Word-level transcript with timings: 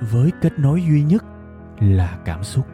với 0.00 0.30
kết 0.40 0.58
nối 0.58 0.82
duy 0.82 1.02
nhất 1.02 1.24
là 1.80 2.18
cảm 2.24 2.44
xúc 2.44 2.66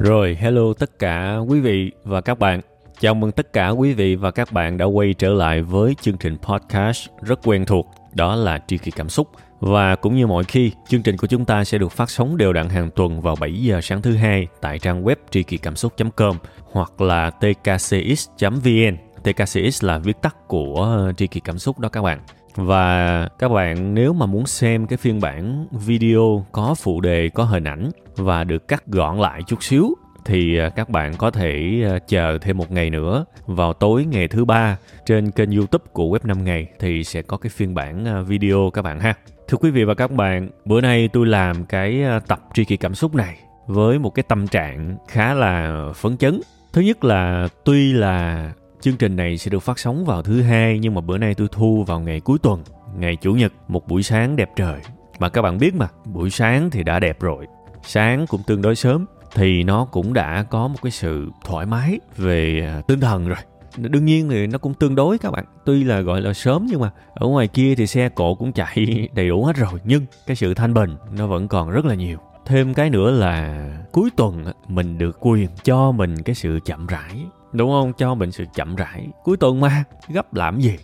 Rồi, 0.00 0.36
hello 0.40 0.62
tất 0.78 0.98
cả 0.98 1.36
quý 1.48 1.60
vị 1.60 1.92
và 2.04 2.20
các 2.20 2.38
bạn. 2.38 2.60
Chào 3.00 3.14
mừng 3.14 3.32
tất 3.32 3.52
cả 3.52 3.68
quý 3.68 3.92
vị 3.92 4.16
và 4.16 4.30
các 4.30 4.52
bạn 4.52 4.78
đã 4.78 4.84
quay 4.84 5.14
trở 5.14 5.28
lại 5.28 5.62
với 5.62 5.94
chương 6.00 6.16
trình 6.18 6.36
podcast 6.42 7.08
rất 7.22 7.40
quen 7.44 7.64
thuộc, 7.64 7.86
đó 8.14 8.36
là 8.36 8.58
Tri 8.66 8.78
Kỳ 8.78 8.90
Cảm 8.90 9.08
Xúc. 9.08 9.28
Và 9.60 9.96
cũng 9.96 10.16
như 10.16 10.26
mọi 10.26 10.44
khi, 10.44 10.72
chương 10.88 11.02
trình 11.02 11.16
của 11.16 11.26
chúng 11.26 11.44
ta 11.44 11.64
sẽ 11.64 11.78
được 11.78 11.92
phát 11.92 12.10
sóng 12.10 12.36
đều 12.36 12.52
đặn 12.52 12.68
hàng 12.68 12.90
tuần 12.90 13.20
vào 13.20 13.36
7 13.40 13.52
giờ 13.52 13.80
sáng 13.80 14.02
thứ 14.02 14.16
hai 14.16 14.46
tại 14.60 14.78
trang 14.78 15.04
web 15.04 15.16
tri 15.30 15.42
kỳ 15.42 15.56
cảm 15.56 15.76
xúc.com 15.76 16.36
hoặc 16.72 17.00
là 17.00 17.30
tkcx.vn. 17.30 18.96
TKCX 19.22 19.84
là 19.84 19.98
viết 19.98 20.22
tắt 20.22 20.36
của 20.48 21.12
Tri 21.16 21.26
Kỳ 21.26 21.40
Cảm 21.40 21.58
Xúc 21.58 21.78
đó 21.78 21.88
các 21.88 22.02
bạn. 22.02 22.20
Và 22.54 23.28
các 23.38 23.48
bạn 23.48 23.94
nếu 23.94 24.12
mà 24.12 24.26
muốn 24.26 24.46
xem 24.46 24.86
cái 24.86 24.96
phiên 24.96 25.20
bản 25.20 25.66
video 25.70 26.46
có 26.52 26.74
phụ 26.78 27.00
đề, 27.00 27.28
có 27.28 27.44
hình 27.44 27.64
ảnh 27.64 27.90
và 28.16 28.44
được 28.44 28.68
cắt 28.68 28.86
gọn 28.86 29.18
lại 29.18 29.42
chút 29.46 29.62
xíu 29.62 29.94
thì 30.24 30.58
à, 30.58 30.68
các 30.68 30.88
bạn 30.88 31.16
có 31.18 31.30
thể 31.30 31.82
à, 31.84 31.98
chờ 31.98 32.38
thêm 32.40 32.58
một 32.58 32.70
ngày 32.70 32.90
nữa 32.90 33.24
vào 33.46 33.72
tối 33.72 34.04
ngày 34.04 34.28
thứ 34.28 34.44
ba 34.44 34.76
trên 35.06 35.30
kênh 35.30 35.50
youtube 35.50 35.84
của 35.92 36.04
web 36.04 36.18
5 36.24 36.44
ngày 36.44 36.66
thì 36.78 37.04
sẽ 37.04 37.22
có 37.22 37.36
cái 37.36 37.50
phiên 37.50 37.74
bản 37.74 38.04
à, 38.04 38.20
video 38.20 38.70
các 38.74 38.82
bạn 38.82 39.00
ha 39.00 39.14
thưa 39.50 39.58
quý 39.60 39.70
vị 39.70 39.84
và 39.84 39.94
các 39.94 40.10
bạn, 40.10 40.48
bữa 40.64 40.80
nay 40.80 41.08
tôi 41.12 41.26
làm 41.26 41.64
cái 41.64 42.02
ờ, 42.02 42.20
tập 42.26 42.40
tri 42.54 42.64
kỳ 42.64 42.76
cảm 42.76 42.94
xúc 42.94 43.14
này 43.14 43.38
với 43.66 43.98
một 43.98 44.10
cái 44.10 44.22
tâm 44.22 44.46
trạng 44.46 44.96
khá 45.08 45.34
là 45.34 45.84
phấn 45.94 46.16
chấn. 46.16 46.40
Thứ 46.72 46.80
nhất 46.80 47.04
là 47.04 47.48
tuy 47.64 47.92
là 47.92 48.52
chương 48.80 48.96
trình 48.96 49.16
này 49.16 49.38
sẽ 49.38 49.50
được 49.50 49.58
phát 49.58 49.78
sóng 49.78 50.04
vào 50.04 50.22
thứ 50.22 50.42
hai, 50.42 50.78
nhưng 50.78 50.94
mà 50.94 51.00
bữa 51.00 51.18
nay 51.18 51.34
tôi 51.34 51.48
thu 51.52 51.84
vào 51.86 52.00
ngày 52.00 52.20
cuối 52.20 52.38
tuần, 52.42 52.62
ngày 52.98 53.16
chủ 53.16 53.32
nhật, 53.32 53.52
một 53.68 53.88
buổi 53.88 54.02
sáng 54.02 54.36
đẹp 54.36 54.50
trời. 54.56 54.80
Mà 55.18 55.28
các 55.28 55.42
bạn 55.42 55.58
biết 55.58 55.74
mà, 55.74 55.88
buổi 56.04 56.30
sáng 56.30 56.70
thì 56.70 56.82
đã 56.82 56.98
đẹp 56.98 57.20
rồi, 57.20 57.46
sáng 57.82 58.26
cũng 58.26 58.42
tương 58.46 58.62
đối 58.62 58.76
sớm, 58.76 59.06
thì 59.34 59.62
nó 59.62 59.84
cũng 59.84 60.14
đã 60.14 60.44
có 60.50 60.68
một 60.68 60.78
cái 60.82 60.90
sự 60.90 61.30
thoải 61.44 61.66
mái 61.66 62.00
về 62.16 62.68
ờ, 62.74 62.82
tinh 62.86 63.00
thần 63.00 63.28
rồi 63.28 63.38
đương 63.76 64.04
nhiên 64.04 64.28
thì 64.28 64.46
nó 64.46 64.58
cũng 64.58 64.74
tương 64.74 64.94
đối 64.94 65.18
các 65.18 65.30
bạn. 65.30 65.44
Tuy 65.64 65.84
là 65.84 66.00
gọi 66.00 66.20
là 66.20 66.32
sớm 66.32 66.66
nhưng 66.70 66.80
mà 66.80 66.90
ở 67.14 67.26
ngoài 67.26 67.48
kia 67.48 67.74
thì 67.74 67.86
xe 67.86 68.08
cộ 68.08 68.34
cũng 68.34 68.52
chạy 68.52 69.08
đầy 69.14 69.28
đủ 69.28 69.44
hết 69.44 69.56
rồi. 69.56 69.80
Nhưng 69.84 70.06
cái 70.26 70.36
sự 70.36 70.54
thanh 70.54 70.74
bình 70.74 70.96
nó 71.16 71.26
vẫn 71.26 71.48
còn 71.48 71.70
rất 71.70 71.84
là 71.84 71.94
nhiều. 71.94 72.18
Thêm 72.46 72.74
cái 72.74 72.90
nữa 72.90 73.10
là 73.10 73.66
cuối 73.92 74.10
tuần 74.16 74.44
mình 74.68 74.98
được 74.98 75.16
quyền 75.20 75.48
cho 75.64 75.92
mình 75.92 76.22
cái 76.22 76.34
sự 76.34 76.58
chậm 76.64 76.86
rãi. 76.86 77.24
Đúng 77.52 77.70
không? 77.70 77.92
Cho 77.98 78.14
mình 78.14 78.32
sự 78.32 78.44
chậm 78.54 78.76
rãi. 78.76 79.08
Cuối 79.24 79.36
tuần 79.36 79.60
mà, 79.60 79.84
gấp 80.08 80.34
làm 80.34 80.60
gì? 80.60 80.76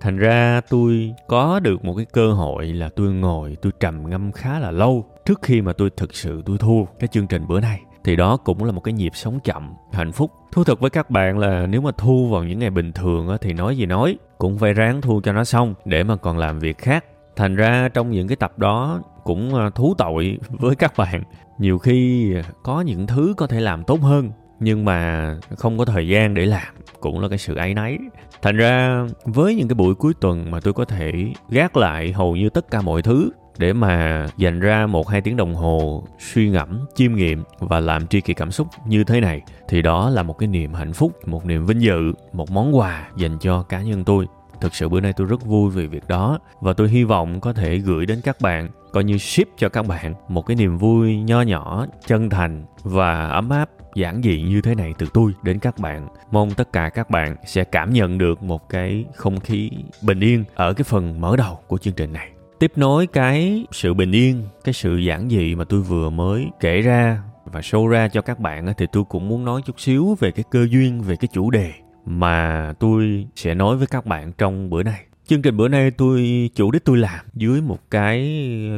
Thành 0.00 0.16
ra 0.16 0.60
tôi 0.68 1.14
có 1.26 1.60
được 1.60 1.84
một 1.84 1.94
cái 1.96 2.06
cơ 2.12 2.32
hội 2.32 2.66
là 2.66 2.88
tôi 2.96 3.12
ngồi, 3.12 3.56
tôi 3.62 3.72
trầm 3.80 4.10
ngâm 4.10 4.32
khá 4.32 4.58
là 4.58 4.70
lâu 4.70 5.04
trước 5.26 5.38
khi 5.42 5.60
mà 5.60 5.72
tôi 5.72 5.90
thực 5.96 6.14
sự 6.14 6.42
tôi 6.46 6.58
thu 6.58 6.88
cái 6.98 7.08
chương 7.08 7.26
trình 7.26 7.46
bữa 7.48 7.60
nay 7.60 7.80
thì 8.04 8.16
đó 8.16 8.36
cũng 8.36 8.64
là 8.64 8.72
một 8.72 8.80
cái 8.80 8.94
nhịp 8.94 9.12
sống 9.14 9.40
chậm 9.40 9.74
hạnh 9.92 10.12
phúc. 10.12 10.30
Thú 10.52 10.64
thực 10.64 10.80
với 10.80 10.90
các 10.90 11.10
bạn 11.10 11.38
là 11.38 11.66
nếu 11.66 11.80
mà 11.80 11.90
thu 11.98 12.28
vào 12.28 12.44
những 12.44 12.58
ngày 12.58 12.70
bình 12.70 12.92
thường 12.92 13.28
á, 13.28 13.36
thì 13.40 13.52
nói 13.52 13.76
gì 13.76 13.86
nói 13.86 14.18
cũng 14.38 14.58
phải 14.58 14.72
ráng 14.72 15.00
thu 15.00 15.20
cho 15.24 15.32
nó 15.32 15.44
xong 15.44 15.74
để 15.84 16.02
mà 16.02 16.16
còn 16.16 16.38
làm 16.38 16.58
việc 16.58 16.78
khác. 16.78 17.04
Thành 17.36 17.56
ra 17.56 17.88
trong 17.94 18.10
những 18.10 18.28
cái 18.28 18.36
tập 18.36 18.58
đó 18.58 19.02
cũng 19.24 19.54
à, 19.54 19.70
thú 19.70 19.94
tội 19.98 20.38
với 20.48 20.76
các 20.76 20.92
bạn. 20.96 21.22
Nhiều 21.58 21.78
khi 21.78 22.32
có 22.62 22.80
những 22.80 23.06
thứ 23.06 23.34
có 23.36 23.46
thể 23.46 23.60
làm 23.60 23.84
tốt 23.84 24.00
hơn 24.00 24.30
nhưng 24.60 24.84
mà 24.84 25.34
không 25.56 25.78
có 25.78 25.84
thời 25.84 26.08
gian 26.08 26.34
để 26.34 26.46
làm 26.46 26.74
cũng 27.00 27.20
là 27.20 27.28
cái 27.28 27.38
sự 27.38 27.54
áy 27.54 27.74
náy. 27.74 27.98
Thành 28.42 28.56
ra 28.56 29.04
với 29.24 29.54
những 29.54 29.68
cái 29.68 29.74
buổi 29.74 29.94
cuối 29.94 30.12
tuần 30.20 30.50
mà 30.50 30.60
tôi 30.60 30.72
có 30.72 30.84
thể 30.84 31.12
gác 31.48 31.76
lại 31.76 32.12
hầu 32.12 32.36
như 32.36 32.50
tất 32.50 32.70
cả 32.70 32.80
mọi 32.80 33.02
thứ 33.02 33.30
để 33.58 33.72
mà 33.72 34.26
dành 34.36 34.60
ra 34.60 34.86
một 34.86 35.08
hai 35.08 35.20
tiếng 35.20 35.36
đồng 35.36 35.54
hồ 35.54 36.04
suy 36.18 36.50
ngẫm, 36.50 36.86
chiêm 36.94 37.14
nghiệm 37.14 37.44
và 37.58 37.80
làm 37.80 38.06
tri 38.06 38.20
kỳ 38.20 38.34
cảm 38.34 38.50
xúc 38.50 38.68
như 38.86 39.04
thế 39.04 39.20
này, 39.20 39.42
thì 39.68 39.82
đó 39.82 40.10
là 40.10 40.22
một 40.22 40.38
cái 40.38 40.46
niềm 40.46 40.74
hạnh 40.74 40.92
phúc, 40.92 41.12
một 41.26 41.46
niềm 41.46 41.66
vinh 41.66 41.82
dự, 41.82 42.12
một 42.32 42.50
món 42.50 42.76
quà 42.76 43.08
dành 43.16 43.38
cho 43.38 43.62
cá 43.62 43.82
nhân 43.82 44.04
tôi. 44.04 44.26
Thực 44.60 44.74
sự 44.74 44.88
bữa 44.88 45.00
nay 45.00 45.12
tôi 45.12 45.26
rất 45.26 45.46
vui 45.46 45.70
vì 45.70 45.86
việc 45.86 46.08
đó 46.08 46.38
và 46.60 46.72
tôi 46.72 46.88
hy 46.88 47.04
vọng 47.04 47.40
có 47.40 47.52
thể 47.52 47.78
gửi 47.78 48.06
đến 48.06 48.20
các 48.24 48.40
bạn, 48.40 48.68
coi 48.92 49.04
như 49.04 49.18
ship 49.18 49.48
cho 49.56 49.68
các 49.68 49.86
bạn, 49.86 50.14
một 50.28 50.46
cái 50.46 50.56
niềm 50.56 50.78
vui 50.78 51.16
nho 51.16 51.42
nhỏ, 51.42 51.86
chân 52.06 52.30
thành 52.30 52.64
và 52.82 53.28
ấm 53.28 53.50
áp, 53.50 53.70
giản 53.94 54.22
dị 54.22 54.42
như 54.42 54.62
thế 54.62 54.74
này 54.74 54.94
từ 54.98 55.06
tôi 55.14 55.32
đến 55.42 55.58
các 55.58 55.78
bạn. 55.78 56.08
Mong 56.30 56.50
tất 56.50 56.72
cả 56.72 56.88
các 56.88 57.10
bạn 57.10 57.36
sẽ 57.46 57.64
cảm 57.64 57.92
nhận 57.92 58.18
được 58.18 58.42
một 58.42 58.68
cái 58.68 59.04
không 59.14 59.40
khí 59.40 59.70
bình 60.02 60.20
yên 60.20 60.44
ở 60.54 60.72
cái 60.72 60.84
phần 60.84 61.20
mở 61.20 61.36
đầu 61.36 61.58
của 61.66 61.78
chương 61.78 61.94
trình 61.94 62.12
này 62.12 62.30
tiếp 62.60 62.72
nối 62.76 63.06
cái 63.06 63.66
sự 63.72 63.94
bình 63.94 64.12
yên, 64.12 64.42
cái 64.64 64.72
sự 64.72 64.96
giản 64.96 65.28
dị 65.28 65.54
mà 65.54 65.64
tôi 65.64 65.80
vừa 65.80 66.10
mới 66.10 66.46
kể 66.60 66.80
ra 66.80 67.22
và 67.44 67.60
show 67.60 67.86
ra 67.86 68.08
cho 68.08 68.22
các 68.22 68.40
bạn 68.40 68.72
thì 68.76 68.86
tôi 68.92 69.04
cũng 69.08 69.28
muốn 69.28 69.44
nói 69.44 69.62
chút 69.66 69.80
xíu 69.80 70.16
về 70.20 70.30
cái 70.30 70.44
cơ 70.50 70.66
duyên, 70.70 71.02
về 71.02 71.16
cái 71.16 71.28
chủ 71.32 71.50
đề 71.50 71.72
mà 72.04 72.72
tôi 72.80 73.26
sẽ 73.36 73.54
nói 73.54 73.76
với 73.76 73.86
các 73.86 74.06
bạn 74.06 74.32
trong 74.38 74.70
bữa 74.70 74.82
nay. 74.82 75.00
Chương 75.26 75.42
trình 75.42 75.56
bữa 75.56 75.68
nay 75.68 75.90
tôi, 75.90 76.50
chủ 76.54 76.70
đích 76.70 76.84
tôi 76.84 76.98
làm 76.98 77.26
dưới 77.34 77.60
một 77.60 77.78
cái 77.90 78.28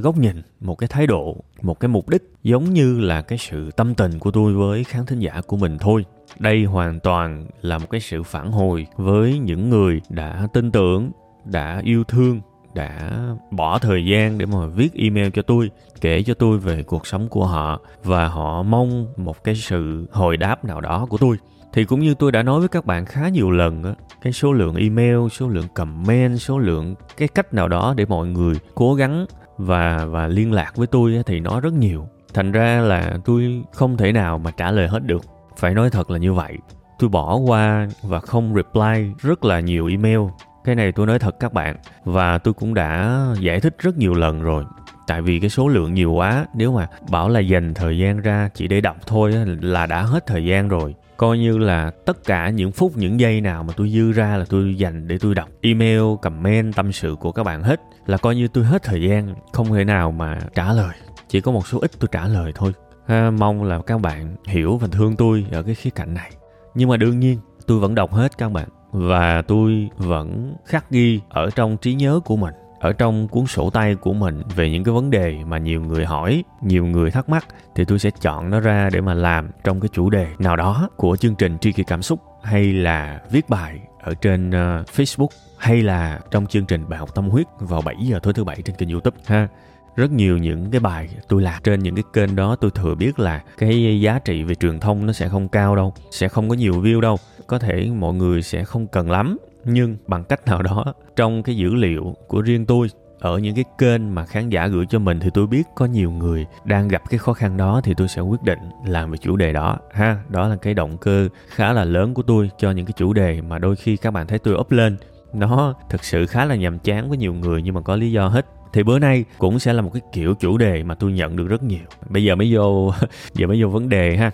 góc 0.02 0.16
nhìn, 0.16 0.42
một 0.60 0.74
cái 0.74 0.88
thái 0.88 1.06
độ, 1.06 1.36
một 1.62 1.80
cái 1.80 1.88
mục 1.88 2.08
đích 2.08 2.22
giống 2.42 2.64
như 2.64 3.00
là 3.00 3.22
cái 3.22 3.38
sự 3.38 3.70
tâm 3.70 3.94
tình 3.94 4.18
của 4.18 4.30
tôi 4.30 4.54
với 4.54 4.84
khán 4.84 5.06
thính 5.06 5.18
giả 5.18 5.40
của 5.46 5.56
mình 5.56 5.78
thôi. 5.80 6.04
Đây 6.38 6.64
hoàn 6.64 7.00
toàn 7.00 7.46
là 7.62 7.78
một 7.78 7.90
cái 7.90 8.00
sự 8.00 8.22
phản 8.22 8.52
hồi 8.52 8.86
với 8.96 9.38
những 9.38 9.70
người 9.70 10.00
đã 10.08 10.48
tin 10.52 10.70
tưởng, 10.70 11.10
đã 11.44 11.80
yêu 11.84 12.04
thương 12.04 12.40
đã 12.74 13.10
bỏ 13.50 13.78
thời 13.78 14.06
gian 14.06 14.38
để 14.38 14.46
mà 14.46 14.66
viết 14.66 14.94
email 14.94 15.28
cho 15.34 15.42
tôi, 15.42 15.70
kể 16.00 16.22
cho 16.22 16.34
tôi 16.34 16.58
về 16.58 16.82
cuộc 16.82 17.06
sống 17.06 17.28
của 17.28 17.46
họ, 17.46 17.80
và 18.04 18.28
họ 18.28 18.62
mong 18.62 19.06
một 19.16 19.44
cái 19.44 19.54
sự 19.54 20.06
hồi 20.12 20.36
đáp 20.36 20.64
nào 20.64 20.80
đó 20.80 21.06
của 21.10 21.18
tôi. 21.18 21.36
Thì 21.72 21.84
cũng 21.84 22.00
như 22.00 22.14
tôi 22.14 22.32
đã 22.32 22.42
nói 22.42 22.60
với 22.60 22.68
các 22.68 22.86
bạn 22.86 23.04
khá 23.06 23.28
nhiều 23.28 23.50
lần 23.50 23.84
á, 23.84 23.94
cái 24.22 24.32
số 24.32 24.52
lượng 24.52 24.74
email, 24.74 25.18
số 25.30 25.48
lượng 25.48 25.66
comment, 25.74 26.40
số 26.40 26.58
lượng 26.58 26.94
cái 27.16 27.28
cách 27.28 27.54
nào 27.54 27.68
đó 27.68 27.94
để 27.96 28.06
mọi 28.06 28.26
người 28.26 28.54
cố 28.74 28.94
gắng 28.94 29.26
và 29.58 30.04
và 30.04 30.28
liên 30.28 30.52
lạc 30.52 30.76
với 30.76 30.86
tôi 30.86 31.22
thì 31.26 31.40
nó 31.40 31.60
rất 31.60 31.72
nhiều. 31.72 32.08
Thành 32.34 32.52
ra 32.52 32.80
là 32.80 33.18
tôi 33.24 33.62
không 33.72 33.96
thể 33.96 34.12
nào 34.12 34.38
mà 34.38 34.50
trả 34.50 34.70
lời 34.70 34.88
hết 34.88 35.06
được. 35.06 35.22
Phải 35.56 35.74
nói 35.74 35.90
thật 35.90 36.10
là 36.10 36.18
như 36.18 36.32
vậy. 36.32 36.58
Tôi 36.98 37.10
bỏ 37.10 37.36
qua 37.36 37.88
và 38.02 38.20
không 38.20 38.54
reply 38.54 39.12
rất 39.18 39.44
là 39.44 39.60
nhiều 39.60 39.86
email 39.86 40.20
cái 40.64 40.74
này 40.74 40.92
tôi 40.92 41.06
nói 41.06 41.18
thật 41.18 41.40
các 41.40 41.52
bạn 41.52 41.76
và 42.04 42.38
tôi 42.38 42.54
cũng 42.54 42.74
đã 42.74 43.24
giải 43.40 43.60
thích 43.60 43.76
rất 43.78 43.96
nhiều 43.96 44.14
lần 44.14 44.42
rồi. 44.42 44.64
Tại 45.06 45.22
vì 45.22 45.40
cái 45.40 45.50
số 45.50 45.68
lượng 45.68 45.94
nhiều 45.94 46.12
quá 46.12 46.46
nếu 46.54 46.72
mà 46.72 46.88
bảo 47.10 47.28
là 47.28 47.40
dành 47.40 47.74
thời 47.74 47.98
gian 47.98 48.20
ra 48.20 48.48
chỉ 48.54 48.68
để 48.68 48.80
đọc 48.80 48.96
thôi 49.06 49.32
là 49.60 49.86
đã 49.86 50.02
hết 50.02 50.26
thời 50.26 50.44
gian 50.44 50.68
rồi. 50.68 50.94
Coi 51.16 51.38
như 51.38 51.58
là 51.58 51.90
tất 52.06 52.24
cả 52.24 52.50
những 52.50 52.72
phút 52.72 52.96
những 52.96 53.20
giây 53.20 53.40
nào 53.40 53.62
mà 53.62 53.72
tôi 53.76 53.90
dư 53.90 54.12
ra 54.12 54.36
là 54.36 54.44
tôi 54.48 54.74
dành 54.74 55.08
để 55.08 55.18
tôi 55.20 55.34
đọc 55.34 55.48
email 55.60 56.02
comment 56.22 56.74
tâm 56.74 56.92
sự 56.92 57.16
của 57.20 57.32
các 57.32 57.42
bạn 57.42 57.62
hết 57.62 57.80
là 58.06 58.16
coi 58.16 58.36
như 58.36 58.48
tôi 58.48 58.64
hết 58.64 58.82
thời 58.82 59.02
gian 59.02 59.34
không 59.52 59.72
thể 59.72 59.84
nào 59.84 60.12
mà 60.12 60.38
trả 60.54 60.72
lời. 60.72 60.94
Chỉ 61.28 61.40
có 61.40 61.52
một 61.52 61.66
số 61.66 61.78
ít 61.78 61.90
tôi 61.98 62.08
trả 62.12 62.28
lời 62.28 62.52
thôi. 62.54 62.72
À, 63.06 63.30
mong 63.30 63.64
là 63.64 63.80
các 63.86 64.00
bạn 64.00 64.36
hiểu 64.46 64.76
và 64.76 64.88
thương 64.92 65.16
tôi 65.16 65.46
ở 65.52 65.62
cái 65.62 65.74
khía 65.74 65.90
cạnh 65.90 66.14
này. 66.14 66.30
Nhưng 66.74 66.88
mà 66.88 66.96
đương 66.96 67.20
nhiên 67.20 67.38
tôi 67.66 67.78
vẫn 67.78 67.94
đọc 67.94 68.12
hết 68.12 68.38
các 68.38 68.52
bạn 68.52 68.68
và 68.92 69.42
tôi 69.42 69.90
vẫn 69.96 70.54
khắc 70.64 70.90
ghi 70.90 71.20
ở 71.28 71.50
trong 71.50 71.76
trí 71.76 71.94
nhớ 71.94 72.20
của 72.24 72.36
mình 72.36 72.54
ở 72.80 72.92
trong 72.92 73.28
cuốn 73.28 73.46
sổ 73.46 73.70
tay 73.70 73.94
của 73.94 74.12
mình 74.12 74.42
về 74.56 74.70
những 74.70 74.84
cái 74.84 74.94
vấn 74.94 75.10
đề 75.10 75.38
mà 75.46 75.58
nhiều 75.58 75.80
người 75.80 76.04
hỏi 76.04 76.44
nhiều 76.62 76.86
người 76.86 77.10
thắc 77.10 77.28
mắc 77.28 77.46
thì 77.74 77.84
tôi 77.84 77.98
sẽ 77.98 78.10
chọn 78.20 78.50
nó 78.50 78.60
ra 78.60 78.88
để 78.92 79.00
mà 79.00 79.14
làm 79.14 79.50
trong 79.64 79.80
cái 79.80 79.88
chủ 79.92 80.10
đề 80.10 80.26
nào 80.38 80.56
đó 80.56 80.88
của 80.96 81.16
chương 81.16 81.34
trình 81.34 81.58
tri 81.58 81.72
kỳ 81.72 81.82
cảm 81.82 82.02
xúc 82.02 82.20
hay 82.42 82.72
là 82.72 83.20
viết 83.30 83.48
bài 83.48 83.80
ở 84.02 84.14
trên 84.14 84.48
uh, 84.48 84.88
facebook 84.88 85.28
hay 85.58 85.82
là 85.82 86.20
trong 86.30 86.46
chương 86.46 86.66
trình 86.66 86.88
bài 86.88 86.98
học 86.98 87.14
tâm 87.14 87.28
huyết 87.28 87.46
vào 87.58 87.82
7 87.82 87.96
giờ 88.00 88.18
tối 88.22 88.32
thứ 88.32 88.44
bảy 88.44 88.62
trên 88.62 88.76
kênh 88.76 88.88
youtube 88.88 89.16
ha. 89.26 89.48
Rất 89.96 90.10
nhiều 90.10 90.38
những 90.38 90.70
cái 90.70 90.80
bài 90.80 91.08
tôi 91.28 91.42
làm 91.42 91.62
trên 91.62 91.80
những 91.80 91.94
cái 91.94 92.04
kênh 92.12 92.36
đó 92.36 92.56
tôi 92.56 92.70
thừa 92.70 92.94
biết 92.94 93.18
là 93.18 93.42
cái 93.58 94.00
giá 94.00 94.18
trị 94.18 94.42
về 94.42 94.54
truyền 94.54 94.80
thông 94.80 95.06
nó 95.06 95.12
sẽ 95.12 95.28
không 95.28 95.48
cao 95.48 95.76
đâu 95.76 95.94
sẽ 96.10 96.28
không 96.28 96.48
có 96.48 96.54
nhiều 96.54 96.72
view 96.72 97.00
đâu 97.00 97.18
có 97.52 97.58
thể 97.58 97.90
mọi 97.98 98.14
người 98.14 98.42
sẽ 98.42 98.64
không 98.64 98.86
cần 98.86 99.10
lắm, 99.10 99.36
nhưng 99.64 99.96
bằng 100.06 100.24
cách 100.24 100.46
nào 100.46 100.62
đó, 100.62 100.94
trong 101.16 101.42
cái 101.42 101.56
dữ 101.56 101.74
liệu 101.74 102.14
của 102.26 102.40
riêng 102.40 102.66
tôi, 102.66 102.88
ở 103.20 103.38
những 103.38 103.54
cái 103.54 103.64
kênh 103.78 104.14
mà 104.14 104.24
khán 104.26 104.48
giả 104.48 104.66
gửi 104.66 104.86
cho 104.86 104.98
mình 104.98 105.20
thì 105.20 105.30
tôi 105.34 105.46
biết 105.46 105.62
có 105.74 105.86
nhiều 105.86 106.10
người 106.10 106.46
đang 106.64 106.88
gặp 106.88 107.02
cái 107.10 107.18
khó 107.18 107.32
khăn 107.32 107.56
đó 107.56 107.80
thì 107.84 107.94
tôi 107.96 108.08
sẽ 108.08 108.20
quyết 108.20 108.42
định 108.42 108.58
làm 108.86 109.10
về 109.10 109.18
chủ 109.18 109.36
đề 109.36 109.52
đó, 109.52 109.78
ha. 109.92 110.18
Đó 110.28 110.48
là 110.48 110.56
cái 110.56 110.74
động 110.74 110.98
cơ 110.98 111.28
khá 111.48 111.72
là 111.72 111.84
lớn 111.84 112.14
của 112.14 112.22
tôi 112.22 112.50
cho 112.58 112.70
những 112.70 112.86
cái 112.86 112.92
chủ 112.96 113.12
đề 113.12 113.40
mà 113.40 113.58
đôi 113.58 113.76
khi 113.76 113.96
các 113.96 114.10
bạn 114.10 114.26
thấy 114.26 114.38
tôi 114.38 114.54
up 114.54 114.70
lên. 114.70 114.96
Nó 115.32 115.74
thực 115.90 116.04
sự 116.04 116.26
khá 116.26 116.44
là 116.44 116.54
nhàm 116.54 116.78
chán 116.78 117.08
với 117.08 117.18
nhiều 117.18 117.34
người 117.34 117.62
nhưng 117.62 117.74
mà 117.74 117.80
có 117.80 117.96
lý 117.96 118.12
do 118.12 118.28
hết. 118.28 118.46
Thì 118.72 118.82
bữa 118.82 118.98
nay 118.98 119.24
cũng 119.38 119.58
sẽ 119.58 119.72
là 119.72 119.82
một 119.82 119.90
cái 119.92 120.02
kiểu 120.12 120.34
chủ 120.34 120.58
đề 120.58 120.82
mà 120.82 120.94
tôi 120.94 121.12
nhận 121.12 121.36
được 121.36 121.46
rất 121.46 121.62
nhiều. 121.62 121.84
Bây 122.08 122.24
giờ 122.24 122.34
mới 122.34 122.54
vô, 122.54 122.92
giờ 123.34 123.46
mới 123.46 123.62
vô 123.62 123.68
vấn 123.68 123.88
đề 123.88 124.16
ha. 124.16 124.30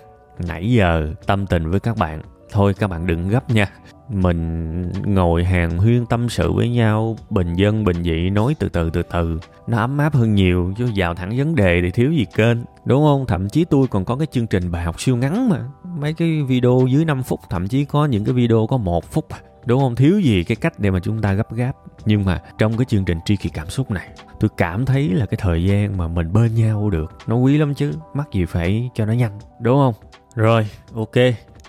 Nãy 0.48 0.70
giờ 0.70 1.14
tâm 1.26 1.46
tình 1.46 1.70
với 1.70 1.80
các 1.80 1.96
bạn 1.96 2.20
thôi, 2.50 2.74
các 2.74 2.90
bạn 2.90 3.06
đừng 3.06 3.28
gấp 3.28 3.50
nha. 3.50 3.66
Mình 4.08 4.92
ngồi 5.04 5.44
hàng 5.44 5.78
huyên 5.78 6.06
tâm 6.06 6.28
sự 6.28 6.52
với 6.52 6.68
nhau, 6.68 7.16
bình 7.30 7.54
dân, 7.54 7.84
bình 7.84 8.02
dị, 8.02 8.30
nói 8.30 8.54
từ 8.58 8.68
từ 8.68 8.90
từ 8.90 9.02
từ. 9.02 9.40
Nó 9.66 9.78
ấm 9.78 9.98
áp 9.98 10.14
hơn 10.14 10.34
nhiều, 10.34 10.72
chứ 10.78 10.90
vào 10.96 11.14
thẳng 11.14 11.36
vấn 11.36 11.54
đề 11.54 11.80
thì 11.82 11.90
thiếu 11.90 12.12
gì 12.12 12.26
kênh. 12.34 12.58
Đúng 12.84 13.02
không? 13.02 13.26
Thậm 13.26 13.48
chí 13.48 13.64
tôi 13.64 13.86
còn 13.88 14.04
có 14.04 14.16
cái 14.16 14.26
chương 14.26 14.46
trình 14.46 14.70
bài 14.70 14.84
học 14.84 15.00
siêu 15.00 15.16
ngắn 15.16 15.48
mà. 15.48 15.64
Mấy 15.98 16.12
cái 16.12 16.42
video 16.42 16.86
dưới 16.90 17.04
5 17.04 17.22
phút, 17.22 17.40
thậm 17.50 17.68
chí 17.68 17.84
có 17.84 18.06
những 18.06 18.24
cái 18.24 18.34
video 18.34 18.66
có 18.66 18.76
một 18.76 19.12
phút 19.12 19.28
à. 19.28 19.38
đúng 19.66 19.80
không? 19.80 19.96
Thiếu 19.96 20.20
gì 20.20 20.44
cái 20.44 20.56
cách 20.56 20.78
để 20.78 20.90
mà 20.90 21.00
chúng 21.00 21.22
ta 21.22 21.32
gấp 21.32 21.52
gáp. 21.54 21.72
Nhưng 22.04 22.24
mà 22.24 22.42
trong 22.58 22.76
cái 22.76 22.84
chương 22.84 23.04
trình 23.04 23.18
tri 23.24 23.36
kỳ 23.36 23.48
cảm 23.48 23.70
xúc 23.70 23.90
này, 23.90 24.08
tôi 24.40 24.50
cảm 24.56 24.86
thấy 24.86 25.08
là 25.08 25.26
cái 25.26 25.38
thời 25.42 25.64
gian 25.64 25.96
mà 25.96 26.08
mình 26.08 26.32
bên 26.32 26.54
nhau 26.54 26.90
được, 26.90 27.12
nó 27.26 27.36
quý 27.36 27.58
lắm 27.58 27.74
chứ. 27.74 27.92
Mắc 28.14 28.28
gì 28.32 28.44
phải 28.44 28.90
cho 28.94 29.06
nó 29.06 29.12
nhanh. 29.12 29.38
Đúng 29.60 29.76
không? 29.76 29.94
Rồi, 30.34 30.68
ok 30.94 31.16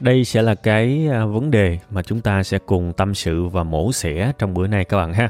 đây 0.02 0.24
sẽ 0.26 0.42
là 0.42 0.56
cái 0.56 1.08
à, 1.12 1.26
vấn 1.26 1.52
đề 1.52 1.78
mà 1.90 2.02
chúng 2.02 2.22
ta 2.22 2.44
sẽ 2.44 2.60
cùng 2.60 2.94
tâm 2.94 3.14
sự 3.14 3.48
và 3.48 3.64
mổ 3.64 3.92
xẻ 3.92 4.32
trong 4.38 4.54
bữa 4.54 4.68
nay 4.68 4.86
các 4.86 4.98
bạn 4.98 5.14
ha. 5.14 5.30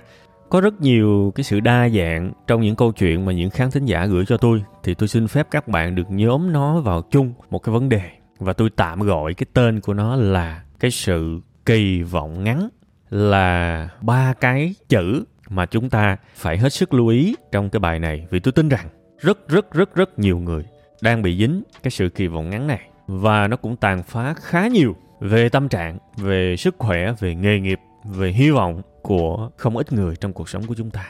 Có 0.50 0.62
rất 0.62 0.81
nhiều 0.81 1.31
cái 1.36 1.44
sự 1.44 1.60
đa 1.60 1.89
dạng 1.89 2.31
trong 2.48 2.62
những 2.62 2.75
câu 2.75 2.92
chuyện 2.92 3.25
mà 3.25 3.31
những 3.31 3.50
khán 3.50 3.71
thính 3.71 3.86
giả 3.86 4.06
gửi 4.06 4.25
cho 4.25 4.38
tôi, 4.38 4.63
thì 4.83 4.94
tôi 4.94 5.07
xin 5.07 5.27
phép 5.27 5.48
các 5.51 5.68
bạn 5.68 5.95
được 5.95 6.12
nhóm 6.12 6.51
nó 6.51 6.80
vào 6.80 7.01
chung 7.12 7.33
một 7.50 7.60
cái 7.60 7.74
vấn 7.74 7.89
đề. 7.89 8.01
Và 8.39 8.54
tôi 8.54 8.69
tạm 8.69 9.00
gọi 9.00 9.33
cái 9.33 9.45
tên 9.54 9.81
của 9.81 9.94
nó 9.94 10.16
là 10.16 10.63
cái 10.80 10.92
sự 10.92 11.39
kỳ 11.65 12.01
vọng 12.01 12.44
ngắn, 12.44 12.69
là 13.10 13.89
ba 14.01 14.33
cái 14.33 14.75
chữ 14.89 15.24
mà 15.50 15.65
chúng 15.65 15.89
ta 15.89 16.18
phải 16.36 16.57
hết 16.57 16.74
sức 16.74 16.94
lưu 16.94 17.07
ý 17.07 17.36
trong 17.51 17.69
cái 17.69 17.80
bài 17.80 18.00
này. 18.00 18.27
Vì 18.30 18.39
tôi 18.39 18.51
tin 18.51 18.69
rằng 18.69 18.86
rất 19.19 19.48
rất 19.48 19.74
rất 19.74 19.95
rất 19.95 20.19
nhiều 20.19 20.38
người 20.38 20.63
đang 21.01 21.22
bị 21.22 21.38
dính 21.38 21.63
cái 21.83 21.92
sự 21.92 22.10
kỳ 22.10 22.27
vọng 22.27 22.50
ngắn 22.50 22.68
này 22.68 22.88
và 23.12 23.48
nó 23.48 23.58
cũng 23.58 23.76
tàn 23.76 24.04
phá 24.04 24.34
khá 24.34 24.68
nhiều 24.68 24.96
về 25.20 25.50
tâm 25.50 25.70
trạng, 25.70 25.98
về 26.18 26.56
sức 26.58 26.76
khỏe, 26.78 27.14
về 27.20 27.36
nghề 27.36 27.60
nghiệp, 27.60 27.80
về 28.06 28.32
hy 28.32 28.52
vọng 28.52 28.82
của 29.02 29.50
không 29.58 29.78
ít 29.78 29.94
người 29.94 30.16
trong 30.16 30.34
cuộc 30.34 30.50
sống 30.50 30.64
của 30.68 30.76
chúng 30.78 30.90
ta. 30.90 31.08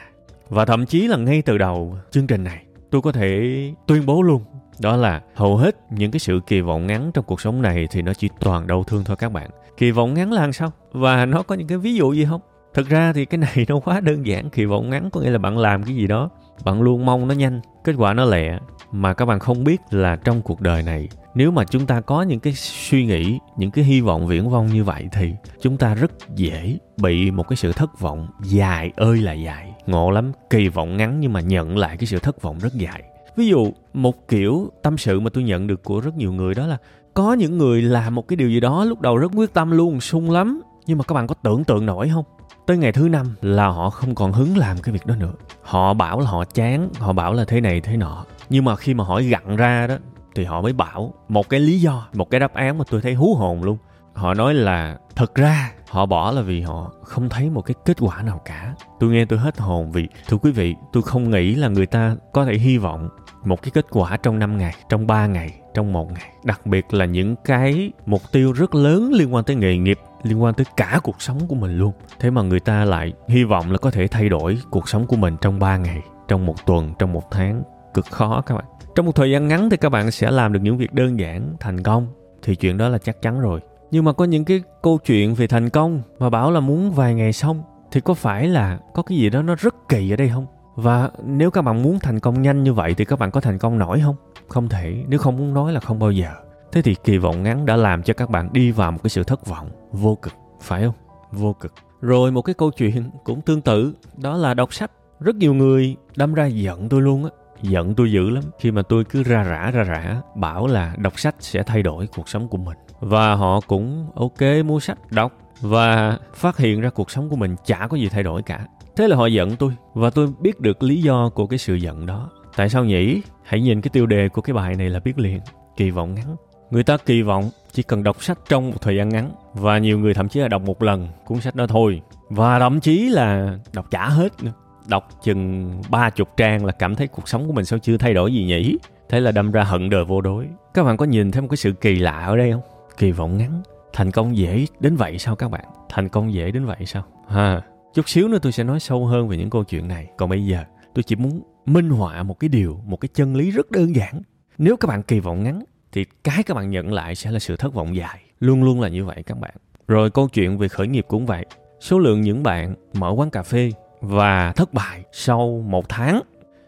Và 0.48 0.64
thậm 0.64 0.86
chí 0.86 1.06
là 1.06 1.16
ngay 1.16 1.42
từ 1.42 1.58
đầu 1.58 1.96
chương 2.10 2.26
trình 2.26 2.44
này, 2.44 2.64
tôi 2.90 3.02
có 3.02 3.12
thể 3.12 3.54
tuyên 3.86 4.06
bố 4.06 4.22
luôn 4.22 4.44
đó 4.80 4.96
là 4.96 5.20
hầu 5.34 5.56
hết 5.56 5.76
những 5.90 6.10
cái 6.10 6.20
sự 6.20 6.40
kỳ 6.46 6.60
vọng 6.60 6.86
ngắn 6.86 7.10
trong 7.14 7.24
cuộc 7.24 7.40
sống 7.40 7.62
này 7.62 7.86
thì 7.90 8.02
nó 8.02 8.14
chỉ 8.14 8.28
toàn 8.40 8.66
đau 8.66 8.84
thương 8.84 9.04
thôi 9.04 9.16
các 9.16 9.32
bạn. 9.32 9.50
Kỳ 9.76 9.90
vọng 9.90 10.14
ngắn 10.14 10.32
là 10.32 10.40
làm 10.40 10.52
sao? 10.52 10.72
Và 10.92 11.26
nó 11.26 11.42
có 11.42 11.54
những 11.54 11.66
cái 11.66 11.78
ví 11.78 11.94
dụ 11.94 12.12
gì 12.12 12.24
không? 12.24 12.40
Thực 12.74 12.88
ra 12.88 13.12
thì 13.12 13.24
cái 13.24 13.38
này 13.38 13.64
nó 13.68 13.80
quá 13.80 14.00
đơn 14.00 14.26
giản, 14.26 14.50
kỳ 14.50 14.64
vọng 14.64 14.90
ngắn 14.90 15.10
có 15.10 15.20
nghĩa 15.20 15.30
là 15.30 15.38
bạn 15.38 15.58
làm 15.58 15.82
cái 15.82 15.94
gì 15.94 16.06
đó, 16.06 16.30
bạn 16.64 16.82
luôn 16.82 17.06
mong 17.06 17.28
nó 17.28 17.34
nhanh, 17.34 17.60
kết 17.84 17.94
quả 17.98 18.14
nó 18.14 18.24
lẹ 18.24 18.58
mà 18.92 19.14
các 19.14 19.24
bạn 19.24 19.38
không 19.38 19.64
biết 19.64 19.80
là 19.90 20.16
trong 20.16 20.42
cuộc 20.42 20.60
đời 20.60 20.82
này, 20.82 21.08
nếu 21.34 21.50
mà 21.50 21.64
chúng 21.64 21.86
ta 21.86 22.00
có 22.00 22.22
những 22.22 22.40
cái 22.40 22.52
suy 22.52 23.06
nghĩ, 23.06 23.38
những 23.56 23.70
cái 23.70 23.84
hy 23.84 24.00
vọng 24.00 24.26
viễn 24.26 24.50
vông 24.50 24.66
như 24.66 24.84
vậy 24.84 25.08
thì 25.12 25.32
chúng 25.60 25.76
ta 25.76 25.94
rất 25.94 26.10
dễ 26.34 26.78
bị 26.96 27.30
một 27.30 27.48
cái 27.48 27.56
sự 27.56 27.72
thất 27.72 28.00
vọng 28.00 28.28
dài 28.42 28.92
ơi 28.96 29.18
là 29.18 29.32
dài. 29.32 29.72
Ngộ 29.86 30.10
lắm, 30.10 30.32
kỳ 30.50 30.68
vọng 30.68 30.96
ngắn 30.96 31.20
nhưng 31.20 31.32
mà 31.32 31.40
nhận 31.40 31.78
lại 31.78 31.96
cái 31.96 32.06
sự 32.06 32.18
thất 32.18 32.42
vọng 32.42 32.58
rất 32.58 32.74
dài. 32.74 33.02
Ví 33.36 33.48
dụ, 33.48 33.72
một 33.94 34.28
kiểu 34.28 34.70
tâm 34.82 34.98
sự 34.98 35.20
mà 35.20 35.30
tôi 35.30 35.44
nhận 35.44 35.66
được 35.66 35.82
của 35.84 36.00
rất 36.00 36.16
nhiều 36.16 36.32
người 36.32 36.54
đó 36.54 36.66
là, 36.66 36.76
có 37.14 37.32
những 37.32 37.58
người 37.58 37.82
làm 37.82 38.14
một 38.14 38.28
cái 38.28 38.36
điều 38.36 38.50
gì 38.50 38.60
đó 38.60 38.84
lúc 38.84 39.00
đầu 39.00 39.16
rất 39.16 39.32
quyết 39.34 39.54
tâm 39.54 39.70
luôn, 39.70 40.00
sung 40.00 40.30
lắm, 40.30 40.62
nhưng 40.86 40.98
mà 40.98 41.04
các 41.04 41.14
bạn 41.14 41.26
có 41.26 41.34
tưởng 41.42 41.64
tượng 41.64 41.86
nổi 41.86 42.10
không? 42.14 42.24
Tới 42.66 42.76
ngày 42.76 42.92
thứ 42.92 43.08
năm 43.08 43.26
là 43.42 43.68
họ 43.68 43.90
không 43.90 44.14
còn 44.14 44.32
hứng 44.32 44.56
làm 44.56 44.78
cái 44.78 44.92
việc 44.92 45.06
đó 45.06 45.16
nữa. 45.16 45.32
Họ 45.62 45.94
bảo 45.94 46.20
là 46.20 46.30
họ 46.30 46.44
chán, 46.44 46.90
họ 46.98 47.12
bảo 47.12 47.32
là 47.32 47.44
thế 47.44 47.60
này, 47.60 47.80
thế 47.80 47.96
nọ 47.96 48.24
nhưng 48.50 48.64
mà 48.64 48.76
khi 48.76 48.94
mà 48.94 49.04
hỏi 49.04 49.24
gặn 49.24 49.56
ra 49.56 49.86
đó, 49.86 49.96
thì 50.34 50.44
họ 50.44 50.62
mới 50.62 50.72
bảo 50.72 51.14
một 51.28 51.48
cái 51.48 51.60
lý 51.60 51.80
do, 51.80 52.08
một 52.14 52.30
cái 52.30 52.40
đáp 52.40 52.54
án 52.54 52.78
mà 52.78 52.84
tôi 52.90 53.00
thấy 53.00 53.14
hú 53.14 53.34
hồn 53.34 53.62
luôn. 53.62 53.78
Họ 54.14 54.34
nói 54.34 54.54
là 54.54 54.98
thật 55.16 55.34
ra 55.34 55.72
họ 55.88 56.06
bỏ 56.06 56.32
là 56.32 56.42
vì 56.42 56.60
họ 56.60 56.92
không 57.02 57.28
thấy 57.28 57.50
một 57.50 57.62
cái 57.62 57.74
kết 57.84 57.96
quả 58.00 58.22
nào 58.22 58.40
cả. 58.44 58.74
Tôi 59.00 59.10
nghe 59.10 59.24
tôi 59.24 59.38
hết 59.38 59.58
hồn 59.58 59.92
vì, 59.92 60.08
thưa 60.28 60.36
quý 60.36 60.50
vị, 60.50 60.74
tôi 60.92 61.02
không 61.02 61.30
nghĩ 61.30 61.54
là 61.54 61.68
người 61.68 61.86
ta 61.86 62.16
có 62.32 62.44
thể 62.44 62.54
hy 62.54 62.78
vọng 62.78 63.08
một 63.44 63.62
cái 63.62 63.70
kết 63.70 63.86
quả 63.90 64.16
trong 64.16 64.38
5 64.38 64.58
ngày, 64.58 64.74
trong 64.88 65.06
3 65.06 65.26
ngày, 65.26 65.50
trong 65.74 65.92
một 65.92 66.12
ngày. 66.12 66.30
Đặc 66.44 66.66
biệt 66.66 66.94
là 66.94 67.04
những 67.04 67.36
cái 67.44 67.92
mục 68.06 68.22
tiêu 68.32 68.52
rất 68.52 68.74
lớn 68.74 69.10
liên 69.12 69.34
quan 69.34 69.44
tới 69.44 69.56
nghề 69.56 69.76
nghiệp, 69.76 69.98
liên 70.22 70.42
quan 70.42 70.54
tới 70.54 70.66
cả 70.76 71.00
cuộc 71.02 71.22
sống 71.22 71.38
của 71.48 71.54
mình 71.54 71.78
luôn. 71.78 71.92
Thế 72.18 72.30
mà 72.30 72.42
người 72.42 72.60
ta 72.60 72.84
lại 72.84 73.12
hy 73.28 73.44
vọng 73.44 73.70
là 73.72 73.78
có 73.78 73.90
thể 73.90 74.08
thay 74.08 74.28
đổi 74.28 74.58
cuộc 74.70 74.88
sống 74.88 75.06
của 75.06 75.16
mình 75.16 75.36
trong 75.40 75.58
3 75.58 75.76
ngày, 75.76 76.02
trong 76.28 76.46
một 76.46 76.66
tuần, 76.66 76.94
trong 76.98 77.12
một 77.12 77.30
tháng 77.30 77.62
cực 77.94 78.06
khó 78.06 78.40
các 78.46 78.54
bạn. 78.54 78.64
Trong 78.94 79.06
một 79.06 79.14
thời 79.14 79.30
gian 79.30 79.48
ngắn 79.48 79.70
thì 79.70 79.76
các 79.76 79.88
bạn 79.88 80.10
sẽ 80.10 80.30
làm 80.30 80.52
được 80.52 80.60
những 80.62 80.76
việc 80.76 80.92
đơn 80.92 81.18
giản, 81.18 81.54
thành 81.60 81.82
công. 81.82 82.06
Thì 82.42 82.56
chuyện 82.56 82.76
đó 82.76 82.88
là 82.88 82.98
chắc 82.98 83.22
chắn 83.22 83.40
rồi. 83.40 83.60
Nhưng 83.90 84.04
mà 84.04 84.12
có 84.12 84.24
những 84.24 84.44
cái 84.44 84.62
câu 84.82 84.98
chuyện 84.98 85.34
về 85.34 85.46
thành 85.46 85.68
công 85.68 86.02
mà 86.18 86.30
bảo 86.30 86.50
là 86.50 86.60
muốn 86.60 86.90
vài 86.90 87.14
ngày 87.14 87.32
xong, 87.32 87.62
thì 87.92 88.00
có 88.00 88.14
phải 88.14 88.48
là 88.48 88.78
có 88.94 89.02
cái 89.02 89.18
gì 89.18 89.30
đó 89.30 89.42
nó 89.42 89.54
rất 89.54 89.74
kỳ 89.88 90.12
ở 90.12 90.16
đây 90.16 90.28
không? 90.28 90.46
Và 90.76 91.10
nếu 91.24 91.50
các 91.50 91.62
bạn 91.62 91.82
muốn 91.82 91.98
thành 91.98 92.20
công 92.20 92.42
nhanh 92.42 92.62
như 92.62 92.72
vậy 92.72 92.94
thì 92.94 93.04
các 93.04 93.18
bạn 93.18 93.30
có 93.30 93.40
thành 93.40 93.58
công 93.58 93.78
nổi 93.78 94.00
không? 94.04 94.16
Không 94.48 94.68
thể. 94.68 95.04
Nếu 95.08 95.18
không 95.18 95.36
muốn 95.36 95.54
nói 95.54 95.72
là 95.72 95.80
không 95.80 95.98
bao 95.98 96.10
giờ. 96.10 96.30
Thế 96.72 96.82
thì 96.82 96.94
kỳ 97.04 97.18
vọng 97.18 97.42
ngắn 97.42 97.66
đã 97.66 97.76
làm 97.76 98.02
cho 98.02 98.14
các 98.14 98.30
bạn 98.30 98.48
đi 98.52 98.70
vào 98.70 98.92
một 98.92 98.98
cái 99.02 99.10
sự 99.10 99.24
thất 99.24 99.46
vọng 99.46 99.70
vô 99.92 100.18
cực. 100.22 100.32
Phải 100.60 100.82
không? 100.82 100.94
Vô 101.32 101.52
cực. 101.52 101.72
Rồi 102.00 102.30
một 102.30 102.42
cái 102.42 102.54
câu 102.54 102.70
chuyện 102.70 103.10
cũng 103.24 103.40
tương 103.40 103.60
tự. 103.60 103.94
Đó 104.16 104.36
là 104.36 104.54
đọc 104.54 104.74
sách. 104.74 104.90
Rất 105.20 105.36
nhiều 105.36 105.54
người 105.54 105.96
đâm 106.16 106.34
ra 106.34 106.46
giận 106.46 106.88
tôi 106.88 107.02
luôn 107.02 107.24
á 107.24 107.30
giận 107.62 107.94
tôi 107.94 108.12
dữ 108.12 108.30
lắm. 108.30 108.44
Khi 108.58 108.70
mà 108.70 108.82
tôi 108.82 109.04
cứ 109.04 109.22
ra 109.22 109.42
rã 109.42 109.70
ra 109.70 109.82
rã, 109.82 110.20
bảo 110.34 110.66
là 110.66 110.94
đọc 110.98 111.20
sách 111.20 111.34
sẽ 111.38 111.62
thay 111.62 111.82
đổi 111.82 112.06
cuộc 112.06 112.28
sống 112.28 112.48
của 112.48 112.58
mình. 112.58 112.76
Và 113.00 113.34
họ 113.34 113.60
cũng 113.60 114.10
ok 114.14 114.64
mua 114.64 114.80
sách, 114.80 114.98
đọc. 115.10 115.32
Và 115.60 116.18
phát 116.34 116.58
hiện 116.58 116.80
ra 116.80 116.90
cuộc 116.90 117.10
sống 117.10 117.28
của 117.28 117.36
mình 117.36 117.56
chả 117.64 117.86
có 117.90 117.96
gì 117.96 118.08
thay 118.08 118.22
đổi 118.22 118.42
cả. 118.42 118.66
Thế 118.96 119.08
là 119.08 119.16
họ 119.16 119.26
giận 119.26 119.56
tôi. 119.56 119.72
Và 119.94 120.10
tôi 120.10 120.28
biết 120.40 120.60
được 120.60 120.82
lý 120.82 121.02
do 121.02 121.28
của 121.34 121.46
cái 121.46 121.58
sự 121.58 121.74
giận 121.74 122.06
đó. 122.06 122.30
Tại 122.56 122.68
sao 122.68 122.84
nhỉ? 122.84 123.22
Hãy 123.44 123.60
nhìn 123.60 123.80
cái 123.80 123.90
tiêu 123.92 124.06
đề 124.06 124.28
của 124.28 124.42
cái 124.42 124.54
bài 124.54 124.74
này 124.74 124.90
là 124.90 125.00
biết 125.00 125.18
liền. 125.18 125.40
Kỳ 125.76 125.90
vọng 125.90 126.14
ngắn. 126.14 126.36
Người 126.70 126.84
ta 126.84 126.96
kỳ 126.96 127.22
vọng 127.22 127.50
chỉ 127.72 127.82
cần 127.82 128.02
đọc 128.02 128.22
sách 128.22 128.38
trong 128.48 128.70
một 128.70 128.76
thời 128.80 128.96
gian 128.96 129.08
ngắn. 129.08 129.30
Và 129.54 129.78
nhiều 129.78 129.98
người 129.98 130.14
thậm 130.14 130.28
chí 130.28 130.40
là 130.40 130.48
đọc 130.48 130.62
một 130.62 130.82
lần 130.82 131.08
cuốn 131.24 131.40
sách 131.40 131.54
đó 131.54 131.66
thôi. 131.66 132.02
Và 132.28 132.58
thậm 132.58 132.80
chí 132.80 133.08
là 133.08 133.58
đọc 133.72 133.90
chả 133.90 134.08
hết 134.08 134.42
nữa 134.42 134.52
đọc 134.90 135.08
chừng 135.22 135.72
ba 135.90 136.10
chục 136.10 136.36
trang 136.36 136.64
là 136.64 136.72
cảm 136.72 136.94
thấy 136.94 137.06
cuộc 137.06 137.28
sống 137.28 137.46
của 137.46 137.52
mình 137.52 137.64
sao 137.64 137.78
chưa 137.78 137.96
thay 137.96 138.14
đổi 138.14 138.34
gì 138.34 138.44
nhỉ? 138.44 138.78
Thế 139.08 139.20
là 139.20 139.32
đâm 139.32 139.50
ra 139.52 139.62
hận 139.62 139.90
đời 139.90 140.04
vô 140.04 140.20
đối. 140.20 140.46
Các 140.74 140.84
bạn 140.84 140.96
có 140.96 141.04
nhìn 141.04 141.30
thấy 141.30 141.42
một 141.42 141.48
cái 141.50 141.56
sự 141.56 141.72
kỳ 141.72 141.94
lạ 141.94 142.24
ở 142.26 142.36
đây 142.36 142.52
không? 142.52 142.62
Kỳ 142.96 143.10
vọng 143.10 143.36
ngắn. 143.36 143.62
Thành 143.92 144.10
công 144.10 144.36
dễ 144.36 144.66
đến 144.80 144.96
vậy 144.96 145.18
sao 145.18 145.36
các 145.36 145.50
bạn? 145.50 145.64
Thành 145.88 146.08
công 146.08 146.32
dễ 146.32 146.50
đến 146.50 146.64
vậy 146.64 146.86
sao? 146.86 147.02
Ha. 147.28 147.62
Chút 147.94 148.08
xíu 148.08 148.28
nữa 148.28 148.38
tôi 148.42 148.52
sẽ 148.52 148.64
nói 148.64 148.80
sâu 148.80 149.06
hơn 149.06 149.28
về 149.28 149.36
những 149.36 149.50
câu 149.50 149.64
chuyện 149.64 149.88
này. 149.88 150.06
Còn 150.16 150.30
bây 150.30 150.46
giờ, 150.46 150.64
tôi 150.94 151.02
chỉ 151.02 151.16
muốn 151.16 151.42
minh 151.66 151.90
họa 151.90 152.22
một 152.22 152.40
cái 152.40 152.48
điều, 152.48 152.80
một 152.86 152.96
cái 152.96 153.08
chân 153.14 153.36
lý 153.36 153.50
rất 153.50 153.70
đơn 153.70 153.96
giản. 153.96 154.22
Nếu 154.58 154.76
các 154.76 154.88
bạn 154.88 155.02
kỳ 155.02 155.20
vọng 155.20 155.42
ngắn, 155.42 155.64
thì 155.92 156.04
cái 156.24 156.42
các 156.42 156.56
bạn 156.56 156.70
nhận 156.70 156.92
lại 156.92 157.14
sẽ 157.14 157.30
là 157.30 157.38
sự 157.38 157.56
thất 157.56 157.74
vọng 157.74 157.96
dài. 157.96 158.20
Luôn 158.40 158.64
luôn 158.64 158.80
là 158.80 158.88
như 158.88 159.04
vậy 159.04 159.22
các 159.26 159.38
bạn. 159.38 159.54
Rồi 159.88 160.10
câu 160.10 160.28
chuyện 160.28 160.58
về 160.58 160.68
khởi 160.68 160.86
nghiệp 160.86 161.04
cũng 161.08 161.26
vậy. 161.26 161.46
Số 161.80 161.98
lượng 161.98 162.20
những 162.20 162.42
bạn 162.42 162.74
mở 162.92 163.10
quán 163.16 163.30
cà 163.30 163.42
phê 163.42 163.72
và 164.00 164.52
thất 164.52 164.74
bại 164.74 165.02
sau 165.12 165.64
một 165.66 165.88
tháng. 165.88 166.20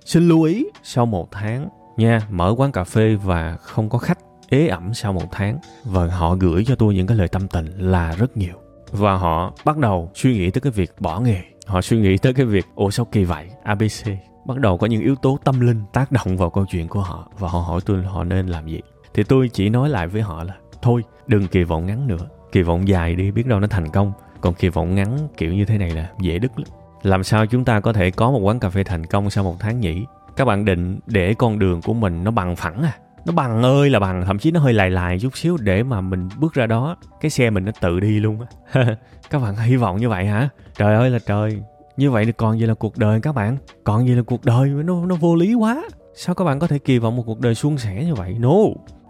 Xin 0.04 0.28
lưu 0.28 0.42
ý, 0.42 0.66
sau 0.82 1.06
một 1.06 1.28
tháng 1.30 1.68
nha, 1.96 2.20
mở 2.30 2.54
quán 2.56 2.72
cà 2.72 2.84
phê 2.84 3.16
và 3.24 3.56
không 3.56 3.88
có 3.88 3.98
khách, 3.98 4.18
ế 4.48 4.66
ẩm 4.66 4.94
sau 4.94 5.12
một 5.12 5.26
tháng. 5.30 5.58
Và 5.84 6.06
họ 6.06 6.34
gửi 6.34 6.64
cho 6.64 6.74
tôi 6.74 6.94
những 6.94 7.06
cái 7.06 7.16
lời 7.16 7.28
tâm 7.28 7.48
tình 7.48 7.66
là 7.78 8.14
rất 8.18 8.36
nhiều. 8.36 8.54
Và 8.90 9.14
họ 9.14 9.52
bắt 9.64 9.76
đầu 9.76 10.10
suy 10.14 10.32
nghĩ 10.34 10.50
tới 10.50 10.60
cái 10.60 10.70
việc 10.70 10.90
bỏ 11.00 11.20
nghề. 11.20 11.42
Họ 11.66 11.80
suy 11.80 12.00
nghĩ 12.00 12.18
tới 12.18 12.34
cái 12.34 12.46
việc, 12.46 12.66
ủa, 12.74 12.90
sao 12.90 13.06
kỳ 13.06 13.24
vậy? 13.24 13.48
Abc 13.62 14.08
bắt 14.46 14.58
đầu 14.58 14.78
có 14.78 14.86
những 14.86 15.02
yếu 15.02 15.14
tố 15.14 15.38
tâm 15.44 15.60
linh 15.60 15.80
tác 15.92 16.12
động 16.12 16.36
vào 16.36 16.50
câu 16.50 16.66
chuyện 16.66 16.88
của 16.88 17.00
họ. 17.00 17.28
Và 17.38 17.48
họ 17.48 17.60
hỏi 17.60 17.80
tôi 17.86 18.02
họ 18.02 18.24
nên 18.24 18.46
làm 18.46 18.66
gì. 18.66 18.80
Thì 19.14 19.22
tôi 19.22 19.50
chỉ 19.52 19.68
nói 19.68 19.88
lại 19.88 20.06
với 20.06 20.22
họ 20.22 20.44
là, 20.44 20.54
thôi, 20.82 21.02
đừng 21.26 21.46
kỳ 21.46 21.62
vọng 21.62 21.86
ngắn 21.86 22.06
nữa. 22.06 22.28
Kỳ 22.52 22.62
vọng 22.62 22.88
dài 22.88 23.14
đi, 23.14 23.30
biết 23.30 23.46
đâu 23.46 23.60
nó 23.60 23.66
thành 23.66 23.90
công. 23.90 24.12
Còn 24.40 24.54
kỳ 24.54 24.68
vọng 24.68 24.94
ngắn 24.94 25.28
kiểu 25.36 25.54
như 25.54 25.64
thế 25.64 25.78
này 25.78 25.90
là 25.90 26.10
dễ 26.20 26.38
đứt 26.38 26.58
lắm 26.58 26.68
làm 27.02 27.24
sao 27.24 27.46
chúng 27.46 27.64
ta 27.64 27.80
có 27.80 27.92
thể 27.92 28.10
có 28.10 28.30
một 28.30 28.38
quán 28.38 28.60
cà 28.60 28.68
phê 28.68 28.84
thành 28.84 29.06
công 29.06 29.30
sau 29.30 29.44
một 29.44 29.56
tháng 29.60 29.80
nhỉ 29.80 30.04
các 30.36 30.44
bạn 30.44 30.64
định 30.64 30.98
để 31.06 31.34
con 31.34 31.58
đường 31.58 31.82
của 31.82 31.94
mình 31.94 32.24
nó 32.24 32.30
bằng 32.30 32.56
phẳng 32.56 32.82
à? 32.82 32.92
Nó 33.24 33.32
bằng 33.32 33.62
ơi 33.62 33.90
là 33.90 33.98
bằng, 33.98 34.24
thậm 34.26 34.38
chí 34.38 34.50
nó 34.50 34.60
hơi 34.60 34.72
lài 34.72 34.90
lài 34.90 35.18
chút 35.18 35.36
xíu 35.36 35.56
để 35.60 35.82
mà 35.82 36.00
mình 36.00 36.28
bước 36.38 36.54
ra 36.54 36.66
đó. 36.66 36.96
Cái 37.20 37.30
xe 37.30 37.50
mình 37.50 37.64
nó 37.64 37.72
tự 37.80 38.00
đi 38.00 38.20
luôn 38.20 38.38
á. 38.40 38.84
Các 39.30 39.42
bạn 39.42 39.56
hy 39.56 39.76
vọng 39.76 39.96
như 39.96 40.08
vậy 40.08 40.26
hả? 40.26 40.48
Trời 40.76 40.94
ơi 40.94 41.10
là 41.10 41.18
trời. 41.26 41.62
Như 41.96 42.10
vậy 42.10 42.24
thì 42.24 42.32
còn 42.32 42.58
gì 42.58 42.66
là 42.66 42.74
cuộc 42.74 42.98
đời 42.98 43.20
các 43.20 43.34
bạn? 43.34 43.56
Còn 43.84 44.06
gì 44.06 44.14
là 44.14 44.22
cuộc 44.22 44.44
đời? 44.44 44.68
Nó 44.68 45.06
nó 45.06 45.14
vô 45.14 45.34
lý 45.34 45.54
quá. 45.54 45.82
Sao 46.14 46.34
các 46.34 46.44
bạn 46.44 46.58
có 46.58 46.66
thể 46.66 46.78
kỳ 46.78 46.98
vọng 46.98 47.16
một 47.16 47.22
cuộc 47.26 47.40
đời 47.40 47.54
suôn 47.54 47.78
sẻ 47.78 48.04
như 48.04 48.14
vậy? 48.14 48.36
No. 48.38 48.56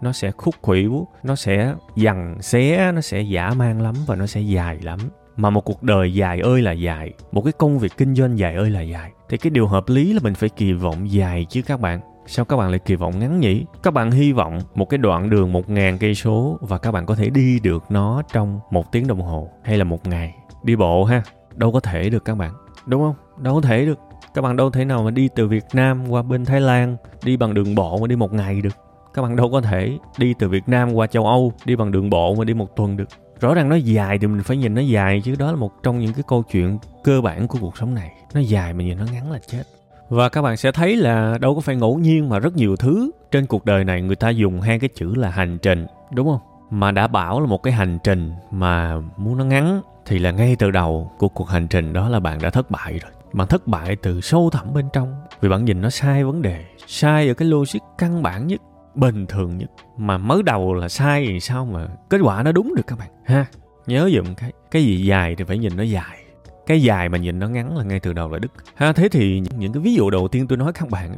Nó 0.01 0.11
sẽ 0.11 0.31
khúc 0.31 0.55
khuỷu 0.61 1.07
nó 1.23 1.35
sẽ 1.35 1.73
dằn 1.95 2.41
xé, 2.41 2.91
nó 2.91 3.01
sẽ 3.01 3.21
giả 3.21 3.53
mang 3.53 3.81
lắm 3.81 3.95
và 4.07 4.15
nó 4.15 4.25
sẽ 4.25 4.41
dài 4.41 4.79
lắm 4.81 4.99
mà 5.37 5.49
một 5.49 5.61
cuộc 5.61 5.83
đời 5.83 6.13
dài 6.13 6.39
ơi 6.39 6.61
là 6.61 6.71
dài, 6.71 7.13
một 7.31 7.41
cái 7.41 7.53
công 7.53 7.79
việc 7.79 7.91
kinh 7.97 8.15
doanh 8.15 8.37
dài 8.37 8.55
ơi 8.55 8.69
là 8.69 8.81
dài. 8.81 9.11
Thì 9.29 9.37
cái 9.37 9.49
điều 9.49 9.67
hợp 9.67 9.89
lý 9.89 10.13
là 10.13 10.19
mình 10.23 10.33
phải 10.33 10.49
kỳ 10.49 10.73
vọng 10.73 11.11
dài 11.11 11.45
chứ 11.49 11.61
các 11.61 11.79
bạn. 11.79 11.99
Sao 12.25 12.45
các 12.45 12.57
bạn 12.57 12.69
lại 12.69 12.79
kỳ 12.79 12.95
vọng 12.95 13.19
ngắn 13.19 13.39
nhỉ? 13.39 13.65
Các 13.83 13.93
bạn 13.93 14.11
hy 14.11 14.31
vọng 14.31 14.59
một 14.75 14.89
cái 14.89 14.97
đoạn 14.97 15.29
đường 15.29 15.53
một 15.53 15.69
ngàn 15.69 15.97
cây 15.97 16.15
số 16.15 16.57
và 16.61 16.77
các 16.77 16.91
bạn 16.91 17.05
có 17.05 17.15
thể 17.15 17.29
đi 17.29 17.59
được 17.59 17.83
nó 17.89 18.21
trong 18.33 18.59
một 18.71 18.91
tiếng 18.91 19.07
đồng 19.07 19.21
hồ 19.21 19.49
hay 19.63 19.77
là 19.77 19.83
một 19.83 20.07
ngày. 20.07 20.35
Đi 20.63 20.75
bộ 20.75 21.03
ha, 21.03 21.23
đâu 21.55 21.71
có 21.71 21.79
thể 21.79 22.09
được 22.09 22.25
các 22.25 22.35
bạn. 22.35 22.53
Đúng 22.85 23.01
không? 23.01 23.43
Đâu 23.43 23.55
có 23.55 23.61
thể 23.61 23.85
được. 23.85 23.99
Các 24.33 24.41
bạn 24.41 24.55
đâu 24.55 24.69
thể 24.69 24.85
nào 24.85 25.03
mà 25.03 25.11
đi 25.11 25.29
từ 25.35 25.47
Việt 25.47 25.65
Nam 25.73 26.09
qua 26.09 26.21
bên 26.21 26.45
Thái 26.45 26.61
Lan, 26.61 26.97
đi 27.23 27.37
bằng 27.37 27.53
đường 27.53 27.75
bộ 27.75 27.97
mà 27.97 28.07
đi 28.07 28.15
một 28.15 28.33
ngày 28.33 28.61
được. 28.61 28.75
Các 29.13 29.21
bạn 29.21 29.35
đâu 29.35 29.51
có 29.51 29.61
thể 29.61 29.97
đi 30.17 30.33
từ 30.39 30.49
Việt 30.49 30.63
Nam 30.67 30.93
qua 30.93 31.07
châu 31.07 31.25
Âu, 31.25 31.53
đi 31.65 31.75
bằng 31.75 31.91
đường 31.91 32.09
bộ 32.09 32.35
mà 32.35 32.43
đi 32.43 32.53
một 32.53 32.75
tuần 32.75 32.97
được 32.97 33.09
rõ 33.43 33.53
ràng 33.53 33.69
nó 33.69 33.75
dài 33.75 34.17
thì 34.17 34.27
mình 34.27 34.43
phải 34.43 34.57
nhìn 34.57 34.73
nó 34.73 34.81
dài, 34.81 35.21
chứ 35.25 35.35
đó 35.39 35.51
là 35.51 35.55
một 35.55 35.83
trong 35.83 35.99
những 35.99 36.13
cái 36.13 36.23
câu 36.27 36.43
chuyện 36.51 36.77
cơ 37.03 37.21
bản 37.21 37.47
của 37.47 37.57
cuộc 37.61 37.77
sống 37.77 37.93
này. 37.93 38.11
Nó 38.33 38.39
dài 38.39 38.73
mà 38.73 38.83
nhìn 38.83 38.97
nó 38.97 39.05
ngắn 39.13 39.31
là 39.31 39.39
chết. 39.47 39.63
Và 40.09 40.29
các 40.29 40.41
bạn 40.41 40.57
sẽ 40.57 40.71
thấy 40.71 40.95
là 40.95 41.37
đâu 41.41 41.55
có 41.55 41.61
phải 41.61 41.75
ngẫu 41.75 41.99
nhiên 41.99 42.29
mà 42.29 42.39
rất 42.39 42.55
nhiều 42.55 42.75
thứ 42.75 43.11
trên 43.31 43.45
cuộc 43.45 43.65
đời 43.65 43.83
này 43.83 44.01
người 44.01 44.15
ta 44.15 44.29
dùng 44.29 44.61
hai 44.61 44.79
cái 44.79 44.89
chữ 44.95 45.15
là 45.15 45.29
hành 45.29 45.57
trình, 45.61 45.85
đúng 46.11 46.27
không? 46.27 46.39
Mà 46.69 46.91
đã 46.91 47.07
bảo 47.07 47.39
là 47.39 47.45
một 47.45 47.63
cái 47.63 47.73
hành 47.73 47.97
trình 48.03 48.31
mà 48.51 48.95
muốn 49.17 49.37
nó 49.37 49.45
ngắn 49.45 49.81
thì 50.05 50.19
là 50.19 50.31
ngay 50.31 50.55
từ 50.59 50.71
đầu 50.71 51.11
của 51.17 51.29
cuộc 51.29 51.49
hành 51.49 51.67
trình 51.67 51.93
đó 51.93 52.09
là 52.09 52.19
bạn 52.19 52.41
đã 52.41 52.49
thất 52.49 52.71
bại 52.71 52.99
rồi. 52.99 53.11
Bạn 53.33 53.47
thất 53.47 53.67
bại 53.67 53.95
từ 53.95 54.21
sâu 54.21 54.49
thẳm 54.49 54.73
bên 54.73 54.85
trong, 54.93 55.15
vì 55.41 55.49
bạn 55.49 55.65
nhìn 55.65 55.81
nó 55.81 55.89
sai 55.89 56.23
vấn 56.23 56.41
đề, 56.41 56.65
sai 56.87 57.27
ở 57.27 57.33
cái 57.33 57.47
logic 57.47 57.79
căn 57.97 58.23
bản 58.23 58.47
nhất 58.47 58.61
bình 58.95 59.25
thường 59.25 59.57
nhất. 59.57 59.71
Mà 59.97 60.17
mới 60.17 60.43
đầu 60.43 60.73
là 60.73 60.89
sai 60.89 61.25
thì 61.27 61.39
sao 61.39 61.65
mà 61.65 61.87
kết 62.09 62.21
quả 62.23 62.43
nó 62.43 62.51
đúng 62.51 62.73
được 62.75 62.87
các 62.87 62.99
bạn? 62.99 63.09
Ha, 63.25 63.45
nhớ 63.87 64.09
dùm 64.15 64.33
cái 64.35 64.51
cái 64.71 64.83
gì 64.83 65.05
dài 65.05 65.35
thì 65.35 65.43
phải 65.43 65.57
nhìn 65.57 65.77
nó 65.77 65.83
dài. 65.83 66.23
Cái 66.65 66.83
dài 66.83 67.09
mà 67.09 67.17
nhìn 67.17 67.39
nó 67.39 67.47
ngắn 67.47 67.77
là 67.77 67.83
ngay 67.83 67.99
từ 67.99 68.13
đầu 68.13 68.29
là 68.29 68.39
đứt. 68.39 68.51
Ha, 68.75 68.93
thế 68.93 69.09
thì 69.09 69.41
những 69.57 69.73
cái 69.73 69.83
ví 69.83 69.93
dụ 69.93 70.09
đầu 70.09 70.27
tiên 70.27 70.47
tôi 70.47 70.57
nói 70.57 70.73
các 70.73 70.89
bạn 70.89 71.15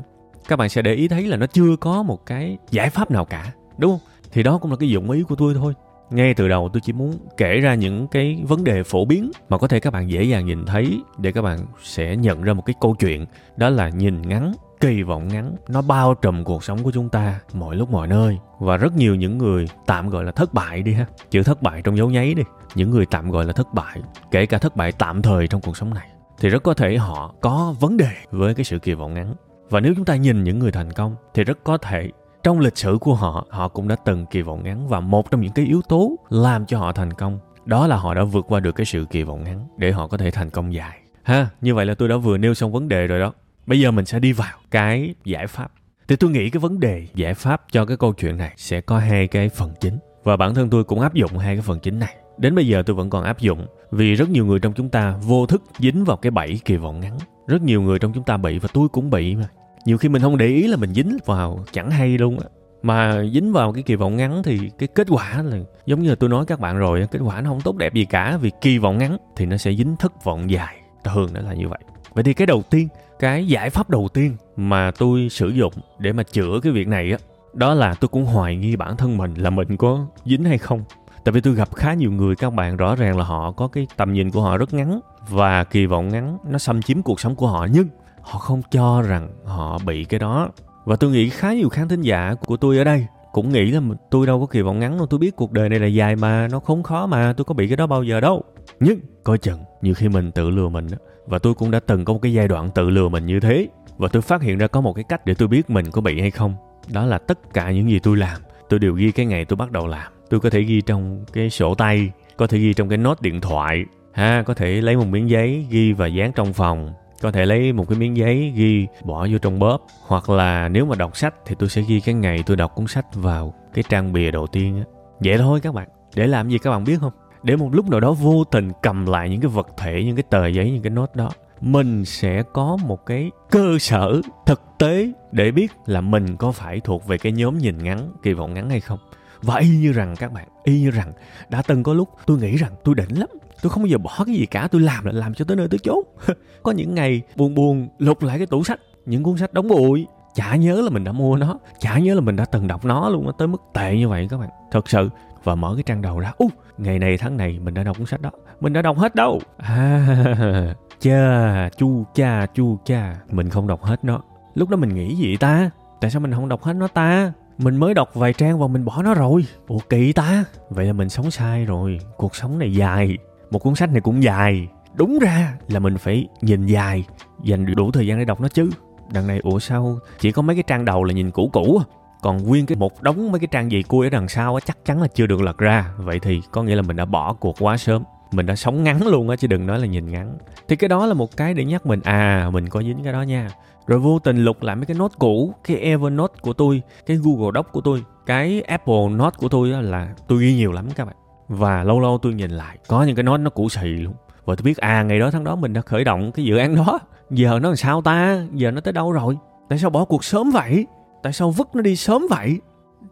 các 0.48 0.56
bạn 0.56 0.70
sẽ 0.70 0.82
để 0.82 0.94
ý 0.94 1.08
thấy 1.08 1.24
là 1.24 1.38
nó 1.38 1.46
chưa 1.48 1.76
có 1.76 2.04
một 2.04 2.26
cái 2.26 2.58
giải 2.72 2.90
pháp 2.90 3.12
nào 3.12 3.26
cả, 3.26 3.52
đúng 3.78 3.92
không? 3.92 4.00
Thì 4.32 4.44
đó 4.44 4.58
cũng 4.58 4.72
là 4.72 4.78
cái 4.78 4.90
dụng 4.90 5.12
ý 5.12 5.24
của 5.24 5.36
tôi 5.36 5.54
thôi. 5.54 5.74
Ngay 6.10 6.34
từ 6.34 6.48
đầu 6.48 6.70
tôi 6.74 6.82
chỉ 6.86 6.94
muốn 6.94 7.14
kể 7.38 7.60
ra 7.60 7.76
những 7.76 8.08
cái 8.08 8.44
vấn 8.48 8.64
đề 8.64 8.84
phổ 8.84 9.06
biến 9.06 9.32
mà 9.50 9.58
có 9.58 9.68
thể 9.68 9.80
các 9.80 9.94
bạn 9.94 10.10
dễ 10.10 10.24
dàng 10.24 10.46
nhìn 10.46 10.66
thấy 10.66 11.02
để 11.18 11.32
các 11.32 11.42
bạn 11.42 11.60
sẽ 11.84 12.16
nhận 12.16 12.42
ra 12.42 12.54
một 12.54 12.66
cái 12.66 12.74
câu 12.82 12.96
chuyện, 13.00 13.26
đó 13.58 13.70
là 13.70 13.90
nhìn 13.90 14.22
ngắn 14.22 14.54
kỳ 14.80 15.04
vọng 15.04 15.28
ngắn, 15.28 15.56
nó 15.68 15.82
bao 15.82 16.14
trùm 16.14 16.44
cuộc 16.44 16.64
sống 16.64 16.84
của 16.84 16.92
chúng 16.92 17.10
ta 17.10 17.40
mọi 17.54 17.76
lúc 17.76 17.92
mọi 17.92 18.08
nơi. 18.08 18.38
Và 18.60 18.78
rất 18.78 18.96
nhiều 18.96 19.16
những 19.16 19.38
người 19.38 19.68
tạm 19.86 20.10
gọi 20.10 20.24
là 20.24 20.32
thất 20.32 20.54
bại 20.54 20.82
đi 20.82 20.94
ha. 20.94 21.06
Chữ 21.32 21.44
thất 21.44 21.62
bại 21.62 21.82
trong 21.82 21.98
dấu 21.98 22.10
nháy 22.10 22.34
đi. 22.34 22.44
Những 22.76 22.92
người 22.92 23.06
tạm 23.06 23.32
gọi 23.32 23.46
là 23.46 23.54
thất 23.54 23.74
bại, 23.74 24.02
kể 24.32 24.46
cả 24.46 24.58
thất 24.58 24.76
bại 24.76 24.92
tạm 24.92 25.22
thời 25.22 25.48
trong 25.48 25.62
cuộc 25.62 25.78
sống 25.78 25.94
này, 25.94 26.08
thì 26.40 26.50
rất 26.50 26.64
có 26.64 26.74
thể 26.74 26.98
họ 26.98 27.34
có 27.42 27.76
vấn 27.80 27.98
đề 27.98 28.12
với 28.32 28.54
cái 28.54 28.64
sự 28.64 28.80
kỳ 28.80 28.94
vọng 28.94 29.14
ngắn. 29.14 29.36
Và 29.70 29.80
nếu 29.80 29.94
chúng 29.96 30.06
ta 30.06 30.16
nhìn 30.16 30.44
những 30.44 30.60
người 30.60 30.72
thành 30.72 30.92
công, 30.92 31.16
thì 31.34 31.44
rất 31.44 31.58
có 31.64 31.78
thể 31.78 32.10
trong 32.44 32.60
lịch 32.60 32.78
sử 32.78 32.98
của 33.02 33.14
họ 33.14 33.46
họ 33.50 33.68
cũng 33.68 33.88
đã 33.88 33.96
từng 34.06 34.26
kỳ 34.26 34.42
vọng 34.42 34.64
ngắn. 34.64 34.88
Và 34.88 35.00
một 35.00 35.32
trong 35.32 35.42
những 35.42 35.52
cái 35.52 35.66
yếu 35.66 35.82
tố 35.90 36.16
làm 36.30 36.66
cho 36.66 36.80
họ 36.80 36.92
thành 36.92 37.14
công, 37.14 37.40
đó 37.66 37.88
là 37.88 37.96
họ 37.96 38.14
đã 38.14 38.24
vượt 38.24 38.46
qua 38.48 38.60
được 38.60 38.76
cái 38.76 38.86
sự 38.86 39.06
kỳ 39.10 39.24
vọng 39.24 39.44
ngắn 39.44 39.68
để 39.78 39.92
họ 39.92 40.08
có 40.08 40.18
thể 40.18 40.32
thành 40.32 40.50
công 40.50 40.74
dài. 40.74 41.00
Ha, 41.24 41.50
như 41.62 41.76
vậy 41.76 41.86
là 41.86 41.96
tôi 41.96 42.10
đã 42.10 42.18
vừa 42.18 42.38
nêu 42.38 42.54
xong 42.54 42.72
vấn 42.72 42.88
đề 42.88 43.08
rồi 43.08 43.20
đó 43.20 43.34
bây 43.68 43.80
giờ 43.80 43.92
mình 43.92 44.06
sẽ 44.06 44.20
đi 44.20 44.32
vào 44.32 44.58
cái 44.72 45.16
giải 45.26 45.48
pháp. 45.48 45.72
Thì 46.08 46.16
tôi 46.16 46.32
nghĩ 46.32 46.50
cái 46.50 46.60
vấn 46.60 46.80
đề 46.80 47.08
giải 47.16 47.34
pháp 47.34 47.62
cho 47.72 47.86
cái 47.86 47.98
câu 47.98 48.14
chuyện 48.14 48.38
này 48.38 48.54
sẽ 48.58 48.82
có 48.82 49.00
hai 49.00 49.28
cái 49.28 49.50
phần 49.50 49.74
chính. 49.80 49.98
Và 50.24 50.38
bản 50.38 50.56
thân 50.56 50.70
tôi 50.70 50.84
cũng 50.84 51.02
áp 51.02 51.14
dụng 51.14 51.38
hai 51.38 51.56
cái 51.56 51.62
phần 51.62 51.80
chính 51.80 52.00
này. 52.00 52.16
Đến 52.38 52.56
bây 52.56 52.68
giờ 52.68 52.84
tôi 52.86 52.96
vẫn 52.96 53.10
còn 53.10 53.24
áp 53.24 53.40
dụng, 53.40 53.68
vì 53.92 54.16
rất 54.16 54.30
nhiều 54.30 54.46
người 54.46 54.60
trong 54.60 54.74
chúng 54.74 54.90
ta 54.90 55.18
vô 55.22 55.46
thức 55.46 55.64
dính 55.80 56.06
vào 56.06 56.18
cái 56.18 56.32
bẫy 56.32 56.60
kỳ 56.66 56.76
vọng 56.76 57.00
ngắn. 57.00 57.18
Rất 57.48 57.62
nhiều 57.62 57.82
người 57.82 58.00
trong 58.00 58.14
chúng 58.14 58.24
ta 58.24 58.38
bị 58.38 58.60
và 58.60 58.70
tôi 58.74 58.90
cũng 58.90 59.10
bị 59.10 59.36
mà. 59.36 59.48
Nhiều 59.86 59.98
khi 59.98 60.10
mình 60.10 60.22
không 60.22 60.38
để 60.38 60.48
ý 60.48 60.68
là 60.68 60.78
mình 60.78 60.94
dính 60.94 61.18
vào 61.26 61.66
chẳng 61.72 61.92
hay 61.92 62.18
luôn 62.18 62.40
á. 62.40 62.46
Mà 62.84 63.24
dính 63.34 63.54
vào 63.54 63.74
cái 63.74 63.84
kỳ 63.84 63.96
vọng 63.96 64.18
ngắn 64.18 64.44
thì 64.44 64.60
cái 64.78 64.90
kết 64.96 65.08
quả 65.10 65.42
là, 65.42 65.58
giống 65.86 66.02
như 66.02 66.10
là 66.10 66.16
tôi 66.16 66.30
nói 66.30 66.46
các 66.46 66.60
bạn 66.60 66.78
rồi 66.78 67.08
kết 67.12 67.20
quả 67.20 67.42
nó 67.42 67.50
không 67.50 67.62
tốt 67.62 67.76
đẹp 67.76 67.94
gì 67.94 68.06
cả, 68.06 68.38
vì 68.42 68.52
kỳ 68.62 68.78
vọng 68.78 68.98
ngắn 68.98 69.18
thì 69.36 69.46
nó 69.46 69.58
sẽ 69.58 69.74
dính 69.74 69.96
thất 69.96 70.24
vọng 70.24 70.50
dài. 70.50 70.76
Thường 71.04 71.30
nó 71.34 71.42
là 71.42 71.54
như 71.54 71.68
vậy. 71.68 71.80
Vậy 72.14 72.24
thì 72.24 72.34
cái 72.34 72.48
đầu 72.48 72.64
tiên 72.70 72.88
cái 73.20 73.48
giải 73.48 73.70
pháp 73.70 73.90
đầu 73.90 74.08
tiên 74.14 74.36
mà 74.56 74.92
tôi 74.92 75.28
sử 75.30 75.50
dụng 75.50 75.74
để 76.00 76.14
mà 76.14 76.24
chữa 76.24 76.60
cái 76.64 76.72
việc 76.72 76.88
này 76.88 77.12
á, 77.12 77.18
đó 77.54 77.74
là 77.74 77.94
tôi 77.94 78.10
cũng 78.10 78.26
hoài 78.26 78.56
nghi 78.56 78.76
bản 78.76 78.98
thân 78.98 79.18
mình 79.18 79.34
là 79.34 79.50
mình 79.50 79.78
có 79.78 80.06
dính 80.26 80.44
hay 80.44 80.58
không 80.58 80.84
tại 81.26 81.32
vì 81.32 81.42
tôi 81.42 81.54
gặp 81.54 81.76
khá 81.76 81.94
nhiều 81.94 82.12
người, 82.12 82.36
các 82.36 82.54
bạn 82.54 82.78
rõ 82.78 82.96
ràng 82.96 83.18
là 83.18 83.24
họ 83.24 83.52
có 83.52 83.68
cái 83.68 83.88
tầm 83.98 84.14
nhìn 84.14 84.32
của 84.32 84.42
họ 84.42 84.58
rất 84.58 84.74
ngắn 84.74 85.00
và 85.30 85.64
kỳ 85.64 85.86
vọng 85.86 86.10
ngắn, 86.10 86.38
nó 86.50 86.58
xâm 86.58 86.82
chiếm 86.82 87.02
cuộc 87.02 87.20
sống 87.20 87.36
của 87.36 87.48
họ, 87.48 87.68
nhưng 87.72 87.88
họ 88.22 88.40
không 88.40 88.62
cho 88.72 89.02
rằng 89.02 89.30
họ 89.46 89.80
bị 89.86 90.04
cái 90.04 90.20
đó 90.20 90.50
và 90.86 90.96
tôi 90.96 91.12
nghĩ 91.12 91.30
khá 91.30 91.54
nhiều 91.54 91.70
khán 91.70 91.88
thính 91.88 92.02
giả 92.02 92.36
của 92.46 92.58
tôi 92.58 92.78
ở 92.78 92.84
đây 92.84 93.08
cũng 93.32 93.52
nghĩ 93.52 93.72
là 93.72 93.82
tôi 94.12 94.28
đâu 94.28 94.40
có 94.40 94.46
kỳ 94.46 94.62
vọng 94.62 94.80
ngắn 94.80 94.98
đâu, 94.98 95.08
tôi 95.08 95.20
biết 95.20 95.36
cuộc 95.36 95.52
đời 95.52 95.70
này 95.70 95.80
là 95.80 95.88
dài 95.88 96.16
mà, 96.16 96.48
nó 96.52 96.60
không 96.60 96.84
khó 96.84 97.06
mà, 97.06 97.34
tôi 97.38 97.46
có 97.46 97.54
bị 97.54 97.68
cái 97.68 97.78
đó 97.78 97.88
bao 97.88 98.04
giờ 98.04 98.20
đâu 98.20 98.44
nhưng 98.80 99.00
coi 99.24 99.38
chừng, 99.38 99.60
nhiều 99.82 99.94
khi 99.94 100.10
mình 100.10 100.32
tự 100.32 100.50
lừa 100.50 100.70
mình 100.70 100.88
đó 100.92 100.98
và 101.28 101.40
tôi 101.40 101.54
cũng 101.54 101.72
đã 101.72 101.80
từng 101.80 102.06
có 102.06 102.14
một 102.14 102.20
cái 102.22 102.34
giai 102.34 102.48
đoạn 102.48 102.70
tự 102.70 102.90
lừa 102.90 103.10
mình 103.10 103.26
như 103.26 103.40
thế. 103.40 103.68
Và 103.98 104.08
tôi 104.08 104.22
phát 104.22 104.42
hiện 104.42 104.58
ra 104.58 104.68
có 104.68 104.82
một 104.82 104.94
cái 104.94 105.04
cách 105.10 105.26
để 105.26 105.34
tôi 105.34 105.48
biết 105.48 105.70
mình 105.70 105.92
có 105.92 106.02
bị 106.02 106.22
hay 106.22 106.32
không. 106.32 106.56
Đó 106.94 107.06
là 107.06 107.18
tất 107.18 107.54
cả 107.54 107.72
những 107.72 107.90
gì 107.90 108.00
tôi 108.00 108.18
làm, 108.18 108.42
tôi 108.70 108.80
đều 108.80 108.94
ghi 108.94 109.12
cái 109.12 109.26
ngày 109.26 109.46
tôi 109.46 109.58
bắt 109.58 109.72
đầu 109.72 109.88
làm. 109.88 110.12
Tôi 110.30 110.40
có 110.40 110.50
thể 110.50 110.62
ghi 110.62 110.82
trong 110.82 111.26
cái 111.34 111.50
sổ 111.50 111.76
tay, 111.76 112.12
có 112.38 112.48
thể 112.48 112.58
ghi 112.58 112.74
trong 112.74 112.90
cái 112.90 112.98
nốt 112.98 113.22
điện 113.22 113.42
thoại, 113.42 113.86
ha, 114.14 114.44
có 114.46 114.54
thể 114.54 114.82
lấy 114.82 114.98
một 114.98 115.06
miếng 115.06 115.30
giấy 115.30 115.66
ghi 115.70 115.94
và 115.94 116.08
dán 116.08 116.32
trong 116.32 116.54
phòng. 116.54 116.94
Có 117.22 117.32
thể 117.32 117.46
lấy 117.46 117.74
một 117.74 117.90
cái 117.90 118.00
miếng 118.00 118.18
giấy 118.18 118.54
ghi, 118.56 118.88
bỏ 119.04 119.28
vô 119.32 119.38
trong 119.38 119.60
bóp. 119.60 119.88
Hoặc 120.08 120.30
là 120.30 120.70
nếu 120.70 120.86
mà 120.86 120.96
đọc 120.96 121.18
sách 121.18 121.36
thì 121.46 121.56
tôi 121.60 121.70
sẽ 121.70 121.82
ghi 121.88 122.00
cái 122.00 122.16
ngày 122.16 122.44
tôi 122.46 122.58
đọc 122.58 122.76
cuốn 122.76 122.88
sách 122.88 123.06
vào 123.16 123.54
cái 123.74 123.84
trang 123.90 124.14
bìa 124.14 124.32
đầu 124.32 124.48
tiên 124.48 124.78
á. 124.78 124.84
Vậy 125.20 125.38
thôi 125.38 125.60
các 125.64 125.74
bạn, 125.74 125.88
để 126.16 126.28
làm 126.28 126.50
gì 126.50 126.58
các 126.58 126.70
bạn 126.70 126.84
biết 126.84 126.98
không? 127.00 127.12
Để 127.46 127.56
một 127.56 127.76
lúc 127.76 127.90
nào 127.90 128.00
đó 128.00 128.14
vô 128.14 128.44
tình 128.44 128.72
cầm 128.82 129.06
lại 129.06 129.30
những 129.30 129.42
cái 129.42 129.50
vật 129.50 129.68
thể, 129.78 130.04
những 130.06 130.16
cái 130.16 130.24
tờ 130.24 130.48
giấy, 130.48 130.72
những 130.72 130.82
cái 130.82 130.90
nốt 130.90 131.16
đó, 131.16 131.30
mình 131.62 132.06
sẽ 132.06 132.44
có 132.54 132.78
một 132.86 133.06
cái 133.06 133.32
cơ 133.52 133.78
sở 133.80 134.22
thực 134.46 134.62
tế 134.78 135.12
để 135.32 135.52
biết 135.52 135.72
là 135.86 136.02
mình 136.02 136.38
có 136.38 136.52
phải 136.52 136.80
thuộc 136.80 137.08
về 137.08 137.18
cái 137.18 137.32
nhóm 137.32 137.58
nhìn 137.58 137.84
ngắn, 137.84 138.12
kỳ 138.24 138.34
vọng 138.34 138.54
ngắn 138.54 138.70
hay 138.70 138.80
không. 138.80 139.00
Và 139.42 139.56
y 139.56 139.70
như 139.70 139.92
rằng 139.92 140.16
các 140.20 140.34
bạn, 140.34 140.48
y 140.64 140.80
như 140.80 140.92
rằng 140.92 141.12
đã 141.50 141.62
từng 141.62 141.84
có 141.84 141.94
lúc 141.94 142.10
tôi 142.26 142.38
nghĩ 142.38 142.58
rằng 142.58 142.72
tôi 142.84 142.96
đỉnh 142.96 143.20
lắm, 143.20 143.30
tôi 143.62 143.70
không 143.70 143.84
bao 143.84 143.88
giờ 143.88 143.98
bỏ 143.98 144.24
cái 144.26 144.36
gì 144.36 144.46
cả, 144.46 144.68
tôi 144.72 144.82
làm 144.82 145.06
là 145.06 145.12
làm 145.12 145.34
cho 145.34 145.46
tới 145.46 145.58
nơi 145.58 145.68
tới 145.68 145.80
chốn. 145.84 146.00
Có 146.64 146.72
những 146.72 146.96
ngày 146.96 147.22
buồn 147.36 147.56
buồn 147.56 147.88
lục 147.98 148.24
lại 148.24 148.38
cái 148.38 148.48
tủ 148.48 148.64
sách, 148.64 148.80
những 149.06 149.24
cuốn 149.24 149.38
sách 149.38 149.54
đóng 149.54 149.68
bụi, 149.68 150.08
chả 150.36 150.56
nhớ 150.56 150.82
là 150.82 150.90
mình 150.90 151.04
đã 151.04 151.12
mua 151.12 151.38
nó, 151.38 151.60
chả 151.80 152.00
nhớ 152.00 152.14
là 152.14 152.22
mình 152.22 152.36
đã 152.36 152.46
từng 152.46 152.68
đọc 152.68 152.86
nó 152.86 153.10
luôn 153.10 153.32
tới 153.38 153.48
mức 153.48 153.62
tệ 153.74 153.98
như 153.98 154.10
vậy 154.10 154.28
các 154.30 154.38
bạn. 154.38 154.50
Thật 154.72 154.90
sự 154.90 155.10
và 155.46 155.56
mở 155.56 155.74
cái 155.76 155.84
trang 155.84 156.02
đầu 156.02 156.20
ra. 156.20 156.32
U 156.38 156.50
ngày 156.78 157.00
này 157.00 157.18
tháng 157.18 157.38
này 157.38 157.60
mình 157.60 157.74
đã 157.74 157.84
đọc 157.84 157.98
cuốn 157.98 158.06
sách 158.06 158.22
đó. 158.22 158.32
Mình 158.60 158.74
đã 158.74 158.82
đọc 158.82 158.98
hết 158.98 159.16
đâu. 159.16 159.42
À, 159.58 160.08
cha 161.00 161.70
chu 161.78 162.06
cha 162.16 162.46
chu 162.46 162.80
cha. 162.86 163.16
Mình 163.32 163.50
không 163.50 163.68
đọc 163.68 163.84
hết 163.84 164.06
nó. 164.06 164.22
Lúc 164.56 164.70
đó 164.70 164.78
mình 164.78 164.96
nghĩ 164.96 165.16
gì 165.16 165.38
ta? 165.38 165.70
Tại 166.02 166.12
sao 166.12 166.20
mình 166.20 166.32
không 166.32 166.50
đọc 166.50 166.64
hết 166.64 166.74
nó 166.74 166.88
ta? 166.88 167.34
Mình 167.58 167.78
mới 167.78 167.94
đọc 167.94 168.10
vài 168.14 168.34
trang 168.34 168.60
và 168.60 168.68
mình 168.68 168.86
bỏ 168.86 169.02
nó 169.04 169.14
rồi. 169.14 169.46
Ủa 169.68 169.80
kỳ 169.90 170.14
ta? 170.14 170.44
Vậy 170.70 170.86
là 170.86 170.94
mình 170.94 171.10
sống 171.10 171.32
sai 171.32 171.66
rồi. 171.66 172.00
Cuộc 172.18 172.36
sống 172.36 172.60
này 172.60 172.74
dài. 172.74 173.18
Một 173.52 173.60
cuốn 173.60 173.76
sách 173.76 173.92
này 173.92 174.02
cũng 174.02 174.24
dài. 174.24 174.68
Đúng 174.96 175.20
ra 175.20 175.54
là 175.68 175.80
mình 175.80 175.98
phải 175.98 176.28
nhìn 176.42 176.66
dài 176.66 177.06
dành 177.44 177.76
đủ 177.76 177.92
thời 177.92 178.08
gian 178.08 178.20
để 178.20 178.26
đọc 178.26 178.42
nó 178.42 178.48
chứ. 178.48 178.70
Đằng 179.14 179.28
này 179.28 179.40
ủa 179.44 179.60
sao? 179.60 180.00
Chỉ 180.20 180.32
có 180.32 180.42
mấy 180.42 180.56
cái 180.56 180.64
trang 180.68 180.86
đầu 180.86 181.04
là 181.04 181.14
nhìn 181.14 181.32
cũ 181.32 181.50
cũ 181.54 181.82
à 181.82 181.86
còn 182.26 182.44
nguyên 182.44 182.66
cái 182.66 182.76
một 182.76 183.04
đống 183.04 183.32
mấy 183.32 183.40
cái 183.40 183.48
trang 183.52 183.72
gì 183.72 183.84
cua 183.84 184.04
ở 184.04 184.10
đằng 184.10 184.28
sau 184.28 184.56
á, 184.56 184.60
chắc 184.66 184.78
chắn 184.86 185.02
là 185.02 185.08
chưa 185.08 185.26
được 185.26 185.42
lật 185.42 185.58
ra. 185.58 185.92
Vậy 185.98 186.20
thì 186.20 186.42
có 186.52 186.64
nghĩa 186.64 186.76
là 186.76 186.82
mình 186.82 186.96
đã 186.96 187.06
bỏ 187.06 187.34
cuộc 187.34 187.56
quá 187.60 187.78
sớm. 187.78 188.04
Mình 188.32 188.46
đã 188.46 188.56
sống 188.56 188.84
ngắn 188.84 189.08
luôn 189.08 189.30
á, 189.30 189.36
chứ 189.36 189.48
đừng 189.48 189.68
nói 189.68 189.80
là 189.80 189.86
nhìn 189.86 190.12
ngắn. 190.12 190.38
Thì 190.68 190.76
cái 190.76 190.88
đó 190.88 191.06
là 191.06 191.14
một 191.14 191.38
cái 191.38 191.54
để 191.54 191.66
nhắc 191.66 191.86
mình 191.86 192.02
à 192.04 192.50
mình 192.54 192.70
có 192.70 192.82
dính 192.82 193.04
cái 193.04 193.14
đó 193.14 193.22
nha. 193.22 193.50
Rồi 193.88 194.00
vô 194.00 194.20
tình 194.20 194.46
lục 194.46 194.64
lại 194.64 194.76
mấy 194.76 194.86
cái 194.86 194.98
nốt 194.98 195.12
cũ, 195.20 195.54
cái 195.64 195.78
Evernote 195.78 196.34
của 196.42 196.54
tôi, 196.54 196.82
cái 197.06 197.18
Google 197.18 197.52
Doc 197.56 197.72
của 197.72 197.82
tôi, 197.82 198.04
cái 198.26 198.62
Apple 198.62 199.10
Note 199.10 199.38
của 199.40 199.50
tôi 199.50 199.70
là 199.70 200.10
tôi 200.28 200.42
ghi 200.42 200.56
nhiều 200.56 200.72
lắm 200.72 200.88
các 200.96 201.06
bạn. 201.06 201.16
Và 201.48 201.84
lâu 201.84 202.00
lâu 202.00 202.18
tôi 202.22 202.34
nhìn 202.34 202.52
lại, 202.52 202.78
có 202.88 203.04
những 203.04 203.16
cái 203.16 203.24
nốt 203.24 203.38
nó 203.38 203.50
cũ 203.50 203.70
xì 203.70 203.88
luôn. 203.88 204.14
Và 204.46 204.56
tôi 204.56 204.64
biết 204.64 204.78
à 204.78 205.04
ngày 205.04 205.20
đó 205.20 205.32
tháng 205.32 205.44
đó 205.44 205.56
mình 205.56 205.74
đã 205.74 205.82
khởi 205.82 206.04
động 206.04 206.32
cái 206.32 206.46
dự 206.46 206.58
án 206.58 206.76
đó. 206.76 207.00
Giờ 207.30 207.60
nó 207.62 207.70
làm 207.70 207.76
sao 207.76 208.02
ta? 208.02 208.44
Giờ 208.54 208.72
nó 208.72 208.82
tới 208.82 208.94
đâu 208.94 209.12
rồi? 209.12 209.38
Tại 209.70 209.80
sao 209.80 209.90
bỏ 209.90 210.06
cuộc 210.06 210.24
sớm 210.24 210.52
vậy? 210.52 210.86
Tại 211.26 211.34
sao 211.34 211.52
vứt 211.52 211.76
nó 211.76 211.82
đi 211.82 211.96
sớm 211.96 212.26
vậy? 212.30 212.60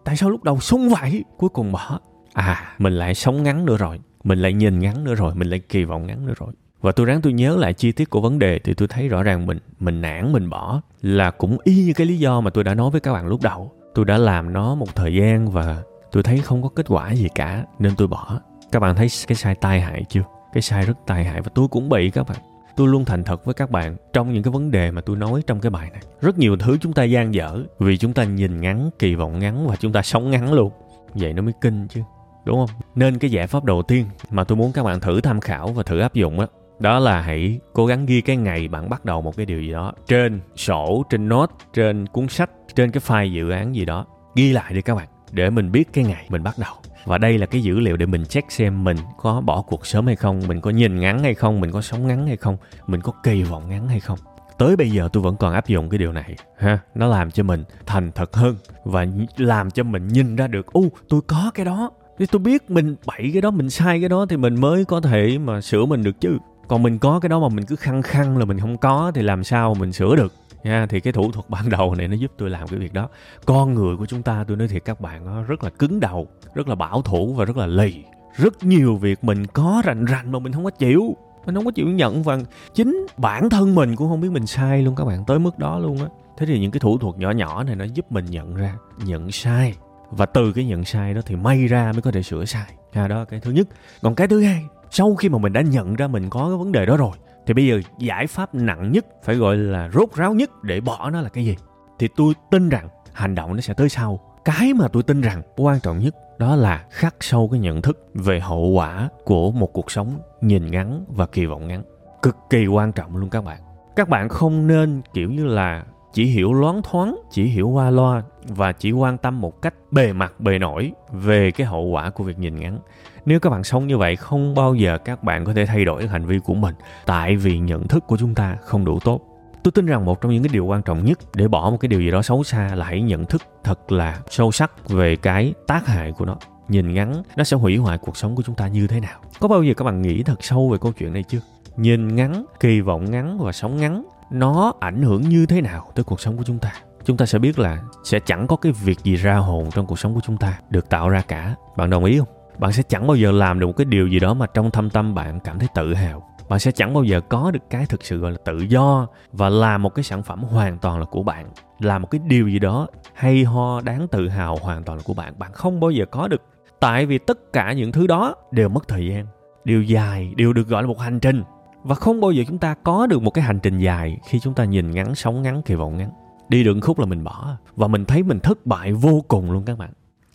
Tại 0.03 0.17
sao 0.17 0.29
lúc 0.29 0.43
đầu 0.43 0.59
sung 0.59 0.89
vậy? 0.89 1.23
Cuối 1.37 1.49
cùng 1.49 1.71
bỏ 1.71 1.99
à 2.33 2.75
mình 2.77 2.93
lại 2.93 3.15
sống 3.15 3.43
ngắn 3.43 3.65
nữa 3.65 3.77
rồi. 3.77 3.99
Mình 4.23 4.39
lại 4.39 4.53
nhìn 4.53 4.79
ngắn 4.79 5.03
nữa 5.03 5.15
rồi. 5.15 5.35
Mình 5.35 5.49
lại 5.49 5.59
kỳ 5.59 5.83
vọng 5.83 6.07
ngắn 6.07 6.25
nữa 6.25 6.33
rồi. 6.37 6.53
Và 6.81 6.91
tôi 6.91 7.05
ráng 7.05 7.21
tôi 7.21 7.33
nhớ 7.33 7.55
lại 7.55 7.73
chi 7.73 7.91
tiết 7.91 8.09
của 8.09 8.21
vấn 8.21 8.39
đề 8.39 8.59
thì 8.59 8.73
tôi 8.73 8.87
thấy 8.87 9.07
rõ 9.07 9.23
ràng 9.23 9.45
mình 9.45 9.57
mình 9.79 10.01
nản, 10.01 10.33
mình 10.33 10.49
bỏ. 10.49 10.81
Là 11.01 11.31
cũng 11.31 11.57
y 11.63 11.83
như 11.83 11.93
cái 11.93 12.07
lý 12.07 12.17
do 12.17 12.41
mà 12.41 12.49
tôi 12.49 12.63
đã 12.63 12.73
nói 12.73 12.91
với 12.91 13.01
các 13.01 13.13
bạn 13.13 13.27
lúc 13.27 13.41
đầu. 13.41 13.71
Tôi 13.95 14.05
đã 14.05 14.17
làm 14.17 14.53
nó 14.53 14.75
một 14.75 14.95
thời 14.95 15.15
gian 15.15 15.49
và 15.49 15.83
tôi 16.11 16.23
thấy 16.23 16.39
không 16.39 16.63
có 16.63 16.69
kết 16.69 16.85
quả 16.89 17.11
gì 17.11 17.27
cả, 17.35 17.65
nên 17.79 17.95
tôi 17.95 18.07
bỏ. 18.07 18.39
Các 18.71 18.79
bạn 18.79 18.95
thấy 18.95 19.07
cái 19.27 19.35
sai 19.35 19.55
tai 19.55 19.81
hại 19.81 20.03
chưa? 20.09 20.23
Cái 20.53 20.61
sai 20.61 20.85
rất 20.85 20.97
tai 21.07 21.23
hại 21.23 21.41
và 21.41 21.51
tôi 21.55 21.67
cũng 21.67 21.89
bị 21.89 22.09
các 22.09 22.27
bạn 22.27 22.37
tôi 22.77 22.87
luôn 22.87 23.05
thành 23.05 23.23
thật 23.23 23.45
với 23.45 23.53
các 23.53 23.71
bạn 23.71 23.95
trong 24.13 24.33
những 24.33 24.43
cái 24.43 24.51
vấn 24.51 24.71
đề 24.71 24.91
mà 24.91 25.01
tôi 25.01 25.15
nói 25.15 25.43
trong 25.47 25.59
cái 25.59 25.69
bài 25.69 25.89
này. 25.91 26.01
Rất 26.21 26.37
nhiều 26.37 26.57
thứ 26.57 26.77
chúng 26.81 26.93
ta 26.93 27.03
gian 27.03 27.33
dở 27.33 27.63
vì 27.79 27.97
chúng 27.97 28.13
ta 28.13 28.23
nhìn 28.23 28.61
ngắn, 28.61 28.89
kỳ 28.99 29.15
vọng 29.15 29.39
ngắn 29.39 29.67
và 29.67 29.75
chúng 29.75 29.93
ta 29.93 30.01
sống 30.01 30.31
ngắn 30.31 30.53
luôn. 30.53 30.71
Vậy 31.13 31.33
nó 31.33 31.41
mới 31.41 31.53
kinh 31.61 31.87
chứ, 31.87 32.01
đúng 32.45 32.67
không? 32.67 32.79
Nên 32.95 33.17
cái 33.19 33.31
giải 33.31 33.47
pháp 33.47 33.63
đầu 33.63 33.83
tiên 33.83 34.05
mà 34.29 34.43
tôi 34.43 34.55
muốn 34.55 34.71
các 34.71 34.83
bạn 34.83 34.99
thử 34.99 35.21
tham 35.21 35.41
khảo 35.41 35.67
và 35.67 35.83
thử 35.83 35.99
áp 35.99 36.13
dụng 36.13 36.37
đó 36.39 36.47
đó 36.79 36.99
là 36.99 37.21
hãy 37.21 37.59
cố 37.73 37.85
gắng 37.85 38.05
ghi 38.05 38.21
cái 38.21 38.37
ngày 38.37 38.67
bạn 38.67 38.89
bắt 38.89 39.05
đầu 39.05 39.21
một 39.21 39.37
cái 39.37 39.45
điều 39.45 39.61
gì 39.61 39.71
đó 39.71 39.93
trên 40.07 40.41
sổ, 40.55 41.03
trên 41.09 41.29
note, 41.29 41.53
trên 41.73 42.07
cuốn 42.07 42.27
sách, 42.27 42.49
trên 42.75 42.91
cái 42.91 43.01
file 43.07 43.33
dự 43.33 43.49
án 43.49 43.75
gì 43.75 43.85
đó. 43.85 44.05
Ghi 44.35 44.51
lại 44.51 44.73
đi 44.73 44.81
các 44.81 44.95
bạn, 44.95 45.07
để 45.31 45.49
mình 45.49 45.71
biết 45.71 45.93
cái 45.93 46.03
ngày 46.03 46.25
mình 46.29 46.43
bắt 46.43 46.55
đầu 46.57 46.73
và 47.05 47.17
đây 47.17 47.37
là 47.37 47.45
cái 47.45 47.63
dữ 47.63 47.79
liệu 47.79 47.97
để 47.97 48.05
mình 48.05 48.25
check 48.25 48.51
xem 48.51 48.83
mình 48.83 48.97
có 49.17 49.41
bỏ 49.41 49.61
cuộc 49.61 49.85
sớm 49.87 50.07
hay 50.07 50.15
không, 50.15 50.41
mình 50.47 50.61
có 50.61 50.69
nhìn 50.69 50.99
ngắn 50.99 51.23
hay 51.23 51.33
không, 51.33 51.61
mình 51.61 51.71
có 51.71 51.81
sống 51.81 52.07
ngắn 52.07 52.27
hay 52.27 52.37
không, 52.37 52.57
mình 52.87 53.01
có 53.01 53.11
kỳ 53.23 53.43
vọng 53.43 53.69
ngắn 53.69 53.87
hay 53.87 53.99
không. 53.99 54.19
Tới 54.57 54.75
bây 54.75 54.89
giờ 54.89 55.09
tôi 55.13 55.23
vẫn 55.23 55.35
còn 55.37 55.53
áp 55.53 55.67
dụng 55.67 55.89
cái 55.89 55.97
điều 55.97 56.11
này, 56.11 56.35
ha? 56.57 56.79
Nó 56.95 57.07
làm 57.07 57.31
cho 57.31 57.43
mình 57.43 57.63
thành 57.85 58.11
thật 58.11 58.35
hơn 58.35 58.55
và 58.85 59.05
làm 59.37 59.71
cho 59.71 59.83
mình 59.83 60.07
nhìn 60.07 60.35
ra 60.35 60.47
được 60.47 60.73
u 60.73 60.89
tôi 61.09 61.21
có 61.27 61.51
cái 61.53 61.65
đó. 61.65 61.91
Thì 62.19 62.25
tôi 62.25 62.39
biết 62.39 62.69
mình 62.69 62.95
bậy 63.05 63.29
cái 63.33 63.41
đó, 63.41 63.51
mình 63.51 63.69
sai 63.69 63.99
cái 63.99 64.09
đó 64.09 64.25
thì 64.29 64.37
mình 64.37 64.61
mới 64.61 64.85
có 64.85 65.01
thể 65.01 65.37
mà 65.37 65.61
sửa 65.61 65.85
mình 65.85 66.03
được 66.03 66.21
chứ. 66.21 66.37
Còn 66.67 66.83
mình 66.83 66.99
có 66.99 67.19
cái 67.19 67.29
đó 67.29 67.39
mà 67.39 67.49
mình 67.49 67.65
cứ 67.65 67.75
khăng 67.75 68.01
khăng 68.01 68.37
là 68.37 68.45
mình 68.45 68.59
không 68.59 68.77
có 68.77 69.11
thì 69.15 69.21
làm 69.21 69.43
sao 69.43 69.73
mình 69.73 69.93
sửa 69.93 70.15
được? 70.15 70.33
Nha, 70.63 70.85
thì 70.89 70.99
cái 70.99 71.13
thủ 71.13 71.31
thuật 71.31 71.49
ban 71.49 71.69
đầu 71.69 71.95
này 71.95 72.07
nó 72.07 72.15
giúp 72.15 72.31
tôi 72.37 72.49
làm 72.49 72.67
cái 72.67 72.79
việc 72.79 72.93
đó. 72.93 73.09
Con 73.45 73.73
người 73.73 73.97
của 73.97 74.05
chúng 74.05 74.23
ta, 74.23 74.45
tôi 74.47 74.57
nói 74.57 74.67
thiệt 74.67 74.85
các 74.85 75.01
bạn, 75.01 75.25
nó 75.25 75.43
rất 75.43 75.63
là 75.63 75.69
cứng 75.69 75.99
đầu, 75.99 76.27
rất 76.55 76.67
là 76.67 76.75
bảo 76.75 77.01
thủ 77.01 77.33
và 77.33 77.45
rất 77.45 77.57
là 77.57 77.65
lì. 77.65 78.03
Rất 78.35 78.63
nhiều 78.63 78.95
việc 78.95 79.23
mình 79.23 79.45
có 79.45 79.81
rành 79.85 80.05
rành 80.05 80.31
mà 80.31 80.39
mình 80.39 80.53
không 80.53 80.63
có 80.63 80.69
chịu. 80.69 81.17
Mình 81.45 81.55
không 81.55 81.65
có 81.65 81.71
chịu 81.71 81.87
nhận 81.87 82.23
và 82.23 82.39
chính 82.73 83.05
bản 83.17 83.49
thân 83.49 83.75
mình 83.75 83.95
cũng 83.95 84.09
không 84.09 84.21
biết 84.21 84.31
mình 84.31 84.45
sai 84.45 84.81
luôn 84.81 84.95
các 84.95 85.05
bạn, 85.05 85.23
tới 85.27 85.39
mức 85.39 85.59
đó 85.59 85.79
luôn 85.79 85.97
á. 85.97 86.05
Thế 86.37 86.45
thì 86.45 86.59
những 86.59 86.71
cái 86.71 86.79
thủ 86.79 86.97
thuật 86.97 87.17
nhỏ 87.17 87.31
nhỏ 87.31 87.63
này 87.63 87.75
nó 87.75 87.85
giúp 87.85 88.11
mình 88.11 88.25
nhận 88.25 88.55
ra 88.55 88.75
nhận 89.05 89.31
sai. 89.31 89.73
Và 90.11 90.25
từ 90.25 90.53
cái 90.53 90.65
nhận 90.65 90.85
sai 90.85 91.13
đó 91.13 91.21
thì 91.25 91.35
may 91.35 91.67
ra 91.67 91.91
mới 91.91 92.01
có 92.01 92.11
thể 92.11 92.21
sửa 92.21 92.45
sai. 92.45 92.65
À 92.91 93.07
đó 93.07 93.25
cái 93.25 93.39
thứ 93.39 93.51
nhất. 93.51 93.67
Còn 94.01 94.15
cái 94.15 94.27
thứ 94.27 94.43
hai, 94.43 94.65
sau 94.91 95.15
khi 95.15 95.29
mà 95.29 95.37
mình 95.37 95.53
đã 95.53 95.61
nhận 95.61 95.95
ra 95.95 96.07
mình 96.07 96.29
có 96.29 96.47
cái 96.47 96.57
vấn 96.57 96.71
đề 96.71 96.85
đó 96.85 96.97
rồi 96.97 97.11
thì 97.45 97.53
bây 97.53 97.67
giờ 97.67 97.81
giải 97.99 98.27
pháp 98.27 98.55
nặng 98.55 98.91
nhất 98.91 99.05
phải 99.23 99.35
gọi 99.35 99.57
là 99.57 99.89
rốt 99.93 100.13
ráo 100.15 100.33
nhất 100.33 100.63
để 100.63 100.81
bỏ 100.81 101.09
nó 101.09 101.21
là 101.21 101.29
cái 101.29 101.45
gì? 101.45 101.55
Thì 101.99 102.07
tôi 102.15 102.33
tin 102.51 102.69
rằng 102.69 102.87
hành 103.13 103.35
động 103.35 103.55
nó 103.55 103.61
sẽ 103.61 103.73
tới 103.73 103.89
sau. 103.89 104.19
Cái 104.45 104.73
mà 104.73 104.87
tôi 104.87 105.03
tin 105.03 105.21
rằng 105.21 105.41
quan 105.55 105.79
trọng 105.79 105.99
nhất 105.99 106.15
đó 106.39 106.55
là 106.55 106.85
khắc 106.89 107.15
sâu 107.19 107.49
cái 107.51 107.59
nhận 107.59 107.81
thức 107.81 108.07
về 108.13 108.39
hậu 108.39 108.67
quả 108.67 109.09
của 109.23 109.51
một 109.51 109.73
cuộc 109.73 109.91
sống 109.91 110.19
nhìn 110.41 110.71
ngắn 110.71 111.05
và 111.07 111.25
kỳ 111.25 111.45
vọng 111.45 111.67
ngắn. 111.67 111.83
Cực 112.21 112.37
kỳ 112.49 112.67
quan 112.67 112.91
trọng 112.91 113.17
luôn 113.17 113.29
các 113.29 113.43
bạn. 113.43 113.59
Các 113.95 114.09
bạn 114.09 114.29
không 114.29 114.67
nên, 114.67 115.01
kiểu 115.13 115.31
như 115.31 115.45
là, 115.45 115.83
chỉ 116.13 116.25
hiểu 116.25 116.53
loáng 116.53 116.81
thoáng, 116.81 117.17
chỉ 117.31 117.43
hiểu 117.43 117.69
qua 117.69 117.89
loa 117.89 118.23
và 118.47 118.71
chỉ 118.71 118.91
quan 118.91 119.17
tâm 119.17 119.41
một 119.41 119.61
cách 119.61 119.73
bề 119.91 120.13
mặt 120.13 120.33
bề 120.39 120.59
nổi 120.59 120.91
về 121.11 121.51
cái 121.51 121.67
hậu 121.67 121.83
quả 121.83 122.09
của 122.09 122.23
việc 122.23 122.39
nhìn 122.39 122.55
ngắn 122.55 122.79
nếu 123.25 123.39
các 123.39 123.49
bạn 123.49 123.63
sống 123.63 123.87
như 123.87 123.97
vậy, 123.97 124.15
không 124.15 124.55
bao 124.55 124.75
giờ 124.75 124.97
các 124.97 125.23
bạn 125.23 125.45
có 125.45 125.53
thể 125.53 125.65
thay 125.65 125.85
đổi 125.85 126.07
hành 126.07 126.25
vi 126.25 126.39
của 126.39 126.53
mình. 126.53 126.75
Tại 127.05 127.35
vì 127.35 127.59
nhận 127.59 127.87
thức 127.87 128.03
của 128.07 128.17
chúng 128.17 128.35
ta 128.35 128.57
không 128.61 128.85
đủ 128.85 128.99
tốt. 128.99 129.21
Tôi 129.63 129.71
tin 129.71 129.85
rằng 129.85 130.05
một 130.05 130.21
trong 130.21 130.31
những 130.31 130.43
cái 130.43 130.49
điều 130.53 130.65
quan 130.65 130.81
trọng 130.81 131.05
nhất 131.05 131.19
để 131.35 131.47
bỏ 131.47 131.69
một 131.69 131.77
cái 131.79 131.89
điều 131.89 131.99
gì 132.01 132.11
đó 132.11 132.21
xấu 132.21 132.43
xa 132.43 132.75
là 132.75 132.85
hãy 132.85 133.01
nhận 133.01 133.25
thức 133.25 133.41
thật 133.63 133.91
là 133.91 134.19
sâu 134.29 134.51
sắc 134.51 134.89
về 134.89 135.15
cái 135.15 135.53
tác 135.67 135.87
hại 135.87 136.11
của 136.11 136.25
nó. 136.25 136.37
Nhìn 136.67 136.93
ngắn, 136.93 137.23
nó 137.35 137.43
sẽ 137.43 137.57
hủy 137.57 137.77
hoại 137.77 137.97
cuộc 137.97 138.17
sống 138.17 138.35
của 138.35 138.43
chúng 138.43 138.55
ta 138.55 138.67
như 138.67 138.87
thế 138.87 138.99
nào. 138.99 139.19
Có 139.39 139.47
bao 139.47 139.63
giờ 139.63 139.73
các 139.77 139.85
bạn 139.85 140.01
nghĩ 140.01 140.23
thật 140.23 140.43
sâu 140.43 140.69
về 140.69 140.77
câu 140.81 140.91
chuyện 140.91 141.13
này 141.13 141.23
chưa? 141.23 141.39
Nhìn 141.77 142.15
ngắn, 142.15 142.45
kỳ 142.59 142.81
vọng 142.81 143.11
ngắn 143.11 143.39
và 143.39 143.51
sống 143.51 143.77
ngắn, 143.77 144.05
nó 144.31 144.73
ảnh 144.79 145.01
hưởng 145.01 145.21
như 145.21 145.45
thế 145.45 145.61
nào 145.61 145.91
tới 145.95 146.03
cuộc 146.03 146.19
sống 146.19 146.37
của 146.37 146.43
chúng 146.43 146.59
ta? 146.59 146.73
Chúng 147.05 147.17
ta 147.17 147.25
sẽ 147.25 147.39
biết 147.39 147.59
là 147.59 147.79
sẽ 148.03 148.19
chẳng 148.25 148.47
có 148.47 148.55
cái 148.55 148.71
việc 148.71 148.99
gì 149.03 149.15
ra 149.15 149.35
hồn 149.35 149.69
trong 149.71 149.85
cuộc 149.85 149.99
sống 149.99 150.13
của 150.13 150.21
chúng 150.23 150.37
ta 150.37 150.59
được 150.69 150.89
tạo 150.89 151.09
ra 151.09 151.21
cả. 151.21 151.55
Bạn 151.77 151.89
đồng 151.89 152.05
ý 152.05 152.19
không? 152.19 152.27
Bạn 152.59 152.71
sẽ 152.71 152.83
chẳng 152.83 153.07
bao 153.07 153.15
giờ 153.15 153.31
làm 153.31 153.59
được 153.59 153.67
một 153.67 153.73
cái 153.77 153.85
điều 153.85 154.07
gì 154.07 154.19
đó 154.19 154.33
mà 154.33 154.45
trong 154.53 154.71
thâm 154.71 154.89
tâm 154.89 155.15
bạn 155.15 155.39
cảm 155.39 155.59
thấy 155.59 155.67
tự 155.75 155.93
hào. 155.93 156.29
Bạn 156.49 156.59
sẽ 156.59 156.71
chẳng 156.71 156.93
bao 156.93 157.03
giờ 157.03 157.21
có 157.21 157.51
được 157.51 157.59
cái 157.69 157.85
thực 157.85 158.03
sự 158.03 158.17
gọi 158.17 158.31
là 158.31 158.37
tự 158.45 158.57
do 158.57 159.07
và 159.31 159.49
làm 159.49 159.81
một 159.81 159.95
cái 159.95 160.03
sản 160.03 160.23
phẩm 160.23 160.43
hoàn 160.43 160.77
toàn 160.77 160.99
là 160.99 161.05
của 161.05 161.23
bạn. 161.23 161.49
Làm 161.79 162.01
một 162.01 162.07
cái 162.11 162.21
điều 162.27 162.47
gì 162.47 162.59
đó 162.59 162.87
hay 163.13 163.43
ho, 163.43 163.81
đáng 163.81 164.07
tự 164.07 164.29
hào 164.29 164.57
hoàn 164.61 164.83
toàn 164.83 164.97
là 164.97 165.03
của 165.05 165.13
bạn. 165.13 165.39
Bạn 165.39 165.51
không 165.53 165.79
bao 165.79 165.91
giờ 165.91 166.05
có 166.05 166.27
được. 166.27 166.41
Tại 166.79 167.05
vì 167.05 167.17
tất 167.17 167.53
cả 167.53 167.73
những 167.73 167.91
thứ 167.91 168.07
đó 168.07 168.35
đều 168.51 168.69
mất 168.69 168.87
thời 168.87 169.07
gian, 169.07 169.25
đều 169.65 169.81
dài, 169.83 170.33
đều 170.37 170.53
được 170.53 170.67
gọi 170.67 170.83
là 170.83 170.87
một 170.87 170.99
hành 170.99 171.19
trình. 171.19 171.43
Và 171.83 171.95
không 171.95 172.21
bao 172.21 172.31
giờ 172.31 172.43
chúng 172.47 172.57
ta 172.57 172.75
có 172.83 173.07
được 173.07 173.21
một 173.21 173.31
cái 173.31 173.43
hành 173.43 173.59
trình 173.59 173.79
dài 173.79 174.17
khi 174.27 174.39
chúng 174.39 174.53
ta 174.53 174.65
nhìn 174.65 174.91
ngắn 174.91 175.15
sống 175.15 175.41
ngắn, 175.41 175.61
kỳ 175.61 175.75
vọng 175.75 175.97
ngắn. 175.97 176.11
Đi 176.49 176.63
đường 176.63 176.81
khúc 176.81 176.99
là 176.99 177.05
mình 177.05 177.23
bỏ, 177.23 177.47
và 177.75 177.87
mình 177.87 178.05
thấy 178.05 178.23
mình 178.23 178.39
thất 178.39 178.65
bại 178.65 178.93
vô 178.93 179.23
cùng 179.27 179.51
luôn 179.51 179.63
các 179.65 179.77
bạn 179.77 179.89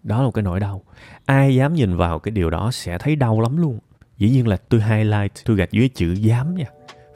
đó 0.08 0.18
là 0.18 0.24
một 0.24 0.30
cái 0.30 0.42
nỗi 0.42 0.60
đau. 0.60 0.82
Ai 1.26 1.54
dám 1.54 1.74
nhìn 1.74 1.96
vào 1.96 2.18
cái 2.18 2.30
điều 2.30 2.50
đó 2.50 2.70
sẽ 2.72 2.98
thấy 2.98 3.16
đau 3.16 3.40
lắm 3.40 3.56
luôn. 3.56 3.78
Dĩ 4.18 4.30
nhiên 4.30 4.48
là 4.48 4.56
tôi 4.68 4.82
highlight, 4.82 5.32
tôi 5.44 5.56
gạch 5.56 5.70
dưới 5.72 5.88
chữ 5.88 6.12
dám 6.12 6.54
nha. 6.54 6.66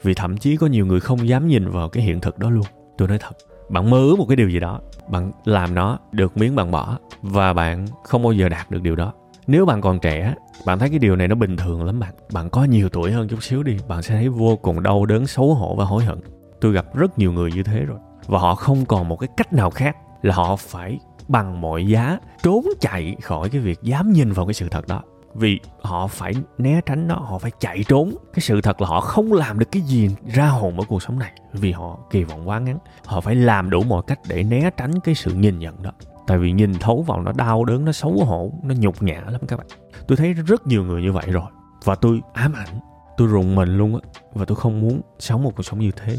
Vì 0.03 0.13
thậm 0.13 0.37
chí 0.37 0.57
có 0.57 0.67
nhiều 0.67 0.85
người 0.85 0.99
không 0.99 1.27
dám 1.27 1.47
nhìn 1.47 1.69
vào 1.69 1.89
cái 1.89 2.03
hiện 2.03 2.19
thực 2.19 2.39
đó 2.39 2.49
luôn. 2.49 2.65
Tôi 2.97 3.07
nói 3.07 3.17
thật, 3.19 3.31
bạn 3.69 3.89
mơ 3.89 3.97
ước 3.97 4.19
một 4.19 4.25
cái 4.29 4.35
điều 4.35 4.49
gì 4.49 4.59
đó, 4.59 4.79
bạn 5.07 5.31
làm 5.45 5.75
nó 5.75 5.99
được 6.11 6.37
miếng 6.37 6.55
bạn 6.55 6.71
bỏ 6.71 6.97
và 7.21 7.53
bạn 7.53 7.85
không 8.03 8.23
bao 8.23 8.33
giờ 8.33 8.49
đạt 8.49 8.71
được 8.71 8.81
điều 8.81 8.95
đó. 8.95 9.13
Nếu 9.47 9.65
bạn 9.65 9.81
còn 9.81 9.99
trẻ, 9.99 10.35
bạn 10.65 10.79
thấy 10.79 10.89
cái 10.89 10.99
điều 10.99 11.15
này 11.15 11.27
nó 11.27 11.35
bình 11.35 11.57
thường 11.57 11.83
lắm 11.83 11.99
bạn. 11.99 12.13
Bạn 12.33 12.49
có 12.49 12.63
nhiều 12.63 12.89
tuổi 12.89 13.11
hơn 13.11 13.27
chút 13.27 13.43
xíu 13.43 13.63
đi, 13.63 13.77
bạn 13.87 14.01
sẽ 14.01 14.15
thấy 14.15 14.29
vô 14.29 14.55
cùng 14.55 14.83
đau 14.83 15.05
đớn, 15.05 15.27
xấu 15.27 15.53
hổ 15.53 15.75
và 15.75 15.85
hối 15.85 16.03
hận. 16.03 16.19
Tôi 16.61 16.73
gặp 16.73 16.95
rất 16.95 17.19
nhiều 17.19 17.31
người 17.31 17.51
như 17.51 17.63
thế 17.63 17.79
rồi 17.79 17.99
và 18.27 18.39
họ 18.39 18.55
không 18.55 18.85
còn 18.85 19.09
một 19.09 19.15
cái 19.15 19.29
cách 19.37 19.53
nào 19.53 19.69
khác 19.69 19.97
là 20.21 20.35
họ 20.35 20.55
phải 20.55 20.99
bằng 21.27 21.61
mọi 21.61 21.87
giá 21.87 22.19
trốn 22.43 22.65
chạy 22.81 23.15
khỏi 23.21 23.49
cái 23.49 23.61
việc 23.61 23.79
dám 23.83 24.11
nhìn 24.11 24.31
vào 24.31 24.45
cái 24.45 24.53
sự 24.53 24.69
thật 24.69 24.87
đó. 24.87 25.01
Vì 25.35 25.59
họ 25.81 26.07
phải 26.07 26.33
né 26.57 26.81
tránh 26.85 27.07
nó, 27.07 27.15
họ 27.15 27.37
phải 27.37 27.51
chạy 27.59 27.83
trốn 27.87 28.15
cái 28.33 28.41
sự 28.41 28.61
thật 28.61 28.81
là 28.81 28.87
họ 28.87 29.01
không 29.01 29.33
làm 29.33 29.59
được 29.59 29.71
cái 29.71 29.81
gì 29.81 30.09
ra 30.33 30.47
hồn 30.47 30.79
ở 30.79 30.85
cuộc 30.87 31.03
sống 31.03 31.19
này. 31.19 31.31
Vì 31.53 31.71
họ 31.71 31.99
kỳ 32.09 32.23
vọng 32.23 32.49
quá 32.49 32.59
ngắn, 32.59 32.77
họ 33.05 33.21
phải 33.21 33.35
làm 33.35 33.69
đủ 33.69 33.83
mọi 33.83 34.01
cách 34.07 34.19
để 34.27 34.43
né 34.43 34.69
tránh 34.77 34.99
cái 34.99 35.15
sự 35.15 35.33
nhìn 35.33 35.59
nhận 35.59 35.83
đó. 35.83 35.91
Tại 36.27 36.37
vì 36.37 36.51
nhìn 36.51 36.73
thấu 36.73 37.01
vào 37.01 37.21
nó 37.21 37.31
đau 37.31 37.65
đớn, 37.65 37.85
nó 37.85 37.91
xấu 37.91 38.11
hổ, 38.25 38.51
nó 38.63 38.75
nhục 38.77 39.03
nhã 39.03 39.21
lắm 39.27 39.41
các 39.47 39.57
bạn. 39.57 39.67
Tôi 40.07 40.17
thấy 40.17 40.33
rất 40.33 40.67
nhiều 40.67 40.83
người 40.83 41.01
như 41.01 41.11
vậy 41.11 41.25
rồi 41.27 41.47
và 41.83 41.95
tôi 41.95 42.21
ám 42.33 42.53
ảnh, 42.53 42.79
tôi 43.17 43.27
rùng 43.27 43.55
mình 43.55 43.77
luôn 43.77 43.95
á 43.95 44.01
và 44.33 44.45
tôi 44.45 44.55
không 44.55 44.81
muốn 44.81 45.01
sống 45.19 45.43
một 45.43 45.51
cuộc 45.55 45.63
sống 45.63 45.79
như 45.79 45.91
thế 45.91 46.15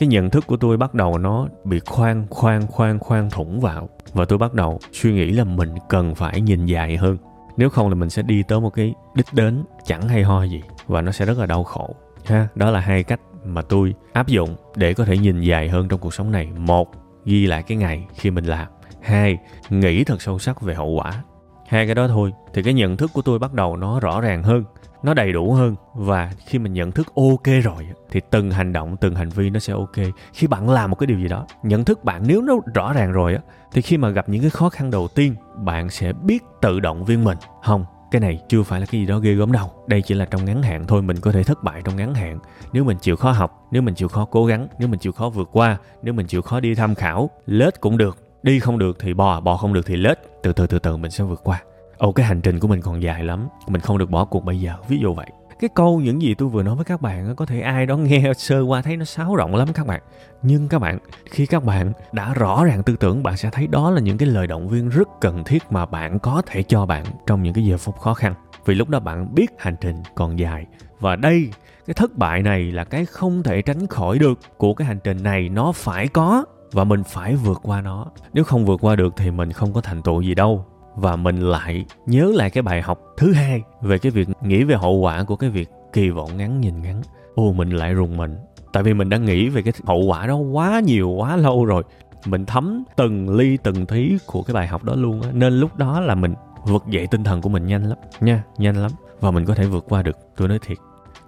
cái 0.00 0.06
nhận 0.06 0.30
thức 0.30 0.46
của 0.46 0.56
tôi 0.56 0.76
bắt 0.76 0.94
đầu 0.94 1.18
nó 1.18 1.48
bị 1.64 1.80
khoan 1.86 2.26
khoan 2.30 2.66
khoan 2.66 2.98
khoan 2.98 3.30
thủng 3.30 3.60
vào. 3.60 3.88
Và 4.12 4.24
tôi 4.24 4.38
bắt 4.38 4.54
đầu 4.54 4.78
suy 4.92 5.12
nghĩ 5.12 5.30
là 5.30 5.44
mình 5.44 5.74
cần 5.88 6.14
phải 6.14 6.40
nhìn 6.40 6.66
dài 6.66 6.96
hơn. 6.96 7.16
Nếu 7.56 7.70
không 7.70 7.88
là 7.88 7.94
mình 7.94 8.10
sẽ 8.10 8.22
đi 8.22 8.42
tới 8.42 8.60
một 8.60 8.70
cái 8.70 8.94
đích 9.14 9.26
đến 9.32 9.64
chẳng 9.84 10.08
hay 10.08 10.22
ho 10.22 10.42
gì, 10.42 10.62
và 10.86 11.00
nó 11.00 11.12
sẽ 11.12 11.24
rất 11.24 11.38
là 11.38 11.46
đau 11.46 11.64
khổ. 11.64 11.94
Ha, 12.24 12.48
đó 12.54 12.70
là 12.70 12.80
hai 12.80 13.02
cách 13.02 13.20
mà 13.44 13.62
tôi 13.62 13.94
áp 14.12 14.28
dụng 14.28 14.56
để 14.76 14.94
có 14.94 15.04
thể 15.04 15.18
nhìn 15.18 15.40
dài 15.40 15.68
hơn 15.68 15.88
trong 15.88 16.00
cuộc 16.00 16.14
sống 16.14 16.30
này. 16.30 16.48
Một, 16.56 16.90
ghi 17.24 17.46
lại 17.46 17.62
cái 17.62 17.76
ngày 17.76 18.06
khi 18.14 18.30
mình 18.30 18.44
làm. 18.44 18.68
Hai, 19.02 19.38
nghĩ 19.70 20.04
thật 20.04 20.22
sâu 20.22 20.38
sắc 20.38 20.60
về 20.62 20.74
hậu 20.74 20.88
quả 20.88 21.22
hai 21.70 21.86
cái 21.86 21.94
đó 21.94 22.08
thôi, 22.08 22.32
thì 22.54 22.62
cái 22.62 22.74
nhận 22.74 22.96
thức 22.96 23.10
của 23.12 23.22
tôi 23.22 23.38
bắt 23.38 23.52
đầu 23.52 23.76
nó 23.76 24.00
rõ 24.00 24.20
ràng 24.20 24.42
hơn, 24.42 24.64
nó 25.02 25.14
đầy 25.14 25.32
đủ 25.32 25.52
hơn. 25.52 25.76
Và 25.94 26.32
khi 26.46 26.58
mình 26.58 26.72
nhận 26.72 26.92
thức 26.92 27.06
ok 27.14 27.62
rồi, 27.64 27.88
thì 28.10 28.20
từng 28.30 28.50
hành 28.50 28.72
động, 28.72 28.96
từng 28.96 29.14
hành 29.14 29.28
vi 29.28 29.50
nó 29.50 29.58
sẽ 29.58 29.72
ok. 29.72 29.96
Khi 30.32 30.46
bạn 30.46 30.70
làm 30.70 30.90
một 30.90 30.96
cái 30.96 31.06
điều 31.06 31.18
gì 31.18 31.28
đó, 31.28 31.46
nhận 31.62 31.84
thức 31.84 32.04
bạn 32.04 32.22
nếu 32.26 32.42
nó 32.42 32.54
rõ 32.74 32.92
ràng 32.92 33.12
rồi 33.12 33.34
á, 33.34 33.40
thì 33.72 33.82
khi 33.82 33.96
mà 33.96 34.08
gặp 34.08 34.28
những 34.28 34.40
cái 34.40 34.50
khó 34.50 34.68
khăn 34.68 34.90
đầu 34.90 35.08
tiên, 35.08 35.34
bạn 35.56 35.90
sẽ 35.90 36.12
biết 36.12 36.42
tự 36.60 36.80
động 36.80 37.04
viên 37.04 37.24
mình. 37.24 37.38
Không, 37.62 37.84
cái 38.10 38.20
này 38.20 38.40
chưa 38.48 38.62
phải 38.62 38.80
là 38.80 38.86
cái 38.86 39.00
gì 39.00 39.06
đó 39.06 39.18
ghê 39.18 39.34
gớm 39.34 39.52
đâu. 39.52 39.70
Đây 39.86 40.02
chỉ 40.02 40.14
là 40.14 40.24
trong 40.24 40.44
ngắn 40.44 40.62
hạn 40.62 40.86
thôi, 40.86 41.02
mình 41.02 41.20
có 41.20 41.32
thể 41.32 41.42
thất 41.42 41.62
bại 41.62 41.82
trong 41.84 41.96
ngắn 41.96 42.14
hạn. 42.14 42.38
Nếu 42.72 42.84
mình 42.84 42.98
chịu 43.00 43.16
khó 43.16 43.32
học, 43.32 43.68
nếu 43.70 43.82
mình 43.82 43.94
chịu 43.94 44.08
khó 44.08 44.24
cố 44.24 44.46
gắng, 44.46 44.68
nếu 44.78 44.88
mình 44.88 45.00
chịu 45.00 45.12
khó 45.12 45.28
vượt 45.28 45.48
qua, 45.52 45.76
nếu 46.02 46.14
mình 46.14 46.26
chịu 46.26 46.42
khó 46.42 46.60
đi 46.60 46.74
tham 46.74 46.94
khảo, 46.94 47.30
lết 47.46 47.80
cũng 47.80 47.96
được 47.96 48.18
đi 48.42 48.60
không 48.60 48.78
được 48.78 48.96
thì 49.00 49.14
bò 49.14 49.40
bò 49.40 49.56
không 49.56 49.72
được 49.72 49.86
thì 49.86 49.96
lết. 49.96 50.18
Từ 50.42 50.52
từ 50.52 50.66
từ 50.66 50.78
từ, 50.78 50.96
mình 50.96 51.10
sẽ 51.10 51.24
vượt 51.24 51.40
qua. 51.44 51.62
Ồ, 51.98 52.12
cái 52.12 52.26
hành 52.26 52.40
trình 52.40 52.58
của 52.58 52.68
mình 52.68 52.80
còn 52.80 53.02
dài 53.02 53.24
lắm. 53.24 53.48
Mình 53.68 53.80
không 53.80 53.98
được 53.98 54.10
bỏ 54.10 54.24
cuộc 54.24 54.44
bây 54.44 54.60
giờ. 54.60 54.74
Ví 54.88 54.98
dụ 54.98 55.14
vậy. 55.14 55.26
Cái 55.60 55.70
câu 55.74 56.00
những 56.00 56.22
gì 56.22 56.34
tôi 56.34 56.48
vừa 56.48 56.62
nói 56.62 56.74
với 56.74 56.84
các 56.84 57.02
bạn 57.02 57.36
có 57.36 57.46
thể 57.46 57.60
ai 57.60 57.86
đó 57.86 57.96
nghe 57.96 58.32
sơ 58.36 58.60
qua 58.60 58.82
thấy 58.82 58.96
nó 58.96 59.04
sáo 59.04 59.36
rộng 59.36 59.54
lắm 59.54 59.68
các 59.74 59.86
bạn. 59.86 60.02
Nhưng 60.42 60.68
các 60.68 60.78
bạn, 60.78 60.98
khi 61.30 61.46
các 61.46 61.64
bạn 61.64 61.92
đã 62.12 62.34
rõ 62.34 62.64
ràng 62.64 62.82
tư 62.82 62.96
tưởng, 62.96 63.22
bạn 63.22 63.36
sẽ 63.36 63.50
thấy 63.52 63.66
đó 63.66 63.90
là 63.90 64.00
những 64.00 64.18
cái 64.18 64.28
lời 64.28 64.46
động 64.46 64.68
viên 64.68 64.88
rất 64.88 65.08
cần 65.20 65.44
thiết 65.44 65.62
mà 65.70 65.86
bạn 65.86 66.18
có 66.18 66.42
thể 66.46 66.62
cho 66.62 66.86
bạn 66.86 67.04
trong 67.26 67.42
những 67.42 67.54
cái 67.54 67.64
giờ 67.64 67.76
phút 67.76 67.98
khó 67.98 68.14
khăn. 68.14 68.34
Vì 68.64 68.74
lúc 68.74 68.88
đó 68.88 69.00
bạn 69.00 69.34
biết 69.34 69.50
hành 69.58 69.76
trình 69.80 69.96
còn 70.14 70.38
dài. 70.38 70.66
Và 71.00 71.16
đây, 71.16 71.50
cái 71.86 71.94
thất 71.94 72.16
bại 72.16 72.42
này 72.42 72.72
là 72.72 72.84
cái 72.84 73.04
không 73.04 73.42
thể 73.42 73.62
tránh 73.62 73.86
khỏi 73.86 74.18
được 74.18 74.38
của 74.56 74.74
cái 74.74 74.88
hành 74.88 74.98
trình 75.04 75.22
này. 75.22 75.48
Nó 75.48 75.72
phải 75.72 76.08
có 76.08 76.44
và 76.72 76.84
mình 76.84 77.02
phải 77.04 77.36
vượt 77.36 77.60
qua 77.62 77.80
nó. 77.80 78.06
Nếu 78.32 78.44
không 78.44 78.64
vượt 78.64 78.80
qua 78.80 78.96
được 78.96 79.14
thì 79.16 79.30
mình 79.30 79.52
không 79.52 79.72
có 79.72 79.80
thành 79.80 80.02
tựu 80.02 80.20
gì 80.20 80.34
đâu. 80.34 80.64
Và 80.94 81.16
mình 81.16 81.40
lại 81.40 81.84
nhớ 82.06 82.32
lại 82.34 82.50
cái 82.50 82.62
bài 82.62 82.82
học 82.82 83.00
thứ 83.16 83.32
hai 83.32 83.62
về 83.82 83.98
cái 83.98 84.12
việc 84.12 84.28
nghĩ 84.42 84.64
về 84.64 84.76
hậu 84.76 84.94
quả 84.94 85.24
của 85.24 85.36
cái 85.36 85.50
việc 85.50 85.68
kỳ 85.92 86.10
vọng 86.10 86.36
ngắn 86.36 86.60
nhìn 86.60 86.82
ngắn. 86.82 87.02
Ô, 87.34 87.52
mình 87.52 87.70
lại 87.70 87.94
rùng 87.94 88.16
mình. 88.16 88.36
Tại 88.72 88.82
vì 88.82 88.94
mình 88.94 89.08
đã 89.08 89.16
nghĩ 89.16 89.48
về 89.48 89.62
cái 89.62 89.72
hậu 89.84 90.04
quả 90.04 90.26
đó 90.26 90.36
quá 90.36 90.80
nhiều, 90.80 91.10
quá 91.10 91.36
lâu 91.36 91.64
rồi. 91.64 91.82
Mình 92.26 92.46
thấm 92.46 92.84
từng 92.96 93.36
ly, 93.36 93.56
từng 93.62 93.86
thí 93.86 94.18
của 94.26 94.42
cái 94.42 94.54
bài 94.54 94.66
học 94.66 94.84
đó 94.84 94.94
luôn 94.96 95.22
á. 95.22 95.30
Nên 95.32 95.52
lúc 95.52 95.76
đó 95.76 96.00
là 96.00 96.14
mình 96.14 96.34
vực 96.64 96.84
dậy 96.88 97.06
tinh 97.10 97.24
thần 97.24 97.40
của 97.40 97.48
mình 97.48 97.66
nhanh 97.66 97.88
lắm, 97.88 97.98
nha, 98.20 98.42
nhanh 98.58 98.76
lắm. 98.76 98.90
Và 99.20 99.30
mình 99.30 99.44
có 99.44 99.54
thể 99.54 99.66
vượt 99.66 99.84
qua 99.88 100.02
được, 100.02 100.16
tôi 100.36 100.48
nói 100.48 100.58
thiệt. 100.66 100.78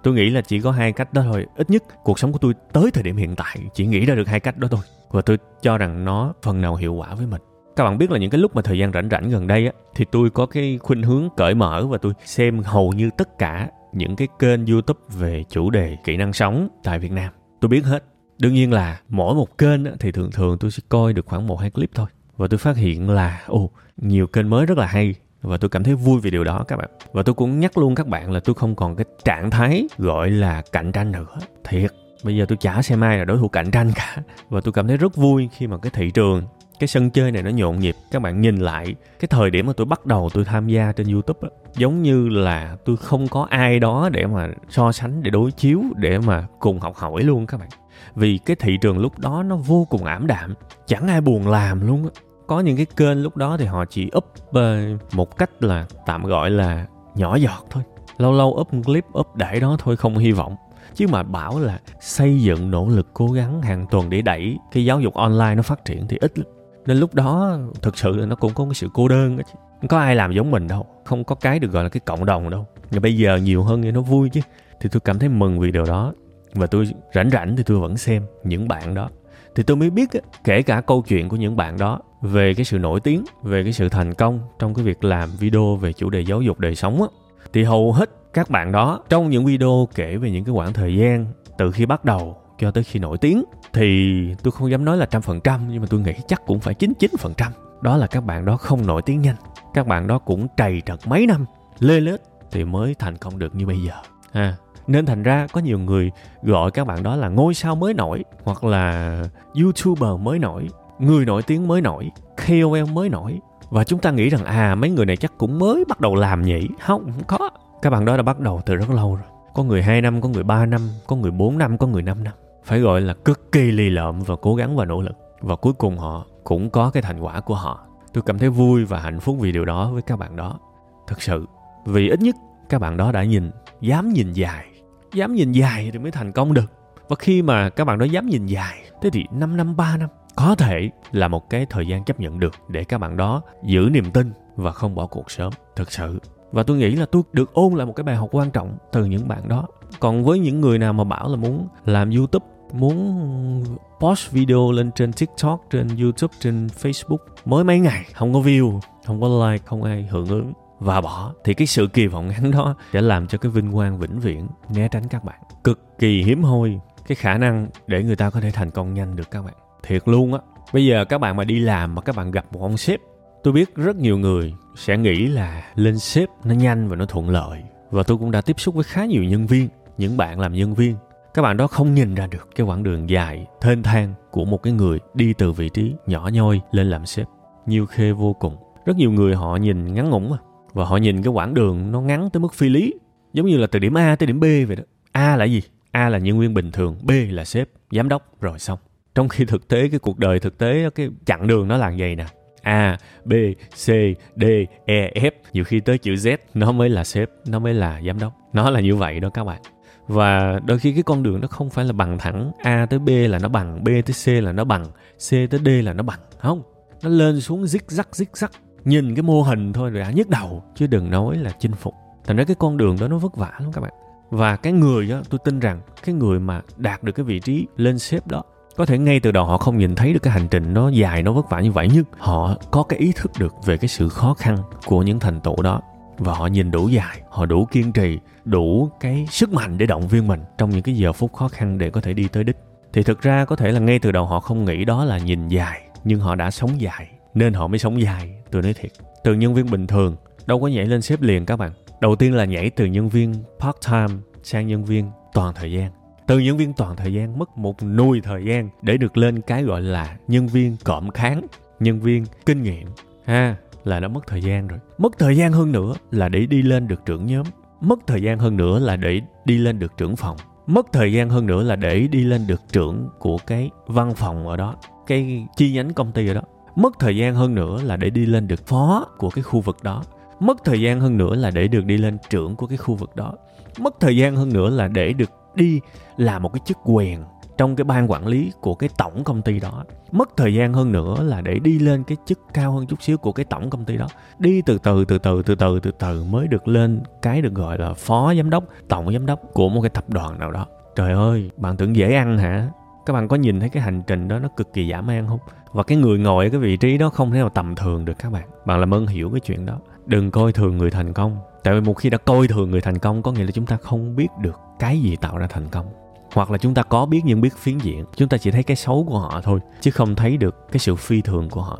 Tôi 0.03 0.13
nghĩ 0.13 0.29
là 0.29 0.41
chỉ 0.41 0.61
có 0.61 0.71
hai 0.71 0.91
cách 0.91 1.13
đó 1.13 1.21
thôi. 1.21 1.45
Ít 1.55 1.69
nhất 1.69 1.83
cuộc 2.03 2.19
sống 2.19 2.31
của 2.31 2.37
tôi 2.37 2.53
tới 2.73 2.91
thời 2.93 3.03
điểm 3.03 3.17
hiện 3.17 3.35
tại, 3.35 3.57
chỉ 3.73 3.85
nghĩ 3.85 4.05
ra 4.05 4.15
được 4.15 4.27
hai 4.27 4.39
cách 4.39 4.57
đó 4.57 4.67
thôi 4.71 4.81
và 5.13 5.21
tôi 5.21 5.37
cho 5.61 5.77
rằng 5.77 6.05
nó 6.05 6.33
phần 6.41 6.61
nào 6.61 6.75
hiệu 6.75 6.93
quả 6.93 7.15
với 7.15 7.27
mình. 7.27 7.41
Các 7.75 7.83
bạn 7.83 7.97
biết 7.97 8.11
là 8.11 8.19
những 8.19 8.29
cái 8.29 8.41
lúc 8.41 8.55
mà 8.55 8.61
thời 8.61 8.77
gian 8.77 8.91
rảnh 8.93 9.09
rảnh 9.09 9.29
gần 9.29 9.47
đây 9.47 9.65
á 9.65 9.71
thì 9.95 10.05
tôi 10.11 10.29
có 10.29 10.45
cái 10.45 10.79
khuynh 10.81 11.03
hướng 11.03 11.29
cởi 11.37 11.55
mở 11.55 11.87
và 11.87 11.97
tôi 11.97 12.13
xem 12.25 12.63
hầu 12.63 12.93
như 12.93 13.09
tất 13.17 13.39
cả 13.39 13.69
những 13.93 14.15
cái 14.15 14.27
kênh 14.39 14.65
youtube 14.65 14.99
về 15.09 15.43
chủ 15.49 15.69
đề 15.69 15.97
kỹ 16.03 16.17
năng 16.17 16.33
sống 16.33 16.67
tại 16.83 16.99
việt 16.99 17.11
nam. 17.11 17.33
Tôi 17.61 17.69
biết 17.69 17.85
hết. 17.85 18.03
Đương 18.39 18.53
nhiên 18.53 18.71
là 18.73 18.99
mỗi 19.09 19.35
một 19.35 19.57
kênh 19.57 19.85
á, 19.85 19.91
thì 19.99 20.11
thường 20.11 20.31
thường 20.31 20.57
tôi 20.57 20.71
sẽ 20.71 20.83
coi 20.89 21.13
được 21.13 21.25
khoảng 21.25 21.47
một 21.47 21.59
hai 21.59 21.71
clip 21.71 21.89
thôi. 21.95 22.07
Và 22.37 22.47
tôi 22.47 22.57
phát 22.57 22.77
hiện 22.77 23.09
là 23.09 23.41
ồ 23.47 23.69
nhiều 23.97 24.27
kênh 24.27 24.49
mới 24.49 24.65
rất 24.65 24.77
là 24.77 24.85
hay. 24.85 25.15
Và 25.41 25.57
tôi 25.57 25.69
cảm 25.69 25.83
thấy 25.83 25.95
vui 25.95 26.19
vì 26.19 26.31
điều 26.31 26.43
đó 26.43 26.65
các 26.67 26.75
bạn. 26.75 26.89
Và 27.13 27.23
tôi 27.23 27.35
cũng 27.35 27.59
nhắc 27.59 27.77
luôn 27.77 27.95
các 27.95 28.07
bạn 28.07 28.31
là 28.31 28.39
tôi 28.39 28.55
không 28.55 28.75
còn 28.75 28.95
cái 28.95 29.05
trạng 29.23 29.51
thái 29.51 29.87
gọi 29.97 30.29
là 30.29 30.61
cạnh 30.71 30.91
tranh 30.91 31.11
nữa 31.11 31.37
thiệt 31.63 31.91
bây 32.23 32.35
giờ 32.35 32.45
tôi 32.47 32.57
chả 32.57 32.81
xem 32.81 33.01
ai 33.01 33.17
là 33.17 33.25
đối 33.25 33.37
thủ 33.37 33.47
cạnh 33.47 33.71
tranh 33.71 33.91
cả. 33.95 34.17
Và 34.49 34.61
tôi 34.61 34.73
cảm 34.73 34.87
thấy 34.87 34.97
rất 34.97 35.15
vui 35.15 35.49
khi 35.53 35.67
mà 35.67 35.77
cái 35.77 35.91
thị 35.95 36.11
trường, 36.11 36.43
cái 36.79 36.87
sân 36.87 37.09
chơi 37.09 37.31
này 37.31 37.43
nó 37.43 37.49
nhộn 37.49 37.79
nhịp. 37.79 37.95
Các 38.11 38.21
bạn 38.21 38.41
nhìn 38.41 38.57
lại 38.57 38.95
cái 39.19 39.27
thời 39.27 39.49
điểm 39.49 39.65
mà 39.67 39.73
tôi 39.77 39.85
bắt 39.85 40.05
đầu 40.05 40.29
tôi 40.33 40.45
tham 40.45 40.67
gia 40.67 40.91
trên 40.91 41.07
youtube 41.07 41.39
á, 41.41 41.49
giống 41.75 42.01
như 42.01 42.29
là 42.29 42.77
tôi 42.85 42.97
không 42.97 43.27
có 43.27 43.47
ai 43.49 43.79
đó 43.79 44.09
để 44.11 44.25
mà 44.25 44.47
so 44.69 44.91
sánh, 44.91 45.23
để 45.23 45.31
đối 45.31 45.51
chiếu, 45.51 45.81
để 45.95 46.19
mà 46.19 46.47
cùng 46.59 46.79
học 46.79 46.95
hỏi 46.95 47.23
luôn 47.23 47.45
các 47.45 47.59
bạn. 47.59 47.69
Vì 48.15 48.37
cái 48.37 48.55
thị 48.59 48.77
trường 48.81 48.97
lúc 48.97 49.19
đó 49.19 49.43
nó 49.43 49.55
vô 49.55 49.87
cùng 49.89 50.05
ảm 50.05 50.27
đạm, 50.27 50.53
chẳng 50.87 51.07
ai 51.07 51.21
buồn 51.21 51.47
làm 51.47 51.87
luôn 51.87 52.03
á. 52.03 52.09
Có 52.47 52.59
những 52.59 52.77
cái 52.77 52.85
kênh 52.97 53.23
lúc 53.23 53.37
đó 53.37 53.57
thì 53.57 53.65
họ 53.65 53.85
chỉ 53.85 54.11
up 54.17 54.25
ờ, 54.51 54.97
một 55.13 55.37
cách 55.37 55.49
là 55.59 55.85
tạm 56.05 56.23
gọi 56.23 56.49
là 56.49 56.85
nhỏ 57.15 57.35
giọt 57.35 57.65
thôi. 57.69 57.83
Lâu 58.17 58.31
lâu 58.31 58.57
up 58.61 58.85
clip, 58.85 59.05
up 59.19 59.35
để 59.35 59.59
đó 59.59 59.75
thôi, 59.79 59.95
không 59.95 60.17
hy 60.17 60.31
vọng 60.31 60.55
chứ 60.95 61.07
mà 61.07 61.23
bảo 61.23 61.59
là 61.59 61.79
xây 61.99 62.41
dựng 62.41 62.71
nỗ 62.71 62.87
lực 62.87 63.07
cố 63.13 63.27
gắng 63.27 63.61
hàng 63.61 63.85
tuần 63.91 64.09
để 64.09 64.21
đẩy 64.21 64.57
cái 64.71 64.85
giáo 64.85 64.99
dục 64.99 65.13
online 65.13 65.55
nó 65.55 65.61
phát 65.61 65.85
triển 65.85 66.07
thì 66.07 66.17
ít 66.21 66.37
lắm. 66.37 66.47
Nên 66.85 66.97
lúc 66.97 67.13
đó 67.13 67.57
thực 67.81 67.97
sự 67.97 68.15
là 68.15 68.25
nó 68.25 68.35
cũng 68.35 68.53
có 68.53 68.63
cái 68.63 68.73
sự 68.73 68.89
cô 68.93 69.07
đơn 69.07 69.37
đó 69.37 69.43
chứ. 69.47 69.59
Không 69.81 69.87
có 69.87 69.97
ai 69.99 70.15
làm 70.15 70.31
giống 70.31 70.51
mình 70.51 70.67
đâu, 70.67 70.85
không 71.05 71.23
có 71.23 71.35
cái 71.35 71.59
được 71.59 71.71
gọi 71.71 71.83
là 71.83 71.89
cái 71.89 72.01
cộng 72.05 72.25
đồng 72.25 72.49
đâu. 72.49 72.65
Nhưng 72.91 73.01
bây 73.01 73.17
giờ 73.17 73.37
nhiều 73.37 73.63
hơn 73.63 73.81
thì 73.81 73.91
nó 73.91 74.01
vui 74.01 74.29
chứ. 74.29 74.41
Thì 74.81 74.89
tôi 74.89 74.99
cảm 74.99 75.19
thấy 75.19 75.29
mừng 75.29 75.59
vì 75.59 75.71
điều 75.71 75.85
đó. 75.85 76.13
Và 76.53 76.67
tôi 76.67 76.87
rảnh 77.13 77.29
rảnh 77.29 77.55
thì 77.55 77.63
tôi 77.63 77.79
vẫn 77.79 77.97
xem 77.97 78.25
những 78.43 78.67
bạn 78.67 78.93
đó. 78.93 79.09
Thì 79.55 79.63
tôi 79.63 79.77
mới 79.77 79.89
biết 79.89 80.09
kể 80.43 80.61
cả 80.61 80.81
câu 80.81 81.01
chuyện 81.01 81.29
của 81.29 81.35
những 81.35 81.55
bạn 81.55 81.77
đó, 81.77 81.99
về 82.21 82.53
cái 82.53 82.65
sự 82.65 82.79
nổi 82.79 82.99
tiếng, 82.99 83.23
về 83.43 83.63
cái 83.63 83.73
sự 83.73 83.89
thành 83.89 84.13
công 84.13 84.39
trong 84.59 84.73
cái 84.73 84.85
việc 84.85 85.03
làm 85.03 85.29
video 85.39 85.75
về 85.75 85.93
chủ 85.93 86.09
đề 86.09 86.21
giáo 86.21 86.41
dục 86.41 86.59
đời 86.59 86.75
sống 86.75 87.01
á 87.01 87.07
thì 87.53 87.63
hầu 87.63 87.93
hết 87.93 88.09
các 88.33 88.49
bạn 88.49 88.71
đó, 88.71 88.99
trong 89.09 89.29
những 89.29 89.45
video 89.45 89.87
kể 89.95 90.17
về 90.17 90.31
những 90.31 90.43
cái 90.43 90.55
khoảng 90.55 90.73
thời 90.73 90.95
gian 90.95 91.25
từ 91.57 91.71
khi 91.71 91.85
bắt 91.85 92.05
đầu 92.05 92.37
cho 92.59 92.71
tới 92.71 92.83
khi 92.83 92.99
nổi 92.99 93.17
tiếng, 93.17 93.43
thì 93.73 94.19
tôi 94.43 94.51
không 94.51 94.71
dám 94.71 94.85
nói 94.85 94.97
là 94.97 95.05
trăm 95.05 95.21
phần 95.21 95.39
trăm, 95.41 95.67
nhưng 95.69 95.81
mà 95.81 95.87
tôi 95.89 95.99
nghĩ 95.99 96.13
chắc 96.27 96.45
cũng 96.45 96.59
phải 96.59 96.73
chín 96.73 96.93
chín 96.99 97.11
phần 97.19 97.33
trăm. 97.37 97.51
Đó 97.81 97.97
là 97.97 98.07
các 98.07 98.21
bạn 98.25 98.45
đó 98.45 98.57
không 98.57 98.87
nổi 98.87 99.01
tiếng 99.01 99.21
nhanh. 99.21 99.35
Các 99.73 99.87
bạn 99.87 100.07
đó 100.07 100.19
cũng 100.19 100.47
trầy 100.57 100.81
trật 100.85 100.99
mấy 101.07 101.27
năm, 101.27 101.45
lê 101.79 101.99
lết 101.99 102.21
thì 102.51 102.63
mới 102.63 102.95
thành 102.99 103.17
công 103.17 103.39
được 103.39 103.55
như 103.55 103.65
bây 103.65 103.77
giờ. 103.77 103.93
Ha. 104.33 104.55
Nên 104.87 105.05
thành 105.05 105.23
ra 105.23 105.47
có 105.51 105.61
nhiều 105.61 105.79
người 105.79 106.11
gọi 106.41 106.71
các 106.71 106.87
bạn 106.87 107.03
đó 107.03 107.15
là 107.15 107.29
ngôi 107.29 107.53
sao 107.53 107.75
mới 107.75 107.93
nổi 107.93 108.23
hoặc 108.43 108.63
là 108.63 109.23
youtuber 109.61 110.19
mới 110.19 110.39
nổi, 110.39 110.67
người 110.99 111.25
nổi 111.25 111.41
tiếng 111.41 111.67
mới 111.67 111.81
nổi 111.81 112.11
KOL 112.47 112.91
mới 112.93 113.09
nổi 113.09 113.39
và 113.73 113.83
chúng 113.83 113.99
ta 113.99 114.11
nghĩ 114.11 114.29
rằng 114.29 114.45
à 114.45 114.75
mấy 114.75 114.89
người 114.89 115.05
này 115.05 115.17
chắc 115.17 115.37
cũng 115.37 115.59
mới 115.59 115.85
bắt 115.89 116.01
đầu 116.01 116.15
làm 116.15 116.41
nhỉ? 116.41 116.67
Không 116.81 117.11
không 117.11 117.23
có. 117.27 117.49
Các 117.81 117.89
bạn 117.89 118.05
đó 118.05 118.17
đã 118.17 118.23
bắt 118.23 118.39
đầu 118.39 118.61
từ 118.65 118.75
rất 118.75 118.89
lâu 118.89 119.15
rồi. 119.15 119.25
Có 119.53 119.63
người 119.63 119.83
2 119.83 120.01
năm, 120.01 120.21
có 120.21 120.29
người 120.29 120.43
3 120.43 120.65
năm, 120.65 120.89
có 121.07 121.15
người 121.15 121.31
4 121.31 121.57
năm, 121.57 121.77
có 121.77 121.87
người 121.87 122.01
5 122.01 122.23
năm. 122.23 122.33
Phải 122.63 122.79
gọi 122.79 123.01
là 123.01 123.13
cực 123.13 123.51
kỳ 123.51 123.71
lì 123.71 123.89
lợm 123.89 124.19
và 124.19 124.35
cố 124.41 124.55
gắng 124.55 124.75
và 124.75 124.85
nỗ 124.85 125.01
lực. 125.01 125.15
Và 125.41 125.55
cuối 125.55 125.73
cùng 125.73 125.97
họ 125.97 126.25
cũng 126.43 126.69
có 126.69 126.89
cái 126.89 127.03
thành 127.03 127.19
quả 127.19 127.39
của 127.39 127.55
họ. 127.55 127.85
Tôi 128.13 128.23
cảm 128.25 128.39
thấy 128.39 128.49
vui 128.49 128.85
và 128.85 128.99
hạnh 128.99 129.19
phúc 129.19 129.37
vì 129.39 129.51
điều 129.51 129.65
đó 129.65 129.89
với 129.93 130.01
các 130.01 130.19
bạn 130.19 130.35
đó. 130.35 130.59
Thật 131.07 131.21
sự, 131.21 131.45
vì 131.85 132.09
ít 132.09 132.21
nhất 132.21 132.35
các 132.69 132.81
bạn 132.81 132.97
đó 132.97 133.11
đã 133.11 133.23
nhìn, 133.23 133.51
dám 133.81 134.09
nhìn 134.09 134.33
dài. 134.33 134.65
Dám 135.13 135.33
nhìn 135.33 135.51
dài 135.51 135.89
thì 135.93 135.99
mới 135.99 136.11
thành 136.11 136.31
công 136.31 136.53
được. 136.53 136.71
Và 137.07 137.15
khi 137.19 137.41
mà 137.41 137.69
các 137.69 137.85
bạn 137.85 137.99
đó 137.99 138.05
dám 138.05 138.25
nhìn 138.25 138.45
dài, 138.45 138.77
thế 139.01 139.09
thì 139.09 139.25
5 139.31 139.57
năm 139.57 139.75
3 139.75 139.97
năm 139.97 140.09
có 140.35 140.55
thể 140.55 140.89
là 141.11 141.27
một 141.27 141.49
cái 141.49 141.65
thời 141.69 141.87
gian 141.87 142.03
chấp 142.03 142.19
nhận 142.19 142.39
được 142.39 142.53
để 142.67 142.83
các 142.83 142.97
bạn 142.97 143.17
đó 143.17 143.41
giữ 143.63 143.89
niềm 143.91 144.11
tin 144.11 144.31
và 144.55 144.71
không 144.71 144.95
bỏ 144.95 145.07
cuộc 145.07 145.31
sớm, 145.31 145.53
thực 145.75 145.91
sự. 145.91 146.19
Và 146.51 146.63
tôi 146.63 146.77
nghĩ 146.77 146.95
là 146.95 147.05
tôi 147.05 147.23
được 147.33 147.53
ôn 147.53 147.73
lại 147.73 147.85
một 147.85 147.93
cái 147.95 148.03
bài 148.03 148.15
học 148.15 148.29
quan 148.31 148.51
trọng 148.51 148.77
từ 148.91 149.05
những 149.05 149.27
bạn 149.27 149.47
đó. 149.47 149.67
Còn 149.99 150.23
với 150.23 150.39
những 150.39 150.61
người 150.61 150.79
nào 150.79 150.93
mà 150.93 151.03
bảo 151.03 151.29
là 151.29 151.35
muốn 151.35 151.67
làm 151.85 152.11
youtube, 152.11 152.45
muốn 152.71 153.63
post 153.99 154.31
video 154.31 154.71
lên 154.71 154.91
trên 154.91 155.13
tiktok, 155.13 155.61
trên 155.69 155.87
youtube, 155.87 156.33
trên 156.39 156.67
facebook 156.67 157.17
mới 157.45 157.63
mấy 157.63 157.79
ngày, 157.79 158.05
không 158.13 158.33
có 158.33 158.39
view, 158.39 158.79
không 159.05 159.21
có 159.21 159.51
like, 159.51 159.63
không 159.65 159.83
ai 159.83 160.07
hưởng 160.09 160.27
ứng, 160.27 160.53
và 160.79 161.01
bỏ, 161.01 161.33
thì 161.43 161.53
cái 161.53 161.67
sự 161.67 161.87
kỳ 161.87 162.07
vọng 162.07 162.27
ngắn 162.27 162.51
đó 162.51 162.75
sẽ 162.93 163.01
làm 163.01 163.27
cho 163.27 163.37
cái 163.37 163.51
vinh 163.51 163.71
quang 163.71 163.99
vĩnh 163.99 164.19
viễn 164.19 164.47
né 164.69 164.87
tránh 164.87 165.07
các 165.07 165.23
bạn. 165.23 165.39
Cực 165.63 165.99
kỳ 165.99 166.23
hiếm 166.23 166.43
hoi 166.43 166.79
cái 167.07 167.15
khả 167.15 167.37
năng 167.37 167.67
để 167.87 168.03
người 168.03 168.15
ta 168.15 168.29
có 168.29 168.41
thể 168.41 168.51
thành 168.51 168.71
công 168.71 168.93
nhanh 168.93 169.15
được 169.15 169.31
các 169.31 169.45
bạn 169.45 169.53
thiệt 169.83 170.01
luôn 170.05 170.33
á. 170.33 170.39
Bây 170.73 170.85
giờ 170.85 171.05
các 171.05 171.17
bạn 171.17 171.35
mà 171.35 171.43
đi 171.43 171.59
làm 171.59 171.95
mà 171.95 172.01
các 172.01 172.15
bạn 172.15 172.31
gặp 172.31 172.45
một 172.51 172.61
ông 172.61 172.77
sếp, 172.77 172.99
tôi 173.43 173.53
biết 173.53 173.75
rất 173.75 173.95
nhiều 173.95 174.17
người 174.17 174.53
sẽ 174.75 174.97
nghĩ 174.97 175.27
là 175.27 175.71
lên 175.75 175.99
sếp 175.99 176.29
nó 176.43 176.53
nhanh 176.53 176.87
và 176.87 176.95
nó 176.95 177.05
thuận 177.05 177.29
lợi. 177.29 177.63
Và 177.91 178.03
tôi 178.03 178.17
cũng 178.17 178.31
đã 178.31 178.41
tiếp 178.41 178.59
xúc 178.59 178.75
với 178.75 178.83
khá 178.83 179.05
nhiều 179.05 179.23
nhân 179.23 179.47
viên, 179.47 179.69
những 179.97 180.17
bạn 180.17 180.39
làm 180.39 180.53
nhân 180.53 180.73
viên. 180.73 180.95
Các 181.33 181.41
bạn 181.41 181.57
đó 181.57 181.67
không 181.67 181.93
nhìn 181.93 182.15
ra 182.15 182.27
được 182.27 182.49
cái 182.55 182.67
quãng 182.67 182.83
đường 182.83 183.09
dài, 183.09 183.47
thênh 183.61 183.83
thang 183.83 184.13
của 184.31 184.45
một 184.45 184.63
cái 184.63 184.73
người 184.73 184.99
đi 185.13 185.33
từ 185.33 185.51
vị 185.51 185.69
trí 185.69 185.93
nhỏ 186.07 186.29
nhoi 186.33 186.61
lên 186.71 186.89
làm 186.89 187.05
sếp. 187.05 187.27
Nhiều 187.65 187.85
khê 187.85 188.11
vô 188.11 188.33
cùng. 188.33 188.57
Rất 188.85 188.97
nhiều 188.97 189.11
người 189.11 189.35
họ 189.35 189.55
nhìn 189.55 189.93
ngắn 189.93 190.09
ngủn 190.09 190.29
mà. 190.29 190.37
Và 190.73 190.85
họ 190.85 190.97
nhìn 190.97 191.23
cái 191.23 191.33
quãng 191.33 191.53
đường 191.53 191.91
nó 191.91 192.01
ngắn 192.01 192.29
tới 192.29 192.39
mức 192.39 192.53
phi 192.53 192.69
lý. 192.69 192.93
Giống 193.33 193.45
như 193.45 193.57
là 193.57 193.67
từ 193.67 193.79
điểm 193.79 193.97
A 193.97 194.15
tới 194.15 194.27
điểm 194.27 194.39
B 194.39 194.43
vậy 194.43 194.75
đó. 194.75 194.83
A 195.11 195.35
là 195.35 195.45
gì? 195.45 195.61
A 195.91 196.09
là 196.09 196.17
nhân 196.17 196.39
viên 196.39 196.53
bình 196.53 196.71
thường, 196.71 196.97
B 197.03 197.11
là 197.29 197.45
sếp, 197.45 197.69
giám 197.91 198.09
đốc, 198.09 198.41
rồi 198.41 198.59
xong 198.59 198.79
trong 199.15 199.29
khi 199.29 199.45
thực 199.45 199.67
tế 199.67 199.87
cái 199.87 199.99
cuộc 199.99 200.17
đời 200.17 200.39
thực 200.39 200.57
tế 200.57 200.89
cái 200.95 201.09
chặng 201.25 201.47
đường 201.47 201.67
nó 201.67 201.77
là 201.77 201.93
vậy 201.97 202.15
nè. 202.15 202.25
A, 202.61 202.97
B, 203.25 203.33
C, 203.71 203.87
D, 204.35 204.43
E, 204.85 205.11
F. 205.15 205.31
Nhiều 205.53 205.63
khi 205.63 205.79
tới 205.79 205.97
chữ 205.97 206.13
Z 206.13 206.37
nó 206.53 206.71
mới 206.71 206.89
là 206.89 207.03
sếp, 207.03 207.29
nó 207.47 207.59
mới 207.59 207.73
là 207.73 208.01
giám 208.07 208.19
đốc. 208.19 208.33
Nó 208.53 208.69
là 208.69 208.79
như 208.79 208.95
vậy 208.95 209.19
đó 209.19 209.29
các 209.29 209.43
bạn. 209.43 209.61
Và 210.07 210.59
đôi 210.65 210.79
khi 210.79 210.93
cái 210.93 211.03
con 211.03 211.23
đường 211.23 211.41
nó 211.41 211.47
không 211.47 211.69
phải 211.69 211.85
là 211.85 211.93
bằng 211.93 212.17
thẳng 212.17 212.51
A 212.59 212.85
tới 212.89 212.99
B 212.99 213.09
là 213.09 213.39
nó 213.39 213.49
bằng, 213.49 213.83
B 213.83 213.87
tới 213.87 214.13
C 214.25 214.43
là 214.43 214.51
nó 214.51 214.63
bằng 214.63 214.85
C 215.29 215.29
tới 215.29 215.59
D 215.65 215.67
là 215.67 215.93
nó 215.93 216.03
bằng. 216.03 216.19
Không, 216.39 216.63
nó 217.03 217.09
lên 217.09 217.41
xuống 217.41 217.67
rích 217.67 217.91
rắc 217.91 218.15
rích 218.15 218.37
rắc 218.37 218.51
Nhìn 218.85 219.15
cái 219.15 219.23
mô 219.23 219.41
hình 219.41 219.73
thôi 219.73 219.89
rồi 219.89 220.01
đã 220.01 220.11
nhức 220.11 220.29
đầu 220.29 220.63
Chứ 220.75 220.87
đừng 220.87 221.11
nói 221.11 221.37
là 221.37 221.51
chinh 221.59 221.71
phục. 221.71 221.93
Thành 222.25 222.37
ra 222.37 222.43
cái 222.43 222.55
con 222.59 222.77
đường 222.77 222.97
đó 222.99 223.07
nó 223.07 223.17
vất 223.17 223.35
vả 223.35 223.51
lắm 223.59 223.71
các 223.73 223.81
bạn. 223.81 223.93
Và 224.29 224.55
cái 224.55 224.73
người 224.73 225.07
đó 225.07 225.21
tôi 225.29 225.39
tin 225.45 225.59
rằng 225.59 225.81
cái 226.05 226.15
người 226.15 226.39
mà 226.39 226.61
đạt 226.77 227.03
được 227.03 227.11
cái 227.11 227.23
vị 227.23 227.39
trí 227.39 227.67
lên 227.77 227.99
sếp 227.99 228.27
đó 228.27 228.43
có 228.75 228.85
thể 228.85 228.97
ngay 228.97 229.19
từ 229.19 229.31
đầu 229.31 229.45
họ 229.45 229.57
không 229.57 229.77
nhìn 229.77 229.95
thấy 229.95 230.13
được 230.13 230.19
cái 230.23 230.33
hành 230.33 230.47
trình 230.51 230.73
nó 230.73 230.89
dài, 230.89 231.23
nó 231.23 231.31
vất 231.31 231.49
vả 231.49 231.61
như 231.61 231.71
vậy, 231.71 231.89
nhưng 231.93 232.03
họ 232.17 232.55
có 232.71 232.83
cái 232.83 232.99
ý 232.99 233.11
thức 233.15 233.31
được 233.39 233.53
về 233.65 233.77
cái 233.77 233.87
sự 233.87 234.09
khó 234.09 234.33
khăn 234.33 234.57
của 234.85 235.01
những 235.01 235.19
thành 235.19 235.39
tựu 235.39 235.61
đó. 235.61 235.81
Và 236.17 236.33
họ 236.33 236.47
nhìn 236.47 236.71
đủ 236.71 236.87
dài, 236.87 237.21
họ 237.29 237.45
đủ 237.45 237.65
kiên 237.65 237.91
trì, 237.91 238.19
đủ 238.45 238.89
cái 238.99 239.25
sức 239.29 239.53
mạnh 239.53 239.77
để 239.77 239.85
động 239.85 240.07
viên 240.07 240.27
mình 240.27 240.39
trong 240.57 240.69
những 240.69 240.81
cái 240.81 240.95
giờ 240.95 241.13
phút 241.13 241.33
khó 241.33 241.47
khăn 241.47 241.77
để 241.77 241.89
có 241.89 242.01
thể 242.01 242.13
đi 242.13 242.27
tới 242.27 242.43
đích. 242.43 242.57
Thì 242.93 243.03
thực 243.03 243.21
ra 243.21 243.45
có 243.45 243.55
thể 243.55 243.71
là 243.71 243.79
ngay 243.79 243.99
từ 243.99 244.11
đầu 244.11 244.25
họ 244.25 244.39
không 244.39 244.65
nghĩ 244.65 244.85
đó 244.85 245.05
là 245.05 245.17
nhìn 245.17 245.47
dài, 245.47 245.81
nhưng 246.03 246.19
họ 246.19 246.35
đã 246.35 246.51
sống 246.51 246.81
dài, 246.81 247.07
nên 247.33 247.53
họ 247.53 247.67
mới 247.67 247.79
sống 247.79 248.01
dài, 248.01 248.43
tôi 248.51 248.61
nói 248.61 248.73
thiệt. 248.73 248.91
Từ 249.23 249.33
nhân 249.33 249.53
viên 249.53 249.71
bình 249.71 249.87
thường, 249.87 250.15
đâu 250.45 250.59
có 250.59 250.67
nhảy 250.67 250.85
lên 250.85 251.01
xếp 251.01 251.21
liền 251.21 251.45
các 251.45 251.55
bạn. 251.55 251.71
Đầu 252.01 252.15
tiên 252.15 252.33
là 252.33 252.45
nhảy 252.45 252.69
từ 252.69 252.85
nhân 252.85 253.09
viên 253.09 253.33
part 253.59 253.75
time 253.91 254.19
sang 254.43 254.67
nhân 254.67 254.85
viên 254.85 255.11
toàn 255.33 255.53
thời 255.53 255.71
gian 255.71 255.91
từ 256.27 256.39
nhân 256.39 256.57
viên 256.57 256.73
toàn 256.73 256.95
thời 256.95 257.13
gian, 257.13 257.39
mất 257.39 257.57
một 257.57 257.83
nuôi 257.83 258.21
thời 258.21 258.45
gian 258.45 258.69
để 258.81 258.97
được 258.97 259.17
lên 259.17 259.41
cái 259.41 259.63
gọi 259.63 259.81
là 259.81 260.17
nhân 260.27 260.47
viên 260.47 260.77
cộm 260.83 261.09
kháng, 261.09 261.41
nhân 261.79 261.99
viên 261.99 262.25
kinh 262.45 262.63
nghiệm. 262.63 262.87
Ha, 263.25 263.55
là 263.83 263.99
đã 263.99 264.07
mất 264.07 264.27
thời 264.27 264.41
gian 264.41 264.67
rồi. 264.67 264.79
Mất 264.97 265.19
thời 265.19 265.37
gian 265.37 265.51
hơn 265.51 265.71
nữa 265.71 265.93
là 266.11 266.29
để 266.29 266.45
đi 266.45 266.61
lên 266.61 266.87
được 266.87 267.05
trưởng 267.05 267.25
nhóm. 267.25 267.45
Mất 267.81 267.99
thời 268.07 268.21
gian 268.21 268.39
hơn 268.39 268.57
nữa 268.57 268.79
là 268.79 268.95
để 268.95 269.21
đi 269.45 269.57
lên 269.57 269.79
được 269.79 269.97
trưởng 269.97 270.15
phòng. 270.15 270.37
Mất 270.67 270.87
thời 270.93 271.13
gian 271.13 271.29
hơn 271.29 271.45
nữa 271.45 271.63
là 271.63 271.75
để 271.75 272.07
đi 272.07 272.23
lên 272.23 272.47
được 272.47 272.61
trưởng 272.71 273.09
của 273.19 273.37
cái 273.47 273.69
văn 273.87 274.13
phòng 274.15 274.47
ở 274.47 274.57
đó, 274.57 274.75
cái 275.07 275.45
chi 275.55 275.73
nhánh 275.73 275.93
công 275.93 276.11
ty 276.11 276.27
ở 276.27 276.33
đó. 276.33 276.41
Mất 276.75 276.99
thời 276.99 277.17
gian 277.17 277.35
hơn 277.35 277.55
nữa 277.55 277.81
là 277.83 277.97
để 277.97 278.09
đi 278.09 278.25
lên 278.25 278.47
được 278.47 278.67
phó 278.67 279.07
của 279.17 279.29
cái 279.29 279.43
khu 279.43 279.61
vực 279.61 279.77
đó. 279.83 280.03
Mất 280.39 280.57
thời 280.63 280.81
gian 280.81 280.99
hơn 280.99 281.17
nữa 281.17 281.35
là 281.35 281.51
để 281.51 281.67
được 281.67 281.85
đi 281.85 281.97
lên 281.97 282.17
trưởng 282.29 282.55
của 282.55 282.67
cái 282.67 282.77
khu 282.77 282.95
vực 282.95 283.15
đó. 283.15 283.33
Mất 283.79 283.95
thời 283.99 284.17
gian 284.17 284.35
hơn 284.35 284.53
nữa 284.53 284.69
là 284.69 284.87
để 284.87 285.13
được 285.13 285.29
đi 285.55 285.81
là 286.17 286.39
một 286.39 286.53
cái 286.53 286.61
chức 286.65 286.77
quyền 286.83 287.23
trong 287.57 287.75
cái 287.75 287.83
ban 287.83 288.11
quản 288.11 288.27
lý 288.27 288.51
của 288.61 288.75
cái 288.75 288.89
tổng 288.97 289.23
công 289.23 289.41
ty 289.41 289.59
đó. 289.59 289.83
Mất 290.11 290.29
thời 290.37 290.53
gian 290.53 290.73
hơn 290.73 290.91
nữa 290.91 291.15
là 291.23 291.41
để 291.41 291.59
đi 291.59 291.79
lên 291.79 292.03
cái 292.03 292.17
chức 292.25 292.39
cao 292.53 292.71
hơn 292.71 292.87
chút 292.87 293.01
xíu 293.01 293.17
của 293.17 293.31
cái 293.31 293.45
tổng 293.45 293.69
công 293.69 293.85
ty 293.85 293.97
đó. 293.97 294.07
Đi 294.39 294.61
từ 294.61 294.77
từ 294.77 295.05
từ 295.05 295.17
từ 295.17 295.43
từ 295.43 295.55
từ 295.55 295.79
từ 295.79 295.91
từ 295.91 296.23
mới 296.23 296.47
được 296.47 296.67
lên 296.67 297.03
cái 297.21 297.41
được 297.41 297.53
gọi 297.53 297.77
là 297.77 297.93
phó 297.93 298.33
giám 298.35 298.49
đốc, 298.49 298.63
tổng 298.89 299.13
giám 299.13 299.25
đốc 299.25 299.39
của 299.53 299.69
một 299.69 299.81
cái 299.81 299.89
tập 299.89 300.05
đoàn 300.07 300.39
nào 300.39 300.51
đó. 300.51 300.65
Trời 300.95 301.13
ơi, 301.13 301.51
bạn 301.57 301.77
tưởng 301.77 301.95
dễ 301.95 302.13
ăn 302.13 302.37
hả? 302.37 302.69
Các 303.05 303.13
bạn 303.13 303.27
có 303.27 303.35
nhìn 303.35 303.59
thấy 303.59 303.69
cái 303.69 303.83
hành 303.83 304.03
trình 304.07 304.27
đó 304.27 304.39
nó 304.39 304.49
cực 304.57 304.73
kỳ 304.73 304.87
dã 304.87 305.01
man 305.01 305.27
không? 305.27 305.39
Và 305.71 305.83
cái 305.83 305.97
người 305.97 306.19
ngồi 306.19 306.45
ở 306.45 306.49
cái 306.49 306.59
vị 306.59 306.77
trí 306.77 306.97
đó 306.97 307.09
không 307.09 307.31
thể 307.31 307.37
nào 307.37 307.49
tầm 307.49 307.75
thường 307.75 308.05
được 308.05 308.13
các 308.19 308.31
bạn. 308.31 308.49
Bạn 308.65 308.79
làm 308.79 308.93
ơn 308.93 309.07
hiểu 309.07 309.29
cái 309.29 309.39
chuyện 309.39 309.65
đó. 309.65 309.79
Đừng 310.05 310.31
coi 310.31 310.51
thường 310.51 310.77
người 310.77 310.91
thành 310.91 311.13
công 311.13 311.37
tại 311.63 311.73
vì 311.73 311.81
một 311.81 311.93
khi 311.93 312.09
đã 312.09 312.17
coi 312.17 312.47
thường 312.47 312.71
người 312.71 312.81
thành 312.81 312.99
công, 312.99 313.23
có 313.23 313.31
nghĩa 313.31 313.43
là 313.43 313.51
chúng 313.51 313.65
ta 313.65 313.77
không 313.81 314.15
biết 314.15 314.27
được 314.41 314.59
cái 314.79 314.99
gì 314.99 315.15
tạo 315.15 315.37
ra 315.37 315.47
thành 315.47 315.67
công. 315.71 315.85
Hoặc 316.33 316.51
là 316.51 316.57
chúng 316.57 316.73
ta 316.73 316.83
có 316.83 317.05
biết 317.05 317.21
nhưng 317.25 317.41
biết 317.41 317.57
phiến 317.57 317.77
diện, 317.77 318.05
chúng 318.15 318.29
ta 318.29 318.37
chỉ 318.37 318.51
thấy 318.51 318.63
cái 318.63 318.75
xấu 318.75 319.05
của 319.09 319.19
họ 319.19 319.41
thôi, 319.43 319.59
chứ 319.81 319.91
không 319.91 320.15
thấy 320.15 320.37
được 320.37 320.55
cái 320.71 320.79
sự 320.79 320.95
phi 320.95 321.21
thường 321.21 321.49
của 321.49 321.61
họ. 321.61 321.79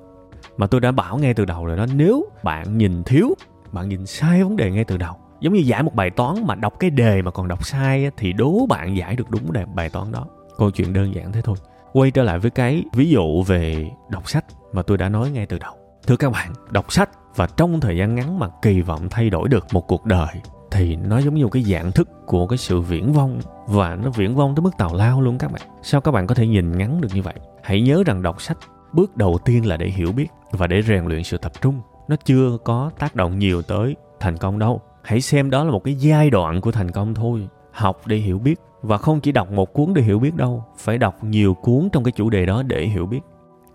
Mà 0.58 0.68
tôi 0.68 0.82
đã 0.82 0.92
bảo 0.92 1.18
ngay 1.18 1.34
từ 1.34 1.46
đầu 1.46 1.66
rồi 1.66 1.78
đó 1.78 1.86
nếu 1.96 2.26
bạn 2.44 2.78
nhìn 2.78 3.04
thiếu, 3.04 3.36
bạn 3.72 3.90
nhìn 3.90 4.06
sai 4.06 4.44
vấn 4.44 4.56
đề 4.56 4.72
ngay 4.72 4.84
từ 4.84 4.98
đầu. 4.98 5.16
Giống 5.40 5.54
như 5.54 5.60
giải 5.60 5.84
một 5.84 5.96
bài 5.96 6.10
toán 6.10 6.48
mà 6.48 6.56
đọc 6.56 6.80
cái 6.80 6.90
đề 6.90 7.22
mà 7.22 7.32
còn 7.32 7.48
đọc 7.48 7.66
sai 7.66 8.12
thì 8.18 8.34
đố 8.34 8.66
bạn 8.70 8.98
giải 8.98 9.16
được 9.16 9.30
đúng 9.30 9.54
đề 9.54 9.66
bài 9.66 9.90
toán 9.90 10.12
đó. 10.12 10.26
Câu 10.58 10.72
chuyện 10.72 10.94
đơn 10.94 11.16
giản 11.16 11.32
thế 11.32 11.42
thôi. 11.42 11.56
Quay 11.94 12.12
trở 12.12 12.24
lại 12.24 12.40
với 12.40 12.52
cái 12.52 12.84
ví 12.94 13.10
dụ 13.10 13.44
về 13.44 13.92
đọc 14.10 14.30
sách 14.30 14.46
mà 14.74 14.82
tôi 14.82 14.98
đã 14.98 15.10
nói 15.10 15.32
ngay 15.32 15.46
từ 15.46 15.60
đầu 15.60 15.83
thưa 16.08 16.16
các 16.16 16.32
bạn, 16.32 16.54
đọc 16.72 16.92
sách 16.92 17.10
và 17.36 17.48
trong 17.58 17.80
thời 17.80 17.98
gian 17.98 18.16
ngắn 18.16 18.40
mà 18.40 18.48
kỳ 18.62 18.82
vọng 18.82 19.08
thay 19.10 19.30
đổi 19.30 19.50
được 19.50 19.66
một 19.72 19.88
cuộc 19.88 20.06
đời 20.06 20.28
thì 20.72 20.96
nó 20.96 21.18
giống 21.18 21.36
như 21.36 21.44
một 21.44 21.50
cái 21.50 21.64
dạng 21.64 21.92
thức 21.92 22.10
của 22.26 22.48
cái 22.48 22.58
sự 22.58 22.82
viễn 22.82 23.14
vông 23.14 23.40
và 23.68 23.96
nó 23.96 24.10
viễn 24.10 24.36
vông 24.36 24.56
tới 24.56 24.62
mức 24.62 24.72
tào 24.78 24.96
lao 24.96 25.22
luôn 25.22 25.38
các 25.38 25.52
bạn. 25.52 25.62
Sao 25.82 26.02
các 26.02 26.12
bạn 26.12 26.28
có 26.28 26.36
thể 26.36 26.48
nhìn 26.48 26.78
ngắn 26.78 27.02
được 27.02 27.10
như 27.14 27.22
vậy? 27.22 27.34
Hãy 27.64 27.82
nhớ 27.82 28.04
rằng 28.06 28.22
đọc 28.22 28.42
sách, 28.42 28.58
bước 28.94 29.18
đầu 29.18 29.38
tiên 29.46 29.66
là 29.66 29.78
để 29.78 29.88
hiểu 29.88 30.12
biết 30.12 30.28
và 30.52 30.68
để 30.68 30.82
rèn 30.82 31.06
luyện 31.06 31.24
sự 31.24 31.38
tập 31.38 31.52
trung. 31.62 31.82
Nó 32.08 32.16
chưa 32.26 32.58
có 32.64 32.92
tác 33.00 33.16
động 33.16 33.40
nhiều 33.40 33.62
tới 33.62 33.96
thành 34.20 34.38
công 34.38 34.60
đâu. 34.60 34.82
Hãy 35.04 35.22
xem 35.22 35.50
đó 35.50 35.64
là 35.64 35.72
một 35.72 35.84
cái 35.84 35.96
giai 35.96 36.30
đoạn 36.30 36.62
của 36.62 36.72
thành 36.72 36.92
công 36.92 37.14
thôi. 37.14 37.48
Học 37.72 38.02
để 38.06 38.18
hiểu 38.18 38.40
biết 38.40 38.60
và 38.82 38.98
không 38.98 39.20
chỉ 39.20 39.32
đọc 39.32 39.52
một 39.52 39.74
cuốn 39.74 39.94
để 39.94 40.02
hiểu 40.02 40.20
biết 40.20 40.36
đâu, 40.36 40.64
phải 40.78 40.98
đọc 40.98 41.24
nhiều 41.24 41.54
cuốn 41.54 41.90
trong 41.92 42.04
cái 42.04 42.12
chủ 42.12 42.30
đề 42.30 42.46
đó 42.46 42.64
để 42.64 42.86
hiểu 42.86 43.06
biết 43.06 43.20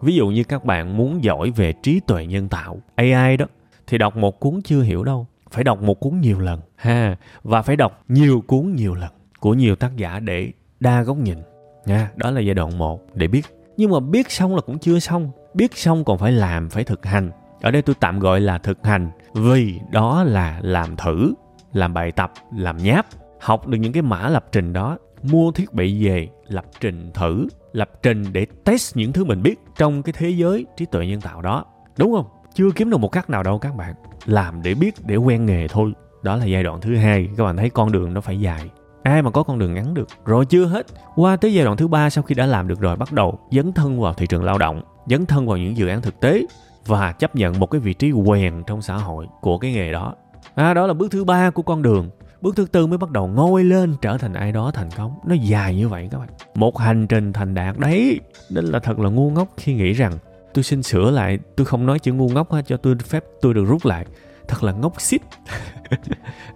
ví 0.00 0.14
dụ 0.14 0.28
như 0.28 0.44
các 0.44 0.64
bạn 0.64 0.96
muốn 0.96 1.24
giỏi 1.24 1.50
về 1.50 1.72
trí 1.72 2.00
tuệ 2.00 2.26
nhân 2.26 2.48
tạo 2.48 2.78
ai 2.94 3.36
đó, 3.36 3.46
thì 3.86 3.98
đọc 3.98 4.16
một 4.16 4.40
cuốn 4.40 4.60
chưa 4.64 4.82
hiểu 4.82 5.04
đâu, 5.04 5.26
phải 5.50 5.64
đọc 5.64 5.82
một 5.82 6.00
cuốn 6.00 6.20
nhiều 6.20 6.40
lần, 6.40 6.60
ha, 6.76 7.16
và 7.42 7.62
phải 7.62 7.76
đọc 7.76 8.04
nhiều 8.08 8.42
cuốn 8.46 8.72
nhiều 8.76 8.94
lần 8.94 9.10
của 9.40 9.54
nhiều 9.54 9.76
tác 9.76 9.96
giả 9.96 10.20
để 10.20 10.52
đa 10.80 11.02
góc 11.02 11.16
nhìn, 11.16 11.38
nha, 11.86 12.10
đó 12.16 12.30
là 12.30 12.40
giai 12.40 12.54
đoạn 12.54 12.78
một 12.78 13.06
để 13.14 13.28
biết. 13.28 13.42
Nhưng 13.76 13.90
mà 13.90 14.00
biết 14.00 14.30
xong 14.30 14.54
là 14.54 14.60
cũng 14.60 14.78
chưa 14.78 14.98
xong, 14.98 15.30
biết 15.54 15.76
xong 15.76 16.04
còn 16.04 16.18
phải 16.18 16.32
làm, 16.32 16.70
phải 16.70 16.84
thực 16.84 17.06
hành. 17.06 17.30
Ở 17.60 17.70
đây 17.70 17.82
tôi 17.82 17.96
tạm 18.00 18.18
gọi 18.18 18.40
là 18.40 18.58
thực 18.58 18.86
hành 18.86 19.10
vì 19.34 19.80
đó 19.90 20.24
là 20.24 20.60
làm 20.62 20.96
thử, 20.96 21.34
làm 21.72 21.94
bài 21.94 22.12
tập, 22.12 22.32
làm 22.56 22.76
nháp, 22.76 23.06
học 23.40 23.66
được 23.66 23.78
những 23.78 23.92
cái 23.92 24.02
mã 24.02 24.28
lập 24.28 24.46
trình 24.52 24.72
đó, 24.72 24.98
mua 25.22 25.52
thiết 25.52 25.72
bị 25.72 26.06
về 26.06 26.28
lập 26.48 26.64
trình 26.80 27.10
thử 27.14 27.46
lập 27.72 27.90
trình 28.02 28.24
để 28.32 28.46
test 28.64 28.96
những 28.96 29.12
thứ 29.12 29.24
mình 29.24 29.42
biết 29.42 29.60
trong 29.76 30.02
cái 30.02 30.12
thế 30.18 30.30
giới 30.30 30.66
trí 30.76 30.84
tuệ 30.86 31.06
nhân 31.06 31.20
tạo 31.20 31.42
đó 31.42 31.64
đúng 31.98 32.12
không? 32.12 32.26
Chưa 32.54 32.70
kiếm 32.76 32.90
được 32.90 32.96
một 32.96 33.12
cách 33.12 33.30
nào 33.30 33.42
đâu 33.42 33.58
các 33.58 33.76
bạn. 33.76 33.94
Làm 34.24 34.62
để 34.62 34.74
biết 34.74 34.94
để 35.06 35.16
quen 35.16 35.46
nghề 35.46 35.68
thôi. 35.68 35.92
Đó 36.22 36.36
là 36.36 36.44
giai 36.44 36.62
đoạn 36.62 36.80
thứ 36.80 36.96
hai. 36.96 37.28
Các 37.36 37.44
bạn 37.44 37.56
thấy 37.56 37.70
con 37.70 37.92
đường 37.92 38.14
nó 38.14 38.20
phải 38.20 38.40
dài. 38.40 38.70
Ai 39.02 39.22
mà 39.22 39.30
có 39.30 39.42
con 39.42 39.58
đường 39.58 39.74
ngắn 39.74 39.94
được? 39.94 40.08
Rồi 40.24 40.46
chưa 40.46 40.64
hết. 40.64 40.86
Qua 41.16 41.36
tới 41.36 41.54
giai 41.54 41.64
đoạn 41.64 41.76
thứ 41.76 41.88
ba 41.88 42.10
sau 42.10 42.24
khi 42.24 42.34
đã 42.34 42.46
làm 42.46 42.68
được 42.68 42.80
rồi 42.80 42.96
bắt 42.96 43.12
đầu 43.12 43.38
dấn 43.50 43.72
thân 43.72 44.00
vào 44.00 44.14
thị 44.14 44.26
trường 44.26 44.44
lao 44.44 44.58
động 44.58 44.82
dấn 45.10 45.26
thân 45.26 45.46
vào 45.46 45.56
những 45.56 45.76
dự 45.76 45.88
án 45.88 46.02
thực 46.02 46.20
tế 46.20 46.42
và 46.86 47.12
chấp 47.12 47.36
nhận 47.36 47.60
một 47.60 47.66
cái 47.66 47.80
vị 47.80 47.94
trí 47.94 48.12
quèn 48.26 48.62
trong 48.66 48.82
xã 48.82 48.96
hội 48.96 49.26
của 49.40 49.58
cái 49.58 49.72
nghề 49.72 49.92
đó. 49.92 50.14
À, 50.54 50.74
đó 50.74 50.86
là 50.86 50.94
bước 50.94 51.10
thứ 51.10 51.24
ba 51.24 51.50
của 51.50 51.62
con 51.62 51.82
đường 51.82 52.10
bước 52.40 52.56
thứ 52.56 52.66
tư 52.72 52.86
mới 52.86 52.98
bắt 52.98 53.10
đầu 53.10 53.26
ngôi 53.26 53.64
lên, 53.64 53.94
trở 54.02 54.18
thành 54.18 54.32
ai 54.32 54.52
đó 54.52 54.70
thành 54.74 54.88
công. 54.96 55.14
Nó 55.26 55.34
dài 55.34 55.76
như 55.76 55.88
vậy 55.88 56.08
các 56.10 56.18
bạn. 56.18 56.28
Một 56.54 56.78
hành 56.78 57.06
trình 57.06 57.32
thành 57.32 57.54
đạt 57.54 57.78
đấy. 57.78 58.20
Nên 58.50 58.64
là 58.64 58.78
thật 58.78 58.98
là 58.98 59.10
ngu 59.10 59.30
ngốc 59.30 59.48
khi 59.56 59.74
nghĩ 59.74 59.92
rằng 59.92 60.12
tôi 60.54 60.64
xin 60.64 60.82
sửa 60.82 61.10
lại. 61.10 61.38
Tôi 61.56 61.66
không 61.66 61.86
nói 61.86 61.98
chữ 61.98 62.12
ngu 62.12 62.28
ngốc 62.28 62.52
ha 62.52 62.62
cho 62.62 62.76
tôi 62.76 62.96
phép 63.04 63.24
tôi 63.40 63.54
được 63.54 63.64
rút 63.64 63.86
lại. 63.86 64.06
Thật 64.48 64.62
là 64.62 64.72
ngốc 64.72 65.00
xít. 65.00 65.22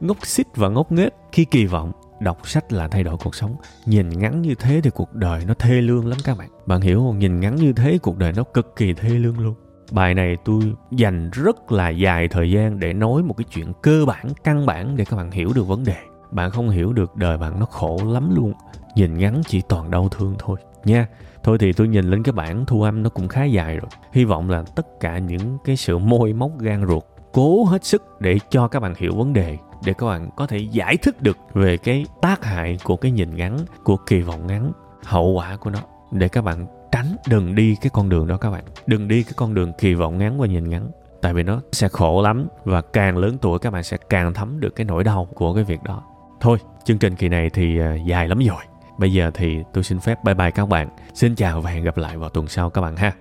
Ngốc 0.00 0.26
xít 0.26 0.46
và 0.54 0.68
ngốc 0.68 0.92
nghếch. 0.92 1.12
Khi 1.32 1.44
kỳ 1.44 1.66
vọng, 1.66 1.92
đọc 2.20 2.48
sách 2.48 2.72
là 2.72 2.88
thay 2.88 3.04
đổi 3.04 3.16
cuộc 3.24 3.34
sống. 3.34 3.56
Nhìn 3.86 4.08
ngắn 4.08 4.42
như 4.42 4.54
thế 4.54 4.80
thì 4.84 4.90
cuộc 4.90 5.14
đời 5.14 5.44
nó 5.46 5.54
thê 5.54 5.80
lương 5.80 6.06
lắm 6.06 6.18
các 6.24 6.38
bạn. 6.38 6.48
Bạn 6.66 6.80
hiểu 6.80 6.98
không? 6.98 7.18
Nhìn 7.18 7.40
ngắn 7.40 7.56
như 7.56 7.72
thế 7.72 7.98
cuộc 8.02 8.18
đời 8.18 8.32
nó 8.32 8.42
cực 8.42 8.76
kỳ 8.76 8.94
thê 8.94 9.08
lương 9.08 9.38
luôn 9.40 9.54
bài 9.92 10.14
này 10.14 10.36
tôi 10.44 10.60
dành 10.90 11.30
rất 11.30 11.72
là 11.72 11.88
dài 11.88 12.28
thời 12.28 12.50
gian 12.50 12.78
để 12.78 12.92
nói 12.92 13.22
một 13.22 13.36
cái 13.36 13.44
chuyện 13.54 13.72
cơ 13.82 14.04
bản, 14.06 14.26
căn 14.44 14.66
bản 14.66 14.96
để 14.96 15.04
các 15.04 15.16
bạn 15.16 15.30
hiểu 15.30 15.52
được 15.54 15.68
vấn 15.68 15.84
đề. 15.84 15.96
Bạn 16.30 16.50
không 16.50 16.70
hiểu 16.70 16.92
được 16.92 17.16
đời 17.16 17.38
bạn 17.38 17.60
nó 17.60 17.66
khổ 17.66 18.00
lắm 18.06 18.34
luôn. 18.34 18.52
Nhìn 18.96 19.18
ngắn 19.18 19.42
chỉ 19.46 19.62
toàn 19.68 19.90
đau 19.90 20.08
thương 20.08 20.34
thôi, 20.38 20.58
nha. 20.84 21.06
Thôi 21.42 21.58
thì 21.60 21.72
tôi 21.72 21.88
nhìn 21.88 22.04
lên 22.04 22.22
cái 22.22 22.32
bản 22.32 22.66
thu 22.66 22.82
âm 22.82 23.02
nó 23.02 23.10
cũng 23.10 23.28
khá 23.28 23.44
dài 23.44 23.76
rồi. 23.76 23.90
Hy 24.12 24.24
vọng 24.24 24.50
là 24.50 24.64
tất 24.76 25.00
cả 25.00 25.18
những 25.18 25.58
cái 25.64 25.76
sự 25.76 25.98
môi 25.98 26.32
móc 26.32 26.58
gan 26.58 26.86
ruột 26.88 27.02
cố 27.32 27.64
hết 27.64 27.84
sức 27.84 28.20
để 28.20 28.38
cho 28.50 28.68
các 28.68 28.80
bạn 28.80 28.94
hiểu 28.96 29.14
vấn 29.14 29.32
đề, 29.32 29.58
để 29.84 29.92
các 29.98 30.06
bạn 30.06 30.30
có 30.36 30.46
thể 30.46 30.58
giải 30.58 30.96
thích 30.96 31.22
được 31.22 31.38
về 31.54 31.76
cái 31.76 32.06
tác 32.20 32.44
hại 32.44 32.78
của 32.84 32.96
cái 32.96 33.10
nhìn 33.10 33.36
ngắn, 33.36 33.58
của 33.84 33.96
kỳ 33.96 34.20
vọng 34.20 34.46
ngắn, 34.46 34.72
hậu 35.04 35.32
quả 35.32 35.56
của 35.56 35.70
nó, 35.70 35.78
để 36.10 36.28
các 36.28 36.44
bạn 36.44 36.66
tránh, 36.92 37.16
đừng 37.28 37.54
đi 37.54 37.76
cái 37.80 37.90
con 37.92 38.08
đường 38.08 38.26
đó 38.26 38.36
các 38.36 38.50
bạn. 38.50 38.64
Đừng 38.86 39.08
đi 39.08 39.22
cái 39.22 39.32
con 39.36 39.54
đường 39.54 39.72
kỳ 39.78 39.94
vọng 39.94 40.18
ngắn 40.18 40.40
và 40.40 40.46
nhìn 40.46 40.70
ngắn, 40.70 40.90
tại 41.20 41.34
vì 41.34 41.42
nó 41.42 41.60
sẽ 41.72 41.88
khổ 41.88 42.22
lắm 42.22 42.46
và 42.64 42.80
càng 42.80 43.16
lớn 43.16 43.38
tuổi 43.40 43.58
các 43.58 43.70
bạn 43.70 43.82
sẽ 43.82 43.96
càng 44.08 44.34
thấm 44.34 44.60
được 44.60 44.70
cái 44.76 44.84
nỗi 44.84 45.04
đau 45.04 45.28
của 45.34 45.54
cái 45.54 45.64
việc 45.64 45.82
đó. 45.82 46.02
Thôi, 46.40 46.58
chương 46.84 46.98
trình 46.98 47.16
kỳ 47.16 47.28
này 47.28 47.50
thì 47.50 47.78
à, 47.78 47.94
dài 47.94 48.28
lắm 48.28 48.38
rồi. 48.38 48.62
Bây 48.98 49.12
giờ 49.12 49.30
thì 49.34 49.58
tôi 49.72 49.84
xin 49.84 50.00
phép 50.00 50.24
bye 50.24 50.34
bye 50.34 50.50
các 50.50 50.68
bạn. 50.68 50.88
Xin 51.14 51.34
chào 51.34 51.60
và 51.60 51.70
hẹn 51.70 51.84
gặp 51.84 51.96
lại 51.96 52.16
vào 52.16 52.30
tuần 52.30 52.46
sau 52.48 52.70
các 52.70 52.80
bạn 52.80 52.96
ha. 52.96 53.12